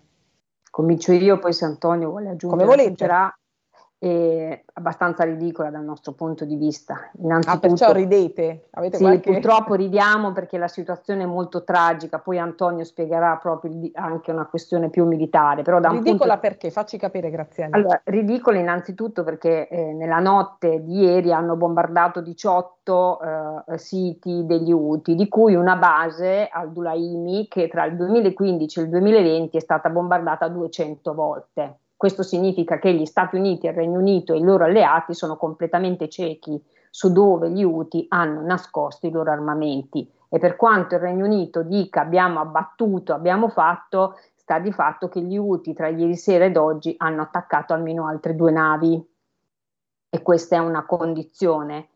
Comincio 0.69 1.13
io, 1.13 1.39
poi 1.39 1.53
se 1.53 1.63
Antonio 1.63 2.09
vuole 2.09 2.29
aggiungere, 2.29 2.51
Come 2.51 2.65
volete. 2.65 3.03
aggiungerà 3.03 3.39
è 3.97 4.63
abbastanza 4.73 5.23
ridicola 5.23 5.69
dal 5.69 5.83
nostro 5.83 6.11
punto 6.11 6.45
di 6.45 6.55
vista. 6.57 6.95
Ah, 6.95 7.09
Innanzitutto, 7.21 7.59
perciò 7.59 7.91
ridete? 7.91 8.67
Avete 8.71 8.97
sì, 8.97 9.03
qualche... 9.03 9.31
purtroppo 9.31 9.73
ridiamo 9.73 10.31
perché 10.31 10.57
la 10.57 10.67
situazione 10.67 11.23
è 11.23 11.25
molto 11.25 11.63
tragica, 11.63 12.19
poi 12.19 12.37
Antonio 12.37 12.83
spiegherà 12.83 13.37
proprio 13.37 13.71
anche 13.93 14.31
una 14.31 14.45
questione 14.45 14.89
più 14.89 15.05
militare, 15.05 15.63
però 15.63 15.79
da 15.79 15.89
un 15.89 15.97
Ridicola 16.03 16.33
punto 16.33 16.47
perché? 16.47 16.71
Facci 16.71 16.97
capire, 16.97 17.29
Graziella. 17.29 17.75
allora, 17.75 18.01
ridicola 18.03 18.57
innanzitutto 18.59 19.23
perché 19.23 19.67
eh, 19.67 19.93
nella 19.93 20.19
notte 20.19 20.83
di 20.83 20.99
ieri 20.99 21.31
hanno 21.31 21.55
bombardato 21.55 22.21
18 22.21 23.19
eh, 23.69 23.77
siti 23.77 24.45
degli 24.45 24.71
Houthi, 24.71 25.15
di 25.15 25.27
cui 25.27 25.55
una 25.55 25.77
base 25.77 26.47
al 26.51 26.71
Dulaimi 26.71 27.47
che 27.47 27.67
tra 27.69 27.85
il 27.85 27.95
2015 27.95 28.79
e 28.79 28.83
il 28.83 28.89
2020 28.89 29.57
è 29.57 29.59
stata 29.59 29.89
bombardata 29.89 30.47
200 30.47 31.13
volte. 31.13 31.79
Questo 31.97 32.23
significa 32.23 32.77
che 32.77 32.93
gli 32.93 33.05
Stati 33.05 33.37
Uniti, 33.37 33.67
il 33.67 33.73
Regno 33.73 33.99
Unito 33.99 34.33
e 34.33 34.37
i 34.37 34.43
loro 34.43 34.65
alleati 34.65 35.13
sono 35.13 35.37
completamente 35.37 36.09
ciechi 36.09 36.61
su 36.89 37.11
dove 37.11 37.49
gli 37.49 37.63
Houthi 37.63 38.05
hanno 38.09 38.41
nascosto 38.41 39.07
i 39.07 39.11
loro 39.11 39.31
armamenti 39.31 40.09
e 40.29 40.39
per 40.39 40.55
quanto 40.55 40.95
il 40.95 41.01
Regno 41.01 41.25
Unito 41.25 41.61
dica 41.61 42.01
abbiamo 42.01 42.39
abbattuto, 42.39 43.13
abbiamo 43.13 43.49
fatto, 43.49 44.17
sta 44.35 44.59
di 44.59 44.71
fatto 44.71 45.09
che 45.09 45.21
gli 45.21 45.37
Houthi 45.37 45.73
tra 45.73 45.87
ieri 45.87 46.15
sera 46.15 46.45
ed 46.45 46.57
oggi 46.57 46.93
hanno 46.97 47.21
attaccato 47.21 47.73
almeno 47.73 48.07
altre 48.07 48.35
due 48.35 48.51
navi 48.51 49.13
e 50.09 50.21
questa 50.21 50.55
è 50.55 50.59
una 50.59 50.85
condizione. 50.85 51.89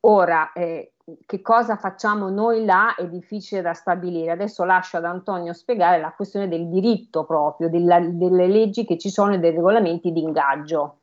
Ora, 0.00 0.52
eh, 0.52 0.91
che 1.26 1.40
cosa 1.42 1.76
facciamo 1.76 2.28
noi 2.28 2.64
là 2.64 2.94
è 2.94 3.06
difficile 3.08 3.60
da 3.60 3.74
stabilire. 3.74 4.30
Adesso 4.30 4.64
lascio 4.64 4.98
ad 4.98 5.04
Antonio 5.04 5.52
spiegare 5.52 6.00
la 6.00 6.12
questione 6.12 6.48
del 6.48 6.68
diritto 6.68 7.24
proprio, 7.24 7.68
della- 7.68 8.00
delle 8.00 8.46
leggi 8.46 8.84
che 8.84 8.98
ci 8.98 9.10
sono 9.10 9.34
e 9.34 9.38
dei 9.38 9.50
regolamenti 9.50 10.12
di 10.12 10.22
ingaggio. 10.22 10.98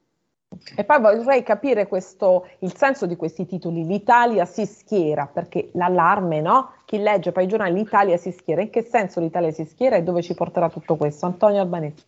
E 0.76 0.84
poi 0.84 1.00
vorrei 1.00 1.44
capire 1.44 1.88
questo, 1.88 2.48
il 2.60 2.76
senso 2.76 3.06
di 3.06 3.16
questi 3.16 3.46
titoli. 3.46 3.86
L'Italia 3.86 4.46
si 4.46 4.66
schiera, 4.66 5.28
perché 5.28 5.70
l'allarme, 5.74 6.42
no? 6.42 6.72
Chi 6.86 6.98
legge 6.98 7.32
poi 7.32 7.44
i 7.44 7.48
giornali, 7.48 7.74
l'Italia 7.74 8.18
si 8.18 8.32
schiera. 8.32 8.62
In 8.62 8.72
che 8.72 8.82
senso 8.82 9.20
l'Italia 9.20 9.52
si 9.52 9.66
schiera 9.66 9.96
e 9.96 10.04
dove 10.04 10.24
ci 10.24 10.34
porterà 10.34 10.70
tutto 10.70 10.96
questo? 10.96 11.28
Antonio 11.28 11.62
Albanese. 11.62 12.04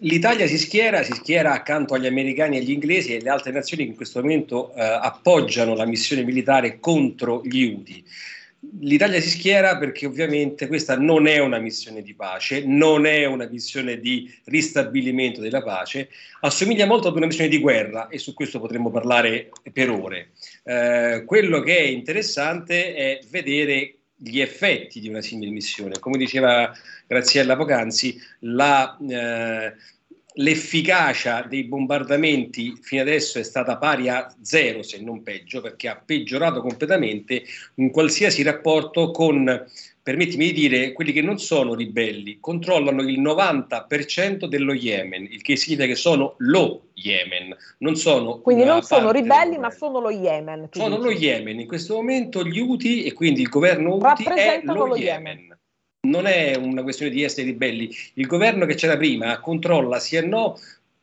L'Italia 0.00 0.46
si 0.46 0.58
schiera, 0.58 1.02
si 1.02 1.12
schiera 1.12 1.52
accanto 1.52 1.94
agli 1.94 2.06
americani 2.06 2.56
e 2.56 2.60
agli 2.60 2.70
inglesi 2.70 3.12
e 3.14 3.18
alle 3.18 3.30
altre 3.30 3.52
nazioni 3.52 3.84
che 3.84 3.90
in 3.90 3.96
questo 3.96 4.20
momento 4.20 4.74
eh, 4.74 4.82
appoggiano 4.82 5.74
la 5.74 5.86
missione 5.86 6.22
militare 6.22 6.78
contro 6.80 7.40
gli 7.44 7.64
Houthi. 7.64 8.04
L'Italia 8.80 9.20
si 9.20 9.30
schiera 9.30 9.78
perché 9.78 10.06
ovviamente 10.06 10.66
questa 10.66 10.98
non 10.98 11.26
è 11.26 11.38
una 11.38 11.58
missione 11.58 12.02
di 12.02 12.14
pace, 12.14 12.64
non 12.66 13.06
è 13.06 13.24
una 13.24 13.46
missione 13.46 13.98
di 14.00 14.30
ristabilimento 14.44 15.40
della 15.40 15.62
pace, 15.62 16.08
assomiglia 16.40 16.86
molto 16.86 17.08
ad 17.08 17.16
una 17.16 17.26
missione 17.26 17.48
di 17.48 17.58
guerra 17.58 18.08
e 18.08 18.18
su 18.18 18.34
questo 18.34 18.58
potremmo 18.58 18.90
parlare 18.90 19.50
per 19.72 19.90
ore. 19.90 20.30
Eh, 20.64 21.22
quello 21.24 21.60
che 21.60 21.76
è 21.76 21.82
interessante 21.82 22.94
è 22.94 23.20
vedere 23.30 23.96
gli 24.16 24.40
effetti 24.40 25.00
di 25.00 25.08
una 25.08 25.20
simile 25.20 25.50
missione. 25.50 25.98
Come 25.98 26.16
diceva 26.16 26.72
Graziella 27.06 27.56
poc'anzi, 27.56 28.20
la, 28.40 28.96
eh, 29.08 29.74
l'efficacia 30.34 31.42
dei 31.42 31.64
bombardamenti 31.64 32.76
fino 32.80 33.02
adesso 33.02 33.38
è 33.38 33.42
stata 33.42 33.76
pari 33.76 34.08
a 34.08 34.34
zero, 34.40 34.82
se 34.82 35.00
non 35.00 35.22
peggio, 35.22 35.60
perché 35.60 35.88
ha 35.88 36.02
peggiorato 36.04 36.60
completamente 36.60 37.44
un 37.74 37.90
qualsiasi 37.90 38.42
rapporto 38.42 39.10
con, 39.10 39.64
permettimi 40.06 40.52
di 40.52 40.68
dire, 40.68 40.92
quelli 40.92 41.10
che 41.10 41.20
non 41.20 41.40
sono 41.40 41.74
ribelli, 41.74 42.38
controllano 42.38 43.02
il 43.02 43.20
90% 43.20 44.44
dello 44.44 44.72
Yemen, 44.72 45.24
il 45.28 45.42
che 45.42 45.56
significa 45.56 45.88
che 45.88 45.96
sono 45.96 46.36
lo 46.38 46.90
Yemen, 46.94 47.56
non 47.78 47.96
sono 47.96 48.38
Quindi 48.38 48.62
non 48.62 48.84
sono 48.84 49.10
ribelli, 49.10 49.58
ma 49.58 49.68
sono 49.70 49.98
lo 49.98 50.10
Yemen. 50.10 50.68
sono 50.70 50.98
dici. 50.98 51.02
lo 51.02 51.10
Yemen, 51.10 51.58
in 51.58 51.66
questo 51.66 51.94
momento 51.94 52.44
gli 52.44 52.60
Houthi 52.60 53.02
e 53.02 53.14
quindi 53.14 53.40
il 53.40 53.48
governo 53.48 53.94
Houthi 53.94 54.22
è 54.26 54.60
lo 54.62 54.86
lo 54.86 54.96
Yemen. 54.96 55.58
Non 56.02 56.26
è 56.26 56.54
una 56.54 56.84
questione 56.84 57.10
di 57.10 57.24
essere 57.24 57.48
ribelli. 57.48 57.92
Il 58.14 58.28
governo 58.28 58.64
che 58.64 58.76
c'era 58.76 58.96
prima 58.96 59.40
controlla 59.40 59.98
sì 59.98 60.14
e 60.14 60.20
no, 60.20 60.56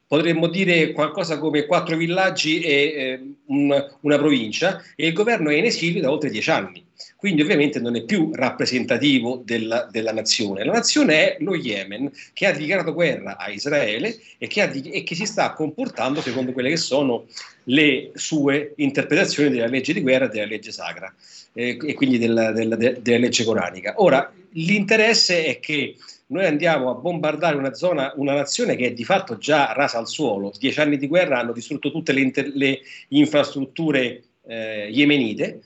potremmo 0.07 0.47
dire 0.47 0.91
qualcosa 0.91 1.39
come 1.39 1.65
quattro 1.65 1.95
villaggi 1.97 2.61
e 2.61 2.73
eh, 2.73 3.19
un- 3.47 3.91
una 4.01 4.17
provincia 4.17 4.81
e 4.95 5.07
il 5.07 5.13
governo 5.13 5.49
è 5.49 5.55
in 5.55 5.65
esilio 5.65 6.01
da 6.01 6.11
oltre 6.11 6.29
dieci 6.29 6.49
anni. 6.51 6.85
Quindi 7.17 7.41
ovviamente 7.41 7.79
non 7.79 7.95
è 7.95 8.03
più 8.03 8.31
rappresentativo 8.33 9.41
della, 9.45 9.87
della 9.89 10.11
nazione. 10.11 10.63
La 10.65 10.73
nazione 10.73 11.15
è 11.15 11.37
lo 11.39 11.55
Yemen 11.55 12.11
che 12.33 12.45
ha 12.47 12.51
dichiarato 12.51 12.93
guerra 12.93 13.37
a 13.37 13.49
Israele 13.49 14.19
e 14.37 14.47
che, 14.47 14.61
ha 14.61 14.71
e 14.73 15.03
che 15.03 15.15
si 15.15 15.25
sta 15.25 15.53
comportando 15.53 16.21
secondo 16.21 16.51
quelle 16.51 16.69
che 16.69 16.77
sono 16.77 17.25
le 17.65 18.11
sue 18.13 18.73
interpretazioni 18.75 19.49
della 19.49 19.67
legge 19.67 19.93
di 19.93 20.01
guerra 20.01 20.27
della 20.27 20.45
legge 20.45 20.71
sacra 20.73 21.13
eh, 21.53 21.77
e 21.81 21.93
quindi 21.93 22.17
della, 22.17 22.51
della- 22.51 22.75
de- 22.75 22.97
della 23.01 23.19
legge 23.19 23.45
coranica. 23.45 23.93
Ora, 23.97 24.31
l'interesse 24.51 25.45
è 25.45 25.59
che 25.59 25.95
noi 26.33 26.45
andiamo 26.45 26.89
a 26.89 26.95
bombardare 26.95 27.55
una 27.55 27.73
zona, 27.73 28.11
una 28.15 28.33
nazione 28.33 28.75
che 28.75 28.87
è 28.87 28.93
di 28.93 29.05
fatto 29.05 29.37
già 29.37 29.71
rasa 29.71 29.99
al 29.99 30.07
suolo. 30.07 30.51
Dieci 30.59 30.79
anni 30.81 30.97
di 30.97 31.07
guerra 31.07 31.39
hanno 31.39 31.53
distrutto 31.53 31.91
tutte 31.91 32.11
le, 32.11 32.21
inter- 32.21 32.51
le 32.55 32.79
infrastrutture 33.09 34.23
eh, 34.45 34.89
yemenite 34.91 35.61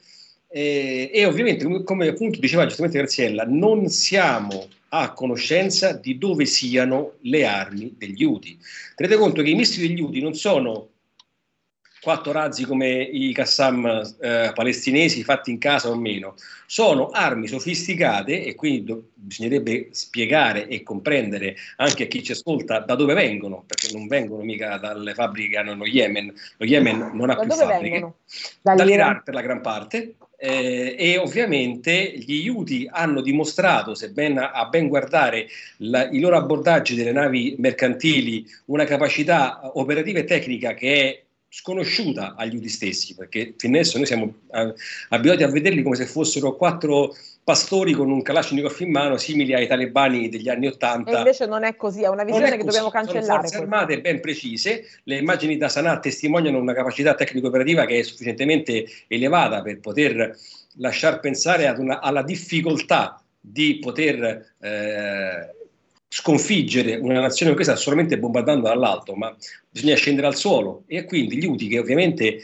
eh, 0.50 1.10
e 1.14 1.26
ovviamente, 1.26 1.84
come- 1.84 2.10
appunto 2.10 2.40
diceva 2.40 2.66
giustamente 2.66 2.98
Graziella, 2.98 3.46
non 3.48 3.88
siamo 3.88 4.68
a 4.90 5.14
conoscenza 5.14 5.94
di 5.94 6.18
dove 6.18 6.46
siano 6.46 7.14
le 7.22 7.46
armi 7.46 7.96
degli 7.98 8.24
Houthi. 8.24 8.58
Tenete 8.96 9.18
conto 9.18 9.42
che 9.42 9.50
i 9.50 9.56
missili 9.56 9.88
degli 9.88 10.02
Houthi 10.02 10.22
non 10.22 10.34
sono 10.34 10.90
quattro 12.08 12.32
razzi 12.32 12.64
come 12.64 13.02
i 13.02 13.34
Qassam 13.34 14.16
eh, 14.22 14.52
palestinesi 14.54 15.26
fatti 15.26 15.52
in 15.52 15.58
casa 15.58 15.90
o 15.90 15.96
meno, 15.98 16.36
sono 16.66 17.08
armi 17.10 17.48
sofisticate 17.48 18.46
e 18.46 18.56
quindi 18.56 18.86
do- 18.86 19.10
bisognerebbe 19.14 19.90
spiegare 19.92 20.68
e 20.70 20.84
comprendere 20.84 21.58
anche 21.76 22.04
a 22.04 22.08
chi 22.08 22.24
ci 22.24 22.32
ascolta 22.32 22.80
da 22.80 22.96
dove 22.96 23.14
vengono, 23.14 23.66
perché 23.68 23.92
non 23.92 24.08
vengono 24.08 24.44
mica 24.44 24.78
dalle 24.78 25.14
fabbriche 25.14 25.50
che 25.50 25.58
hanno 25.58 25.76
lo 25.76 25.86
Yemen, 25.86 26.34
lo 26.56 26.66
Yemen 26.66 27.10
non 27.12 27.30
ha 27.30 27.36
Da 27.36 27.42
più 27.42 27.52
fabbriche, 27.52 28.14
dall'Iran 28.62 29.22
per 29.26 29.34
la 29.34 29.42
gran 29.42 29.60
parte. 29.60 30.16
eh, 30.40 30.96
e 30.98 31.18
ovviamente 31.18 32.14
gli 32.16 32.48
Houthi 32.48 32.88
hanno 32.90 33.22
dimostrato, 33.22 33.96
se 33.96 34.12
ben, 34.12 34.38
a 34.38 34.66
ben 34.70 34.88
guardare 34.88 35.48
la- 35.78 36.08
i 36.10 36.20
loro 36.20 36.38
abbordaggi 36.38 36.96
delle 36.96 37.12
navi 37.12 37.56
mercantili, 37.58 38.46
una 38.66 38.86
capacità 38.86 39.60
operativa 39.74 40.20
e 40.20 40.26
tecnica 40.26 40.76
che 40.76 40.94
è 40.94 41.26
sconosciuta 41.50 42.36
agli 42.36 42.56
Houthi 42.56 42.70
stessi, 42.70 43.16
perché 43.16 43.54
fin 43.58 43.74
adesso 43.74 43.98
noi 43.98 44.06
siamo 44.06 44.34
abituati 45.10 45.44
a 45.44 45.48
vederli 45.48 45.82
come 45.82 45.96
se 45.96 46.06
fossero 46.06 46.56
quattro 46.56 47.16
pastori 47.44 47.94
con 47.94 48.12
un 48.12 48.22
Kalashnikov 48.22 48.76
in 48.82 48.92
mano, 48.92 49.16
simili 49.18 49.54
ai 49.54 49.68
talebani 49.68 50.28
degli 50.28 50.50
anni 50.50 50.66
E 50.66 50.70
Ottanta. 50.70 51.18
invece 51.20 51.46
non 51.46 51.64
è 51.64 51.78
così, 51.78 52.04
è 52.04 52.10
una 52.10 52.26
visione 52.26 52.48
è 52.48 52.52
che 52.52 52.58
così, 52.58 52.78
dobbiamo 52.78 52.90
Sono 52.90 53.04
cancellare. 53.04 53.40
forze 53.40 53.58
questa. 53.58 53.76
armate 53.78 54.02
ben 54.02 54.20
precise, 54.20 54.86
le 55.04 55.16
immagini 55.18 55.56
da 55.56 55.70
Sanaa 55.70 56.00
testimoniano 56.00 56.60
una 56.60 56.74
capacità 56.74 57.14
tecnico-operativa 57.16 57.86
che 57.86 58.00
è 58.00 58.02
sufficientemente 58.04 58.86
elevata 59.08 59.62
per 59.62 59.80
poter 59.80 60.38
lasciar 60.80 61.22
pensare 61.22 61.68
una- 61.80 62.02
alla 62.02 62.22
difficoltà 62.22 63.22
di 63.40 63.80
poter 63.80 64.56
eh, 64.60 65.56
sconfiggere 66.08 66.96
una 66.96 67.20
nazione 67.20 67.52
come 67.52 67.64
questa 67.64 67.76
solamente 67.76 68.18
bombardando 68.18 68.68
dall'alto, 68.68 69.14
ma 69.16 69.36
bisogna 69.70 69.96
scendere 69.96 70.28
al 70.28 70.36
suolo 70.36 70.84
e 70.88 71.06
quindi 71.06 71.38
gli 71.38 71.46
Houthi 71.46 71.68
che 71.68 71.80
ovviamente 71.80 72.40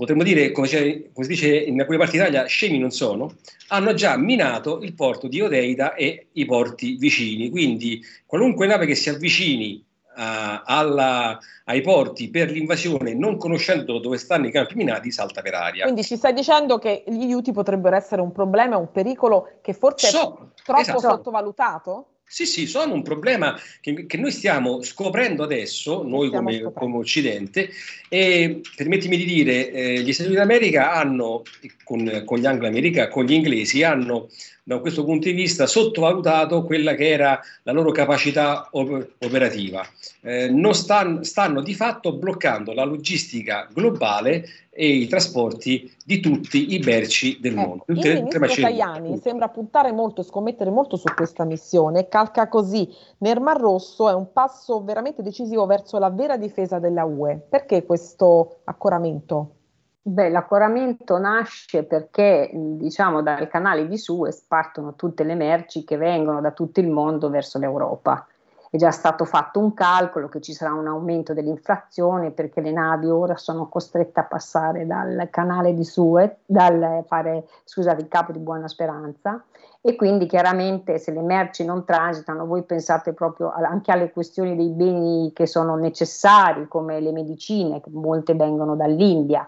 potremmo 0.00 0.22
dire, 0.22 0.50
come, 0.50 0.66
come 1.12 1.26
si 1.26 1.28
dice 1.28 1.54
in 1.54 1.78
alcune 1.78 1.98
parti 1.98 2.16
d'Italia, 2.16 2.46
scemi 2.46 2.78
non 2.78 2.90
sono, 2.90 3.34
hanno 3.68 3.92
già 3.92 4.16
minato 4.16 4.80
il 4.80 4.94
porto 4.94 5.28
di 5.28 5.42
Odeida 5.42 5.94
e 5.94 6.28
i 6.32 6.46
porti 6.46 6.96
vicini. 6.96 7.50
Quindi 7.50 8.00
qualunque 8.24 8.66
nave 8.66 8.86
che 8.86 8.94
si 8.94 9.10
avvicini 9.10 9.84
a, 10.14 10.62
alla, 10.64 11.38
ai 11.64 11.82
porti 11.82 12.30
per 12.30 12.50
l'invasione, 12.50 13.12
non 13.12 13.36
conoscendo 13.36 13.98
dove 13.98 14.16
stanno 14.16 14.46
i 14.46 14.50
campi 14.50 14.74
minati, 14.74 15.10
salta 15.10 15.42
per 15.42 15.52
aria. 15.52 15.82
Quindi 15.82 16.02
ci 16.02 16.16
stai 16.16 16.32
dicendo 16.32 16.78
che 16.78 17.04
gli 17.06 17.22
aiuti 17.22 17.52
potrebbero 17.52 17.94
essere 17.94 18.22
un 18.22 18.32
problema, 18.32 18.78
un 18.78 18.90
pericolo 18.90 19.58
che 19.60 19.74
forse 19.74 20.08
So- 20.08 20.52
è 20.54 20.62
troppo 20.62 20.80
esatto. 20.80 20.98
sottovalutato? 20.98 22.06
Sì, 22.32 22.46
sì, 22.46 22.68
sono 22.68 22.94
un 22.94 23.02
problema 23.02 23.58
che, 23.80 24.06
che 24.06 24.16
noi 24.16 24.30
stiamo 24.30 24.82
scoprendo 24.82 25.42
adesso, 25.42 26.04
noi 26.04 26.28
stiamo 26.28 26.44
come, 26.46 26.52
scoprendo. 26.52 26.78
come 26.78 26.96
Occidente, 26.98 27.70
e 28.08 28.60
permettimi 28.76 29.16
di 29.16 29.24
dire, 29.24 29.72
eh, 29.72 30.00
gli 30.00 30.12
Stati 30.12 30.28
Uniti 30.28 30.46
d'America 30.46 30.92
hanno, 30.92 31.42
con, 31.82 32.22
con 32.24 32.38
gli 32.38 32.46
anglo-americani, 32.46 33.10
con 33.10 33.24
gli 33.24 33.32
inglesi, 33.32 33.82
hanno 33.82 34.28
da 34.64 34.78
questo 34.78 35.04
punto 35.04 35.28
di 35.28 35.34
vista 35.34 35.66
sottovalutato 35.66 36.64
quella 36.64 36.94
che 36.94 37.08
era 37.08 37.40
la 37.62 37.72
loro 37.72 37.90
capacità 37.90 38.68
op- 38.72 39.14
operativa. 39.18 39.84
Eh, 40.22 40.48
non 40.48 40.74
stan- 40.74 41.24
stanno 41.24 41.62
di 41.62 41.74
fatto 41.74 42.12
bloccando 42.12 42.72
la 42.72 42.84
logistica 42.84 43.68
globale 43.72 44.46
e 44.70 44.86
i 44.86 45.06
trasporti 45.08 45.92
di 46.04 46.20
tutti 46.20 46.74
i 46.74 46.78
merci 46.78 47.38
del 47.40 47.54
mondo. 47.54 47.84
Il 47.88 47.96
tutte 47.96 48.08
le 48.08 48.14
ministro 48.22 48.40
mondo. 48.40 48.62
Tajani 48.62 49.18
sembra 49.18 49.48
puntare 49.48 49.92
molto 49.92 50.20
e 50.20 50.24
scommettere 50.24 50.70
molto 50.70 50.96
su 50.96 51.08
questa 51.14 51.44
missione, 51.44 52.08
calca 52.08 52.48
così 52.48 52.88
nel 53.18 53.40
Mar 53.40 53.58
Rosso 53.58 54.08
è 54.08 54.14
un 54.14 54.32
passo 54.32 54.82
veramente 54.82 55.22
decisivo 55.22 55.66
verso 55.66 55.98
la 55.98 56.10
vera 56.10 56.36
difesa 56.36 56.78
della 56.78 57.04
UE. 57.04 57.40
Perché 57.48 57.84
questo 57.84 58.60
accoramento? 58.64 59.56
Beh, 60.02 60.30
l'accoramento 60.30 61.18
nasce 61.18 61.84
perché, 61.84 62.50
diciamo, 62.54 63.20
dal 63.20 63.48
canale 63.48 63.86
di 63.86 63.98
Suez 63.98 64.42
partono 64.48 64.94
tutte 64.94 65.24
le 65.24 65.34
merci 65.34 65.84
che 65.84 65.98
vengono 65.98 66.40
da 66.40 66.52
tutto 66.52 66.80
il 66.80 66.88
mondo 66.88 67.28
verso 67.28 67.58
l'Europa. 67.58 68.26
È 68.70 68.78
già 68.78 68.92
stato 68.92 69.26
fatto 69.26 69.58
un 69.58 69.74
calcolo 69.74 70.28
che 70.28 70.40
ci 70.40 70.54
sarà 70.54 70.72
un 70.72 70.86
aumento 70.86 71.34
dell'inflazione 71.34 72.30
perché 72.30 72.62
le 72.62 72.72
navi 72.72 73.10
ora 73.10 73.36
sono 73.36 73.68
costrette 73.68 74.20
a 74.20 74.24
passare 74.24 74.86
dal 74.86 75.28
canale 75.30 75.74
di 75.74 75.84
Suez, 75.84 76.32
dal 76.46 77.04
fare, 77.06 77.46
scusate, 77.64 78.00
il 78.00 78.08
capo 78.08 78.32
di 78.32 78.38
Buona 78.38 78.68
Speranza 78.68 79.44
e 79.82 79.96
quindi 79.96 80.24
chiaramente 80.24 80.96
se 80.96 81.10
le 81.10 81.20
merci 81.20 81.62
non 81.64 81.84
transitano, 81.84 82.46
voi 82.46 82.62
pensate 82.62 83.12
proprio 83.12 83.52
anche 83.52 83.92
alle 83.92 84.12
questioni 84.12 84.56
dei 84.56 84.70
beni 84.70 85.32
che 85.34 85.46
sono 85.46 85.74
necessari 85.74 86.68
come 86.68 87.00
le 87.00 87.12
medicine, 87.12 87.82
che 87.82 87.90
molte 87.90 88.34
vengono 88.34 88.76
dall'India 88.76 89.46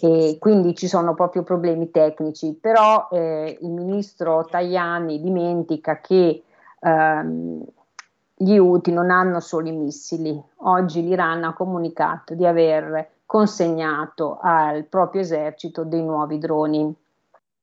e 0.00 0.36
quindi 0.38 0.74
ci 0.74 0.88
sono 0.88 1.14
proprio 1.14 1.42
problemi 1.42 1.90
tecnici, 1.90 2.58
però 2.60 3.08
eh, 3.10 3.58
il 3.60 3.70
ministro 3.70 4.44
Tajani 4.44 5.20
dimentica 5.20 6.00
che 6.00 6.42
ehm, 6.80 7.64
gli 8.38 8.56
UTI 8.56 8.92
non 8.92 9.10
hanno 9.10 9.40
solo 9.40 9.68
i 9.68 9.72
missili. 9.72 10.38
Oggi 10.56 11.02
l'Iran 11.02 11.44
ha 11.44 11.54
comunicato 11.54 12.34
di 12.34 12.46
aver 12.46 13.08
consegnato 13.24 14.38
al 14.40 14.84
proprio 14.84 15.22
esercito 15.22 15.84
dei 15.84 16.02
nuovi 16.02 16.38
droni. 16.38 16.94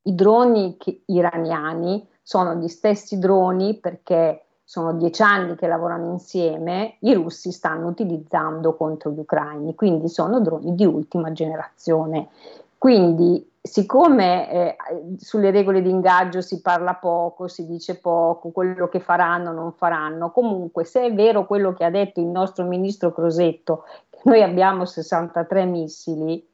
I 0.05 0.15
droni 0.15 0.77
iraniani 1.05 2.07
sono 2.21 2.55
gli 2.55 2.67
stessi 2.67 3.19
droni 3.19 3.79
perché 3.79 4.42
sono 4.63 4.93
dieci 4.93 5.21
anni 5.21 5.55
che 5.55 5.67
lavorano 5.67 6.11
insieme, 6.11 6.95
i 6.99 7.13
russi 7.13 7.51
stanno 7.51 7.87
utilizzando 7.87 8.75
contro 8.75 9.11
gli 9.11 9.19
ucraini, 9.19 9.75
quindi 9.75 10.07
sono 10.07 10.39
droni 10.39 10.73
di 10.73 10.85
ultima 10.85 11.31
generazione. 11.31 12.29
Quindi, 12.77 13.49
siccome 13.61 14.51
eh, 14.51 14.75
sulle 15.17 15.51
regole 15.51 15.81
di 15.81 15.89
ingaggio 15.89 16.41
si 16.41 16.61
parla 16.61 16.95
poco, 16.95 17.47
si 17.47 17.65
dice 17.65 17.97
poco, 17.97 18.49
quello 18.49 18.89
che 18.89 18.99
faranno, 18.99 19.51
non 19.51 19.71
faranno, 19.73 20.31
comunque 20.31 20.83
se 20.83 21.05
è 21.05 21.13
vero 21.13 21.45
quello 21.45 21.73
che 21.73 21.85
ha 21.85 21.89
detto 21.89 22.19
il 22.19 22.25
nostro 22.25 22.65
ministro 22.65 23.13
Crosetto, 23.13 23.85
che 24.09 24.19
noi 24.23 24.41
abbiamo 24.41 24.85
63 24.85 25.65
missili, 25.65 26.45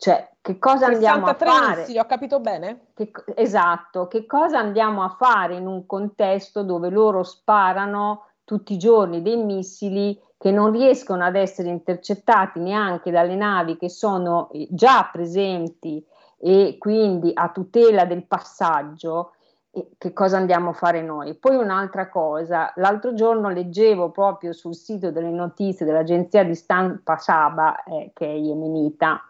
cioè 0.00 0.30
che 0.40 0.58
cosa 0.58 0.86
andiamo 0.86 1.26
a 1.26 1.36
63 1.36 1.50
fare? 1.50 1.80
missili, 1.80 1.98
ho 1.98 2.06
capito 2.06 2.40
bene? 2.40 2.86
Che 2.94 3.12
esatto, 3.34 4.08
che 4.08 4.24
cosa 4.24 4.58
andiamo 4.58 5.02
a 5.02 5.10
fare 5.10 5.56
in 5.56 5.66
un 5.66 5.84
contesto 5.84 6.62
dove 6.62 6.88
loro 6.88 7.22
sparano 7.22 8.28
tutti 8.44 8.72
i 8.72 8.78
giorni 8.78 9.20
dei 9.20 9.36
missili 9.36 10.18
che 10.38 10.50
non 10.50 10.72
riescono 10.72 11.22
ad 11.22 11.36
essere 11.36 11.68
intercettati 11.68 12.60
neanche 12.60 13.10
dalle 13.10 13.36
navi 13.36 13.76
che 13.76 13.90
sono 13.90 14.48
eh, 14.52 14.66
già 14.70 15.06
presenti 15.12 16.02
e 16.38 16.76
quindi 16.78 17.32
a 17.34 17.50
tutela 17.50 18.06
del 18.06 18.24
passaggio? 18.24 19.34
Che 19.70 20.12
cosa 20.14 20.38
andiamo 20.38 20.70
a 20.70 20.72
fare 20.72 21.02
noi? 21.02 21.34
Poi 21.34 21.56
un'altra 21.56 22.08
cosa, 22.08 22.72
l'altro 22.76 23.12
giorno 23.12 23.50
leggevo 23.50 24.10
proprio 24.10 24.54
sul 24.54 24.74
sito 24.74 25.10
delle 25.10 25.30
notizie 25.30 25.84
dell'agenzia 25.84 26.42
di 26.42 26.54
stampa 26.54 27.18
Saba, 27.18 27.84
eh, 27.84 28.10
che 28.14 28.26
è 28.26 28.34
yemenita, 28.34 29.22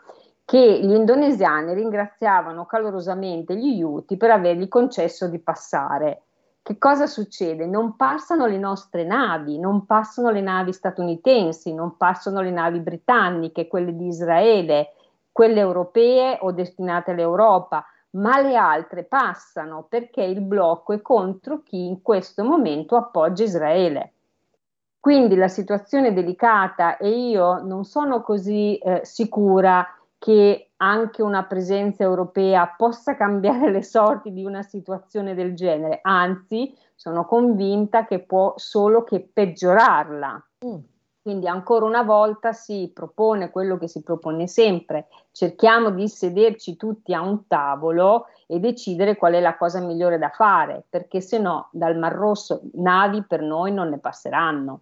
che 0.51 0.81
gli 0.83 0.91
indonesiani 0.91 1.75
ringraziavano 1.75 2.67
calorosamente 2.67 3.55
gli 3.55 3.81
Houthi 3.81 4.17
per 4.17 4.33
avergli 4.33 4.67
concesso 4.67 5.29
di 5.29 5.39
passare. 5.39 6.23
Che 6.61 6.77
cosa 6.77 7.07
succede? 7.07 7.67
Non 7.67 7.95
passano 7.95 8.47
le 8.47 8.59
nostre 8.59 9.05
navi, 9.05 9.61
non 9.61 9.87
passano 9.87 10.31
le 10.31 10.41
navi 10.41 10.73
statunitensi, 10.73 11.73
non 11.73 11.97
passano 11.97 12.41
le 12.41 12.51
navi 12.51 12.81
britanniche, 12.81 13.69
quelle 13.69 13.95
di 13.95 14.09
Israele, 14.09 14.95
quelle 15.31 15.61
europee 15.61 16.39
o 16.41 16.51
destinate 16.51 17.13
all'Europa, 17.13 17.87
ma 18.15 18.41
le 18.41 18.57
altre 18.57 19.05
passano 19.05 19.87
perché 19.89 20.25
il 20.25 20.41
blocco 20.41 20.95
è 20.95 21.01
contro 21.01 21.63
chi 21.63 21.87
in 21.87 22.03
questo 22.03 22.43
momento 22.43 22.97
appoggia 22.97 23.45
Israele. 23.45 24.15
Quindi 24.99 25.37
la 25.37 25.47
situazione 25.47 26.09
è 26.09 26.13
delicata 26.13 26.97
e 26.97 27.09
io 27.09 27.63
non 27.63 27.85
sono 27.85 28.21
così 28.21 28.77
eh, 28.79 29.03
sicura 29.05 29.87
che 30.21 30.73
anche 30.77 31.23
una 31.23 31.45
presenza 31.45 32.05
europea 32.05 32.75
possa 32.77 33.17
cambiare 33.17 33.71
le 33.71 33.83
sorti 33.83 34.35
di 34.35 34.45
una 34.45 34.63
situazione 34.63 35.35
del 35.35 35.55
genere, 35.55 36.01
anzi 36.03 36.77
sono 36.95 37.25
convinta 37.25 38.05
che 38.05 38.19
può 38.19 38.53
solo 38.57 39.03
che 39.03 39.27
peggiorarla. 39.33 40.47
Quindi 41.23 41.49
ancora 41.49 41.87
una 41.87 42.03
volta 42.03 42.53
si 42.53 42.91
propone 42.95 43.51
quello 43.51 43.79
che 43.79 43.89
si 43.89 44.03
propone 44.03 44.47
sempre, 44.47 45.07
cerchiamo 45.33 45.91
di 45.91 46.07
sederci 46.07 46.77
tutti 46.77 47.15
a 47.15 47.23
un 47.23 47.47
tavolo 47.47 48.27
e 48.47 48.59
decidere 48.59 49.17
qual 49.17 49.33
è 49.33 49.41
la 49.41 49.57
cosa 49.57 49.81
migliore 49.81 50.19
da 50.19 50.29
fare, 50.29 50.85
perché 50.89 51.23
se 51.23 51.39
no 51.39 51.69
dal 51.73 51.97
Mar 51.97 52.13
Rosso 52.13 52.61
navi 52.75 53.23
per 53.23 53.41
noi 53.41 53.73
non 53.73 53.89
ne 53.89 53.99
passeranno. 53.99 54.81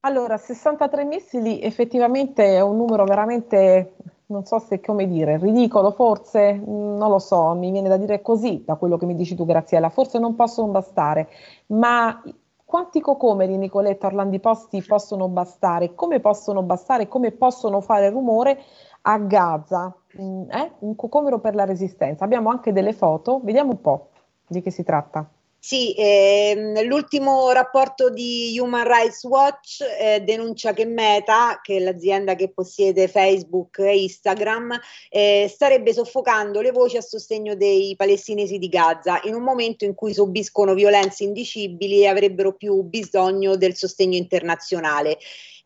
Allora, 0.00 0.36
63 0.36 1.04
missili 1.04 1.60
effettivamente 1.60 2.44
è 2.44 2.60
un 2.60 2.76
numero 2.76 3.04
veramente, 3.04 3.94
non 4.28 4.44
so 4.44 4.58
se 4.58 4.80
come 4.80 5.06
dire, 5.06 5.38
ridicolo 5.38 5.90
forse, 5.92 6.54
Mm, 6.54 6.96
non 6.96 7.10
lo 7.10 7.18
so, 7.18 7.54
mi 7.54 7.70
viene 7.70 7.88
da 7.88 7.96
dire 7.96 8.20
così 8.22 8.62
da 8.64 8.76
quello 8.76 8.96
che 8.96 9.06
mi 9.06 9.14
dici 9.14 9.34
tu 9.34 9.44
Graziella, 9.44 9.88
forse 9.90 10.18
non 10.18 10.34
possono 10.34 10.68
bastare, 10.70 11.28
ma 11.68 12.22
quanti 12.64 13.00
cocomeri 13.00 13.56
Nicoletta 13.56 14.06
Orlandi 14.08 14.40
Posti 14.40 14.82
possono 14.82 15.28
bastare? 15.28 15.94
Come 15.94 16.20
possono 16.20 16.62
bastare? 16.62 17.06
Come 17.08 17.30
possono 17.32 17.80
fare 17.80 18.10
rumore 18.10 18.58
a 19.02 19.18
Gaza? 19.18 19.94
Mm, 20.20 20.50
eh? 20.50 20.72
Un 20.80 20.96
cocomero 20.96 21.38
per 21.38 21.54
la 21.54 21.64
resistenza. 21.64 22.24
Abbiamo 22.24 22.50
anche 22.50 22.72
delle 22.72 22.92
foto, 22.92 23.40
vediamo 23.44 23.70
un 23.72 23.80
po' 23.80 24.08
di 24.46 24.60
che 24.62 24.70
si 24.70 24.82
tratta. 24.82 25.28
Sì, 25.66 25.96
ehm, 25.98 26.84
l'ultimo 26.84 27.50
rapporto 27.50 28.08
di 28.08 28.56
Human 28.56 28.86
Rights 28.86 29.24
Watch 29.24 29.80
eh, 29.80 30.20
denuncia 30.20 30.72
che 30.72 30.84
Meta, 30.84 31.58
che 31.60 31.78
è 31.78 31.80
l'azienda 31.80 32.36
che 32.36 32.52
possiede 32.52 33.08
Facebook 33.08 33.78
e 33.80 34.02
Instagram, 34.02 34.78
eh, 35.08 35.50
starebbe 35.52 35.92
soffocando 35.92 36.60
le 36.60 36.70
voci 36.70 36.98
a 36.98 37.00
sostegno 37.00 37.56
dei 37.56 37.96
palestinesi 37.96 38.58
di 38.58 38.68
Gaza 38.68 39.20
in 39.24 39.34
un 39.34 39.42
momento 39.42 39.84
in 39.84 39.96
cui 39.96 40.14
subiscono 40.14 40.72
violenze 40.72 41.24
indicibili 41.24 42.02
e 42.02 42.06
avrebbero 42.06 42.54
più 42.54 42.82
bisogno 42.82 43.56
del 43.56 43.74
sostegno 43.74 44.16
internazionale. 44.16 45.18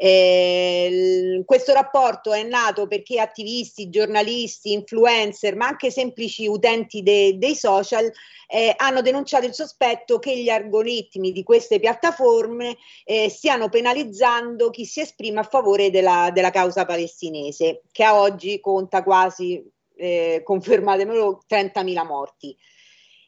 Eh, 0.03 1.43
questo 1.45 1.75
rapporto 1.75 2.33
è 2.33 2.43
nato 2.43 2.87
perché 2.87 3.21
attivisti, 3.21 3.91
giornalisti, 3.91 4.73
influencer, 4.73 5.55
ma 5.57 5.67
anche 5.67 5.91
semplici 5.91 6.47
utenti 6.47 7.03
de- 7.03 7.37
dei 7.37 7.55
social 7.55 8.11
eh, 8.49 8.73
hanno 8.79 9.03
denunciato 9.03 9.45
il 9.45 9.53
sospetto 9.53 10.19
che 10.19 10.39
gli 10.39 10.49
algoritmi 10.49 11.33
di 11.33 11.43
queste 11.43 11.79
piattaforme 11.79 12.79
eh, 13.05 13.29
stiano 13.29 13.69
penalizzando 13.69 14.71
chi 14.71 14.87
si 14.87 15.01
esprime 15.01 15.41
a 15.41 15.43
favore 15.43 15.91
della, 15.91 16.31
della 16.33 16.51
causa 16.51 16.87
palestinese, 16.87 17.83
che 17.93 18.03
a 18.03 18.19
oggi 18.19 18.59
conta 18.59 19.03
quasi, 19.03 19.63
eh, 19.97 20.41
confermatemelo, 20.43 21.43
30.000 21.47 22.05
morti. 22.05 22.57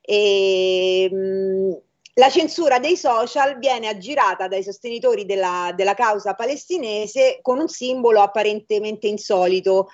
E, 0.01 1.09
mh, 1.13 1.92
la 2.15 2.29
censura 2.29 2.79
dei 2.79 2.97
social 2.97 3.59
viene 3.59 3.89
aggirata 3.89 4.49
dai 4.49 4.63
sostenitori 4.63 5.25
della, 5.25 5.73
della 5.75 5.95
causa 5.95 6.35
palestinese 6.35 7.39
con 7.41 7.59
un 7.59 7.69
simbolo 7.69 8.21
apparentemente 8.21 9.07
insolito. 9.07 9.89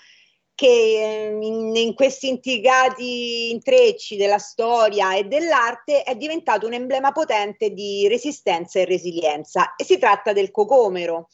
che 0.55 1.37
in, 1.41 1.77
in, 1.77 1.95
questi 1.95 2.29
intricati 2.29 3.51
intrecci 3.51 4.16
della 4.16 4.39
storia 4.39 5.14
e 5.14 5.23
dell'arte 5.23 6.03
è 6.03 6.16
diventato 6.16 6.66
un 6.66 6.73
emblema 6.73 7.12
potente 7.12 7.71
di 7.71 8.09
resistenza 8.09 8.81
e 8.81 8.85
resilienza 8.85 9.77
e 9.77 9.85
si 9.85 9.99
tratta 9.99 10.33
del 10.33 10.51
cocomero 10.51 11.29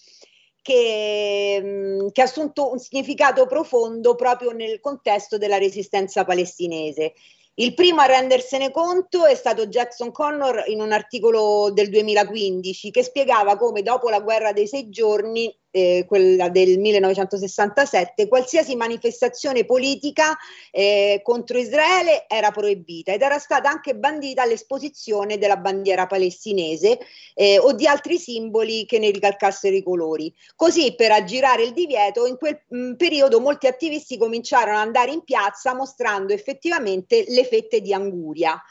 che, 0.61 2.09
che, 2.12 2.20
ha 2.20 2.24
assunto 2.24 2.70
un 2.70 2.78
significato 2.78 3.47
profondo 3.47 4.14
proprio 4.14 4.51
nel 4.51 4.80
contesto 4.80 5.39
della 5.39 5.59
resistenza 5.59 6.24
palestinese. 6.24 7.14
Il 7.57 7.74
primo 7.74 8.00
a 8.00 8.07
rendersene 8.07 8.72
conto 8.72 9.26
è 9.26 9.34
stato 9.36 9.68
Jackson 9.68 10.11
Connor 10.11 10.64
in 10.66 10.80
un 10.80 10.90
articolo 10.90 11.70
del 11.70 11.88
2015 11.88 12.90
che 12.90 13.05
spiegava 13.05 13.57
come 13.57 13.82
dopo 13.82 14.09
la 14.09 14.20
guerra 14.20 14.52
dei 14.52 14.66
sei 14.66 14.88
giorni 14.88 15.57
eh, 15.75 16.05
quella 16.07 16.51
del 16.51 16.79
1967, 16.79 18.29
qualsiasi 18.29 18.77
manifestazione 18.77 19.64
politica 19.64 20.37
eh, 20.70 21.20
contro 21.25 21.59
Israele 21.59 22.27
era 22.29 22.53
proibita 22.53 23.12
ed 23.12 23.22
era 23.22 23.41
stata 23.41 23.70
anche 23.70 23.97
bandita 23.97 24.45
l'esposizione 24.45 25.37
della 25.37 25.57
bandiera 25.57 26.07
palestinese 26.07 27.01
eh, 27.35 27.59
o 27.59 27.72
di 27.72 27.89
altri 27.89 28.18
simboli 28.18 28.87
che 28.87 29.01
ne 29.01 29.11
ricalcassero 29.11 29.75
i 29.75 29.83
colori. 29.83 30.33
Così 30.55 30.95
per 30.95 31.11
aggirare 31.11 31.64
il 31.64 31.72
divieto 31.72 32.27
in 32.27 32.37
quel 32.37 32.62
mh, 32.68 32.93
periodo 32.93 33.41
molti 33.41 33.66
attivisti 33.66 34.16
cominciarono 34.16 34.79
ad 34.79 34.87
andare 34.87 35.11
in 35.11 35.25
piazza 35.25 35.75
mostrando 35.75 36.33
effettivamente 36.33 37.25
le 37.27 37.45
fette 37.45 37.81
di 37.81 37.93
anguria. 37.93 38.62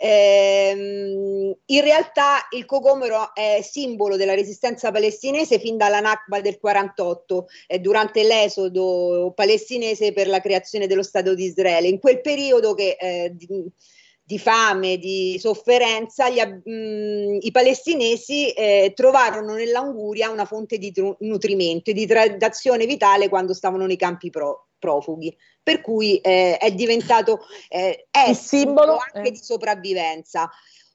Ehm, 0.00 1.56
in 1.66 1.80
realtà 1.80 2.46
il 2.50 2.64
cocomero 2.64 3.34
è 3.34 3.60
simbolo 3.62 4.16
della 4.16 4.34
resistenza 4.34 4.90
palestinese 4.90 5.58
fin 5.58 5.76
dalla 5.76 6.00
Nakba 6.00 6.40
del 6.40 6.58
48, 6.58 7.46
eh, 7.66 7.78
durante 7.80 8.22
l'esodo 8.22 9.32
palestinese 9.34 10.12
per 10.12 10.28
la 10.28 10.40
creazione 10.40 10.86
dello 10.86 11.02
Stato 11.02 11.34
di 11.34 11.44
Israele. 11.44 11.88
In 11.88 11.98
quel 11.98 12.20
periodo 12.20 12.74
che 12.74 12.96
eh, 12.98 13.32
di, 13.34 13.48
di, 14.22 14.38
fame, 14.38 14.98
di 14.98 15.36
sofferenza, 15.40 16.28
gli, 16.28 16.40
mh, 16.40 17.38
i 17.40 17.50
palestinesi 17.50 18.50
eh, 18.52 18.92
trovarono 18.94 19.54
nell'anguria 19.54 20.30
una 20.30 20.44
fonte 20.44 20.78
di 20.78 20.92
tru- 20.92 21.16
nutrimento 21.20 21.90
e 21.90 21.92
di 21.94 22.02
idratazione 22.02 22.86
vitale 22.86 23.28
quando 23.28 23.52
stavano 23.52 23.86
nei 23.86 23.96
campi 23.96 24.30
pro- 24.30 24.67
profughi 24.78 25.36
per 25.68 25.82
cui 25.82 26.16
eh, 26.18 26.56
è 26.56 26.72
diventato 26.72 27.40
eh, 27.68 28.06
è 28.10 28.32
simbolo 28.32 28.96
anche 28.96 29.28
eh. 29.28 29.32
di 29.32 29.36
sopravvivenza. 29.36 30.50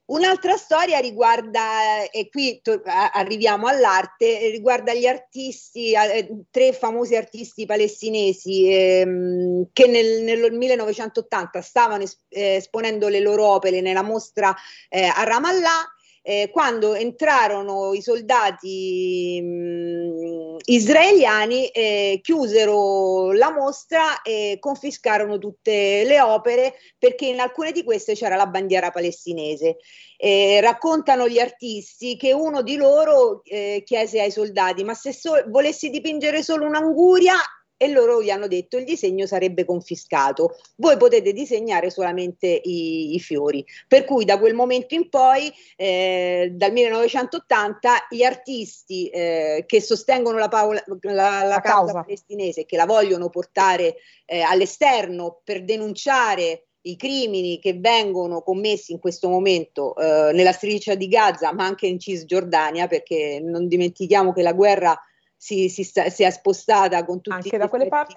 Un'altra 0.05 0.57
storia 0.57 0.97
riguarda, 0.99 2.09
e 2.11 2.27
qui 2.29 2.59
to- 2.61 2.81
arriviamo 2.83 3.67
all'arte, 3.67 4.49
riguarda 4.49 4.93
gli 4.93 5.05
artisti, 5.05 5.93
eh, 5.93 6.27
tre 6.49 6.73
famosi 6.73 7.15
artisti 7.15 7.65
palestinesi 7.65 8.67
ehm, 8.69 9.67
che 9.71 9.87
nel, 9.87 10.23
nel, 10.23 10.51
1980 10.51 11.61
stavano 11.61 12.03
es- 12.03 12.25
eh, 12.29 12.55
esponendo 12.55 13.07
le 13.07 13.19
loro 13.19 13.45
opere 13.45 13.79
nella 13.79 14.01
mostra 14.01 14.53
eh, 14.89 15.03
a 15.03 15.23
Ramallah 15.23 15.87
eh, 16.25 16.49
quando 16.51 16.93
entrarono 16.93 17.93
i 17.93 18.01
soldati 18.01 19.41
mh, 19.41 20.55
israeliani, 20.65 21.67
eh, 21.67 22.19
chiusero 22.23 23.33
la 23.33 23.51
mostra 23.51 24.21
e 24.21 24.57
confiscarono 24.59 25.37
tutte 25.37 26.03
le 26.05 26.21
opere 26.21 26.75
perché 26.97 27.25
in 27.25 27.41
alcune 27.41 27.73
di 27.73 27.83
queste 27.83 28.13
c'era 28.13 28.37
la 28.37 28.47
bandiera 28.47 28.89
palestinese. 28.89 29.77
Eh, 30.15 30.61
raccontano 30.61 31.27
gli 31.27 31.39
artisti 31.39 32.15
che 32.15 32.31
uno 32.31 32.61
di 32.61 32.77
loro 32.77 33.41
eh, 33.43 33.83
chiese 33.85 34.21
ai 34.21 34.31
soldati: 34.31 34.85
Ma 34.85 34.93
se 34.93 35.11
so- 35.11 35.43
volessi 35.49 35.89
dipingere 35.89 36.41
solo 36.41 36.65
un'anguria, 36.65 37.35
e 37.83 37.89
loro 37.89 38.23
gli 38.23 38.29
hanno 38.29 38.47
detto 38.47 38.77
il 38.77 38.85
disegno 38.85 39.25
sarebbe 39.25 39.65
confiscato, 39.65 40.57
voi 40.77 40.95
potete 40.95 41.33
disegnare 41.33 41.89
solamente 41.89 42.47
i, 42.47 43.13
i 43.13 43.19
fiori. 43.19 43.65
Per 43.87 44.05
cui 44.05 44.23
da 44.23 44.39
quel 44.39 44.53
momento 44.53 44.95
in 44.95 45.09
poi, 45.09 45.51
eh, 45.75 46.49
dal 46.53 46.71
1980, 46.71 48.07
gli 48.09 48.23
artisti 48.23 49.09
eh, 49.09 49.65
che 49.67 49.81
sostengono 49.81 50.37
la, 50.37 50.47
paola, 50.47 50.81
la, 51.01 51.43
la, 51.43 51.59
causa, 51.59 51.61
causa 51.61 52.01
palestinese 52.03 52.61
e 52.61 52.65
che 52.65 52.77
la 52.77 52.85
vogliono 52.85 53.29
portare 53.29 53.97
eh, 54.25 54.39
all'esterno 54.39 55.41
per 55.43 55.65
denunciare 55.65 56.67
i 56.85 56.95
crimini 56.95 57.59
che 57.59 57.73
vengono 57.73 58.41
commessi 58.41 58.93
in 58.93 58.99
questo 58.99 59.27
momento 59.27 59.95
eh, 59.95 60.31
nella 60.33 60.51
striscia 60.53 60.95
di 60.95 61.09
Gaza, 61.09 61.53
ma 61.53 61.65
anche 61.65 61.87
in 61.87 61.99
Cisgiordania, 61.99 62.87
perché 62.87 63.41
non 63.43 63.67
dimentichiamo 63.67 64.31
che 64.31 64.41
la 64.41 64.53
guerra 64.53 64.97
si, 65.43 65.67
si, 65.67 65.83
sta, 65.83 66.07
si 66.07 66.23
è 66.23 66.29
spostata 66.29 67.03
con 67.03 67.19
tutti 67.19 67.35
anche 67.35 67.57
da 67.57 67.67
quelle 67.67 67.89
parti 67.89 68.15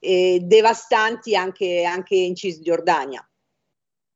eh, 0.00 0.40
devastanti 0.42 1.36
anche, 1.36 1.84
anche 1.84 2.16
in 2.16 2.34
Cisgiordania. 2.34 3.24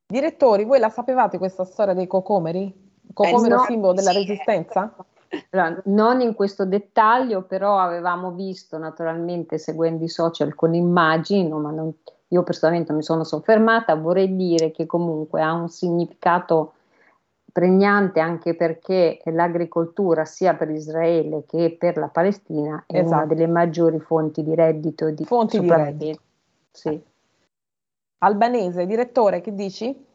Direttori, 0.09 0.65
voi 0.65 0.81
la 0.81 0.91
sapevate 0.91 1.39
questa 1.39 1.65
storia 1.65 1.95
dei 1.95 2.09
cocomeri? 2.09 2.89
Cocomero 3.13 3.55
eh, 3.55 3.59
no, 3.59 3.65
simbolo 3.67 3.93
della 3.93 4.11
sì, 4.11 4.19
resistenza? 4.19 4.97
Allora, 5.51 5.81
non 5.85 6.21
in 6.23 6.35
questo 6.35 6.65
dettaglio, 6.65 7.43
però 7.43 7.79
avevamo 7.79 8.33
visto 8.33 8.79
naturalmente 8.79 9.57
seguendo 9.57 10.03
i 10.03 10.09
social 10.09 10.57
con 10.57 10.75
immagini, 10.75 11.47
no, 11.49 11.61
ma 11.61 11.71
non, 11.71 11.95
io 12.27 12.43
personalmente 12.43 12.93
mi 12.93 13.05
sono 13.05 13.23
soffermata, 13.23 13.95
vorrei 13.95 14.35
dire 14.35 14.73
che 14.73 14.87
comunque 14.87 15.41
ha 15.41 15.53
un 15.53 15.69
significato 15.69 16.73
pregnante 17.53 18.21
anche 18.21 18.55
perché 18.55 19.21
l'agricoltura 19.25 20.25
sia 20.25 20.55
per 20.55 20.71
Israele 20.71 21.45
che 21.47 21.77
per 21.79 21.97
la 21.97 22.09
Palestina 22.09 22.85
è 22.87 22.99
esatto. 22.99 23.15
una 23.15 23.27
delle 23.27 23.47
maggiori 23.47 23.99
fonti 24.01 24.43
di 24.43 24.55
reddito 24.55 25.11
di 25.11 25.25
fonti 25.25 25.61
di 25.61 25.69
reddito. 25.69 26.21
Sì. 26.71 27.01
Albanese, 28.19 28.87
direttore, 28.87 29.41
che 29.41 29.55
dici? 29.55 30.09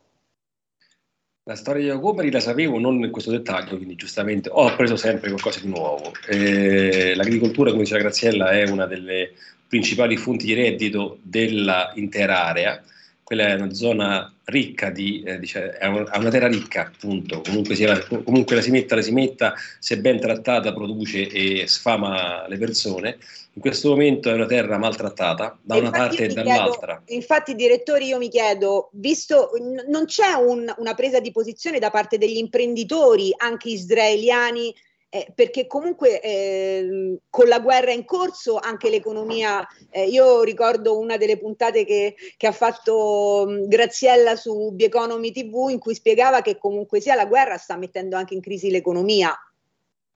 La 1.47 1.55
storia 1.55 1.83
di 1.83 1.89
Jacobari 1.89 2.31
la 2.31 2.39
sapevo 2.39 2.79
non 2.79 2.95
in 3.03 3.11
questo 3.11 3.31
dettaglio, 3.31 3.75
quindi 3.75 3.95
giustamente 3.95 4.49
ho 4.49 4.65
appreso 4.65 4.95
sempre 4.95 5.29
qualcosa 5.29 5.59
di 5.59 5.67
nuovo. 5.67 6.11
Eh, 6.27 7.13
l'agricoltura, 7.15 7.69
come 7.69 7.83
diceva 7.83 8.01
Graziella, 8.01 8.49
è 8.49 8.67
una 8.69 8.87
delle 8.87 9.31
principali 9.67 10.17
fonti 10.17 10.45
di 10.45 10.53
reddito 10.53 11.19
dell'intera 11.21 12.45
area 12.45 12.81
quella 13.25 13.47
è 13.47 13.53
una 13.55 13.73
zona 13.73 14.31
ricca 14.43 14.91
di, 14.91 15.23
eh, 15.25 15.39
dice, 15.39 15.71
è 15.71 15.87
una 15.87 16.29
terra 16.29 16.47
ricca 16.47 16.81
appunto, 16.81 17.41
comunque, 17.41 17.73
sia, 17.73 17.99
comunque 18.05 18.55
la 18.55 18.61
si 18.61 18.69
metta, 18.69 18.93
la 18.93 19.01
si 19.01 19.11
metta, 19.11 19.55
se 19.79 19.97
ben 19.97 20.19
trattata 20.19 20.71
produce 20.71 21.27
e 21.27 21.65
sfama 21.65 22.47
le 22.47 22.59
persone, 22.59 23.17
in 23.53 23.61
questo 23.61 23.89
momento 23.89 24.29
è 24.29 24.33
una 24.33 24.45
terra 24.45 24.77
maltrattata 24.77 25.57
da 25.59 25.75
una 25.75 25.89
parte 25.89 26.25
e 26.25 26.27
dall'altra. 26.27 27.01
Chiedo, 27.03 27.19
infatti 27.19 27.55
direttori 27.55 28.05
io 28.05 28.19
mi 28.19 28.29
chiedo, 28.29 28.89
visto 28.93 29.49
n- 29.59 29.85
non 29.87 30.05
c'è 30.05 30.33
un, 30.33 30.71
una 30.77 30.93
presa 30.93 31.19
di 31.19 31.31
posizione 31.31 31.79
da 31.79 31.89
parte 31.89 32.19
degli 32.19 32.37
imprenditori 32.37 33.33
anche 33.35 33.69
israeliani 33.69 34.71
eh, 35.15 35.31
perché 35.33 35.65
comunque 35.65 36.19
eh, 36.19 37.19
con 37.29 37.47
la 37.47 37.61
guerra 37.61 37.93
in 37.93 38.03
corso 38.03 38.57
anche 38.57 38.89
l'economia, 38.89 39.65
eh, 39.89 40.09
io 40.09 40.43
ricordo 40.43 40.99
una 40.99 41.15
delle 41.15 41.37
puntate 41.37 41.85
che, 41.85 42.15
che 42.35 42.47
ha 42.47 42.51
fatto 42.51 43.45
mh, 43.47 43.67
Graziella 43.69 44.35
su 44.35 44.71
Bieconomy 44.73 45.31
TV 45.31 45.69
in 45.69 45.79
cui 45.79 45.95
spiegava 45.95 46.41
che 46.41 46.57
comunque 46.57 46.99
sia 46.99 47.15
la 47.15 47.27
guerra 47.27 47.55
sta 47.55 47.77
mettendo 47.77 48.17
anche 48.17 48.33
in 48.33 48.41
crisi 48.41 48.69
l'economia. 48.69 49.33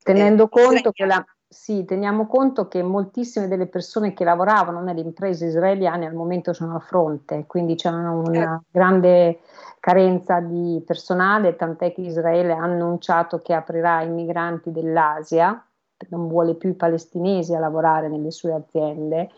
Tenendo 0.03 0.43
eh, 0.43 0.49
conto 0.49 0.91
che 0.91 1.05
la, 1.05 1.25
sì, 1.51 1.83
teniamo 1.83 2.27
conto 2.27 2.67
che 2.67 2.83
moltissime 2.83 3.47
delle 3.47 3.65
persone 3.65 4.13
che 4.13 4.23
lavoravano 4.23 4.81
nelle 4.81 5.01
imprese 5.01 5.47
israeliane 5.47 6.05
al 6.05 6.13
momento 6.13 6.53
sono 6.53 6.75
a 6.75 6.79
fronte, 6.79 7.45
quindi 7.47 7.73
c'è 7.73 7.89
una, 7.89 8.11
una 8.11 8.63
grande 8.69 9.39
carenza 9.79 10.41
di 10.41 10.83
personale, 10.85 11.55
tant'è 11.55 11.91
che 11.91 12.01
Israele 12.01 12.53
ha 12.53 12.61
annunciato 12.61 13.39
che 13.39 13.55
aprirà 13.55 13.95
ai 13.95 14.11
migranti 14.11 14.71
dell'Asia, 14.71 15.65
non 16.09 16.27
vuole 16.27 16.53
più 16.53 16.69
i 16.69 16.75
palestinesi 16.75 17.55
a 17.55 17.59
lavorare 17.59 18.09
nelle 18.09 18.29
sue 18.29 18.53
aziende 18.53 19.31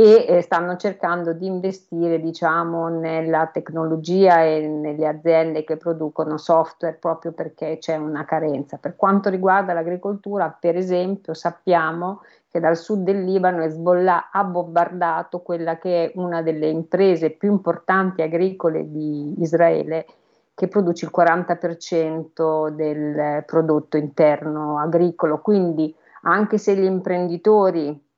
e 0.00 0.24
eh, 0.26 0.40
stanno 0.40 0.76
cercando 0.76 1.34
di 1.34 1.44
investire 1.44 2.22
diciamo 2.22 2.88
nella 2.88 3.50
tecnologia 3.52 4.42
e 4.42 4.66
nelle 4.66 5.06
aziende 5.06 5.62
che 5.62 5.76
producono 5.76 6.38
software 6.38 6.96
proprio 6.98 7.32
perché 7.32 7.76
c'è 7.78 7.96
una 7.96 8.24
carenza. 8.24 8.78
Per 8.78 8.96
quanto 8.96 9.28
riguarda 9.28 9.74
l'agricoltura, 9.74 10.56
per 10.58 10.74
esempio, 10.74 11.34
sappiamo 11.34 12.22
che 12.48 12.60
dal 12.60 12.78
sud 12.78 13.02
del 13.02 13.22
Libano 13.22 13.62
Hezbollah 13.62 14.30
ha 14.30 14.42
bombardato 14.42 15.40
quella 15.40 15.76
che 15.76 16.06
è 16.06 16.12
una 16.14 16.40
delle 16.40 16.68
imprese 16.68 17.28
più 17.28 17.50
importanti 17.50 18.22
agricole 18.22 18.90
di 18.90 19.34
Israele, 19.42 20.06
che 20.54 20.66
produce 20.66 21.04
il 21.04 21.12
40% 21.14 22.70
del 22.70 23.44
prodotto 23.44 23.98
interno 23.98 24.78
agricolo. 24.78 25.42
Quindi 25.42 25.94
anche 26.22 26.56
se 26.56 26.74
gli 26.74 26.84
imprenditori 26.84 28.08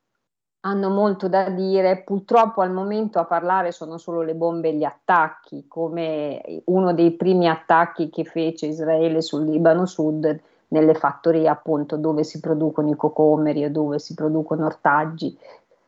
hanno 0.64 0.90
molto 0.90 1.28
da 1.28 1.48
dire, 1.48 2.02
purtroppo 2.02 2.60
al 2.60 2.70
momento 2.72 3.18
a 3.18 3.24
parlare 3.24 3.72
sono 3.72 3.98
solo 3.98 4.22
le 4.22 4.34
bombe 4.34 4.68
e 4.68 4.74
gli 4.74 4.84
attacchi, 4.84 5.66
come 5.66 6.62
uno 6.66 6.94
dei 6.94 7.12
primi 7.12 7.48
attacchi 7.48 8.10
che 8.10 8.24
fece 8.24 8.66
Israele 8.66 9.22
sul 9.22 9.44
Libano 9.44 9.86
Sud 9.86 10.40
nelle 10.68 10.94
fattorie 10.94 11.48
appunto 11.48 11.96
dove 11.96 12.22
si 12.24 12.40
producono 12.40 12.90
i 12.90 12.96
cocomeri 12.96 13.64
e 13.64 13.70
dove 13.70 13.98
si 13.98 14.14
producono 14.14 14.66
ortaggi, 14.66 15.36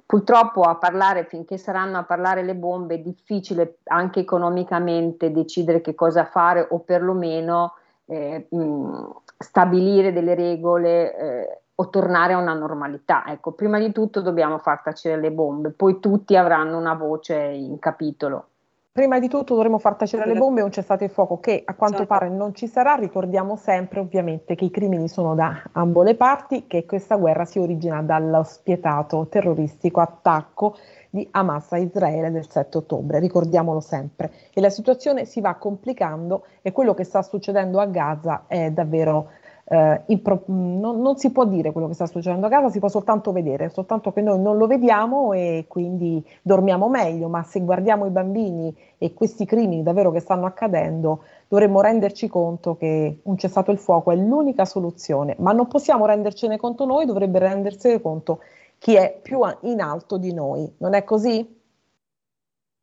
purtroppo 0.04 0.62
a 0.62 0.74
parlare, 0.74 1.24
finché 1.24 1.56
saranno 1.56 1.98
a 1.98 2.04
parlare 2.04 2.42
le 2.42 2.54
bombe, 2.56 2.96
è 2.96 2.98
difficile 2.98 3.78
anche 3.84 4.20
economicamente 4.20 5.30
decidere 5.30 5.80
che 5.80 5.94
cosa 5.94 6.24
fare 6.24 6.66
o 6.68 6.80
perlomeno 6.80 7.74
eh, 8.06 8.46
mh, 8.50 9.06
stabilire 9.38 10.12
delle 10.12 10.34
regole 10.34 11.16
eh, 11.16 11.60
o 11.76 11.90
tornare 11.90 12.32
a 12.34 12.38
una 12.38 12.54
normalità. 12.54 13.24
Ecco, 13.26 13.52
prima 13.52 13.78
di 13.78 13.92
tutto 13.92 14.20
dobbiamo 14.20 14.58
far 14.58 14.82
tacere 14.82 15.20
le 15.20 15.32
bombe, 15.32 15.70
poi 15.70 15.98
tutti 16.00 16.36
avranno 16.36 16.78
una 16.78 16.94
voce 16.94 17.36
in 17.36 17.78
capitolo. 17.78 18.48
Prima 18.94 19.18
di 19.18 19.26
tutto 19.26 19.54
dovremo 19.54 19.80
far 19.80 19.96
tacere 19.96 20.24
le 20.24 20.38
bombe 20.38 20.60
e 20.60 20.62
un 20.62 20.70
cessate 20.70 21.02
il 21.02 21.10
fuoco 21.10 21.40
che 21.40 21.62
a 21.64 21.74
quanto 21.74 21.96
Certo. 21.96 22.14
pare 22.14 22.28
non 22.28 22.54
ci 22.54 22.68
sarà. 22.68 22.94
Ricordiamo 22.94 23.56
sempre 23.56 23.98
ovviamente 23.98 24.54
che 24.54 24.66
i 24.66 24.70
crimini 24.70 25.08
sono 25.08 25.34
da 25.34 25.64
ambo 25.72 26.04
le 26.04 26.14
parti, 26.14 26.68
che 26.68 26.86
questa 26.86 27.16
guerra 27.16 27.44
si 27.44 27.58
origina 27.58 28.02
dallo 28.02 28.44
spietato 28.44 29.26
terroristico 29.28 30.00
attacco 30.00 30.76
di 31.10 31.26
Hamas 31.32 31.72
a 31.72 31.78
Israele 31.78 32.30
del 32.30 32.48
7 32.48 32.78
ottobre, 32.78 33.18
ricordiamolo 33.18 33.80
sempre. 33.80 34.30
E 34.52 34.60
la 34.60 34.70
situazione 34.70 35.24
si 35.24 35.40
va 35.40 35.56
complicando 35.56 36.46
e 36.62 36.70
quello 36.70 36.94
che 36.94 37.02
sta 37.02 37.20
succedendo 37.22 37.80
a 37.80 37.86
Gaza 37.86 38.44
è 38.46 38.70
davvero 38.70 39.30
eh, 39.66 40.02
impro- 40.06 40.42
non, 40.46 41.00
non 41.00 41.16
si 41.16 41.30
può 41.32 41.44
dire 41.46 41.72
quello 41.72 41.88
che 41.88 41.94
sta 41.94 42.06
succedendo 42.06 42.46
a 42.46 42.48
Gaza, 42.48 42.68
si 42.68 42.78
può 42.78 42.88
soltanto 42.88 43.32
vedere, 43.32 43.70
soltanto 43.70 44.12
che 44.12 44.20
noi 44.20 44.40
non 44.40 44.56
lo 44.56 44.66
vediamo 44.66 45.32
e 45.32 45.64
quindi 45.68 46.24
dormiamo 46.42 46.88
meglio, 46.88 47.28
ma 47.28 47.42
se 47.42 47.60
guardiamo 47.60 48.06
i 48.06 48.10
bambini 48.10 48.74
e 48.98 49.14
questi 49.14 49.44
crimini 49.46 49.82
davvero 49.82 50.10
che 50.10 50.20
stanno 50.20 50.46
accadendo, 50.46 51.24
dovremmo 51.48 51.80
renderci 51.80 52.28
conto 52.28 52.76
che 52.76 53.20
un 53.22 53.38
cessato 53.38 53.70
il 53.70 53.78
fuoco 53.78 54.10
è 54.10 54.16
l'unica 54.16 54.64
soluzione, 54.64 55.34
ma 55.38 55.52
non 55.52 55.66
possiamo 55.68 56.06
rendercene 56.06 56.56
conto 56.56 56.84
noi, 56.84 57.06
dovrebbe 57.06 57.38
rendersene 57.38 58.00
conto 58.00 58.40
chi 58.78 58.94
è 58.96 59.18
più 59.22 59.40
in 59.62 59.80
alto 59.80 60.18
di 60.18 60.34
noi, 60.34 60.70
non 60.78 60.94
è 60.94 61.04
così? 61.04 61.62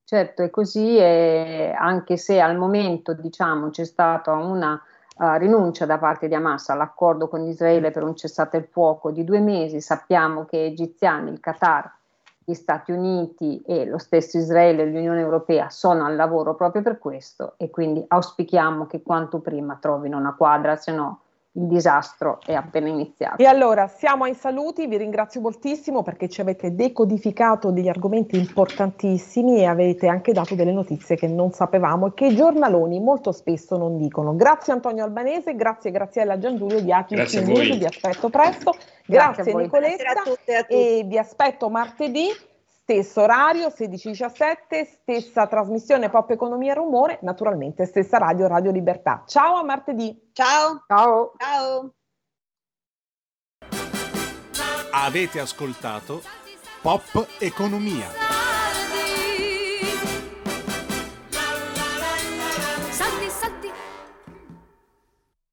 Certo, 0.03 0.41
è 0.43 0.49
così, 0.49 0.97
e 0.97 1.73
anche 1.73 2.17
se 2.17 2.39
al 2.41 2.57
momento 2.57 3.13
diciamo, 3.13 3.69
c'è 3.69 3.86
stata 3.86 4.34
una 4.34 4.82
uh, 5.22 5.38
rinuncia 5.38 5.86
da 5.86 5.99
parte 5.99 6.28
di 6.28 6.34
Hamas 6.34 6.69
all'accordo 6.69 7.28
con 7.28 7.45
Israele 7.45 7.91
per 7.91 8.03
un 8.03 8.15
cessate 8.15 8.57
il 8.57 8.65
fuoco 8.65 9.11
di 9.11 9.24
due 9.24 9.39
mesi, 9.39 9.80
sappiamo 9.80 10.45
che 10.45 10.65
egiziani, 10.65 11.30
il 11.30 11.39
Qatar, 11.39 11.89
gli 12.43 12.53
Stati 12.55 12.91
Uniti 12.91 13.61
e 13.65 13.86
lo 13.86 13.99
stesso 13.99 14.38
Israele 14.38 14.82
e 14.82 14.86
l'Unione 14.88 15.19
Europea 15.19 15.69
sono 15.69 16.05
al 16.05 16.15
lavoro 16.15 16.55
proprio 16.55 16.82
per 16.82 16.97
questo 16.97 17.53
e 17.57 17.69
quindi 17.69 18.03
auspichiamo 18.05 18.88
che 18.88 19.03
quanto 19.03 19.39
prima 19.39 19.78
trovino 19.80 20.17
una 20.17 20.34
quadra, 20.34 20.76
se 20.76 20.91
no 20.91 21.19
il 21.54 21.68
disastro 21.68 22.39
è 22.45 22.54
appena 22.54 22.88
iniziato. 22.88 23.41
E 23.41 23.45
allora 23.45 23.88
siamo 23.88 24.24
ai 24.24 24.34
saluti, 24.34 24.88
vi 24.88 24.95
ringrazio 24.97 25.41
moltissimo 25.41 26.02
perché 26.02 26.30
ci 26.30 26.39
avete 26.39 26.74
decodificato 26.76 27.72
degli 27.72 27.89
argomenti 27.89 28.38
importantissimi 28.38 29.58
e 29.58 29.66
avete 29.66 30.08
anche 30.08 30.32
dato 30.32 30.56
delle 30.56 30.72
notizie 30.72 31.18
che 31.18 31.28
non 31.28 31.52
sapevamo 31.52 32.08
e 32.08 32.14
che 32.14 32.28
i 32.28 32.36
giornaloni 32.36 33.02
molto 33.02 33.34
spesso 33.34 33.78
non 33.78 33.97
dicono. 33.97 34.34
Grazie 34.36 34.72
Antonio 34.74 35.04
Albanese, 35.04 35.56
grazie 35.56 35.91
Graziella 35.91 36.38
Giangiulio 36.38 36.80
di 36.82 36.91
ACI 36.91 37.16
Grazie 37.16 37.39
a 37.39 37.45
News, 37.45 37.68
voi. 37.68 37.78
vi 37.78 37.86
aspetto 37.86 38.30
presto, 38.30 38.72
Grazie 39.06 39.18
a 39.18 39.34
grazie, 39.34 39.52
voi. 39.52 39.64
Nicoletta 39.64 40.04
Buonasera 40.04 40.22
a 40.22 40.24
tutte 40.24 40.56
a 40.56 40.62
tutti. 40.62 40.74
e 40.74 41.04
vi 41.06 41.18
aspetto 41.18 41.70
martedì. 41.70 42.28
Stesso 42.84 43.21
orario, 43.21 43.67
16-17, 43.67 44.86
stessa 44.86 45.47
trasmissione 45.47 46.09
Pop 46.09 46.29
Economia 46.32 46.71
e 46.71 46.75
Rumore, 46.75 47.19
naturalmente 47.21 47.86
stessa 47.86 48.17
radio, 48.17 48.47
Radio 48.47 48.71
Libertà. 48.71 49.23
Ciao 49.27 49.57
a 49.57 49.63
martedì. 49.63 50.29
Ciao. 50.34 50.84
Ciao. 50.88 51.34
Ciao. 51.38 51.93
Avete 54.91 55.39
ascoltato 55.39 56.21
Pop 56.82 57.27
Economia. 57.39 58.41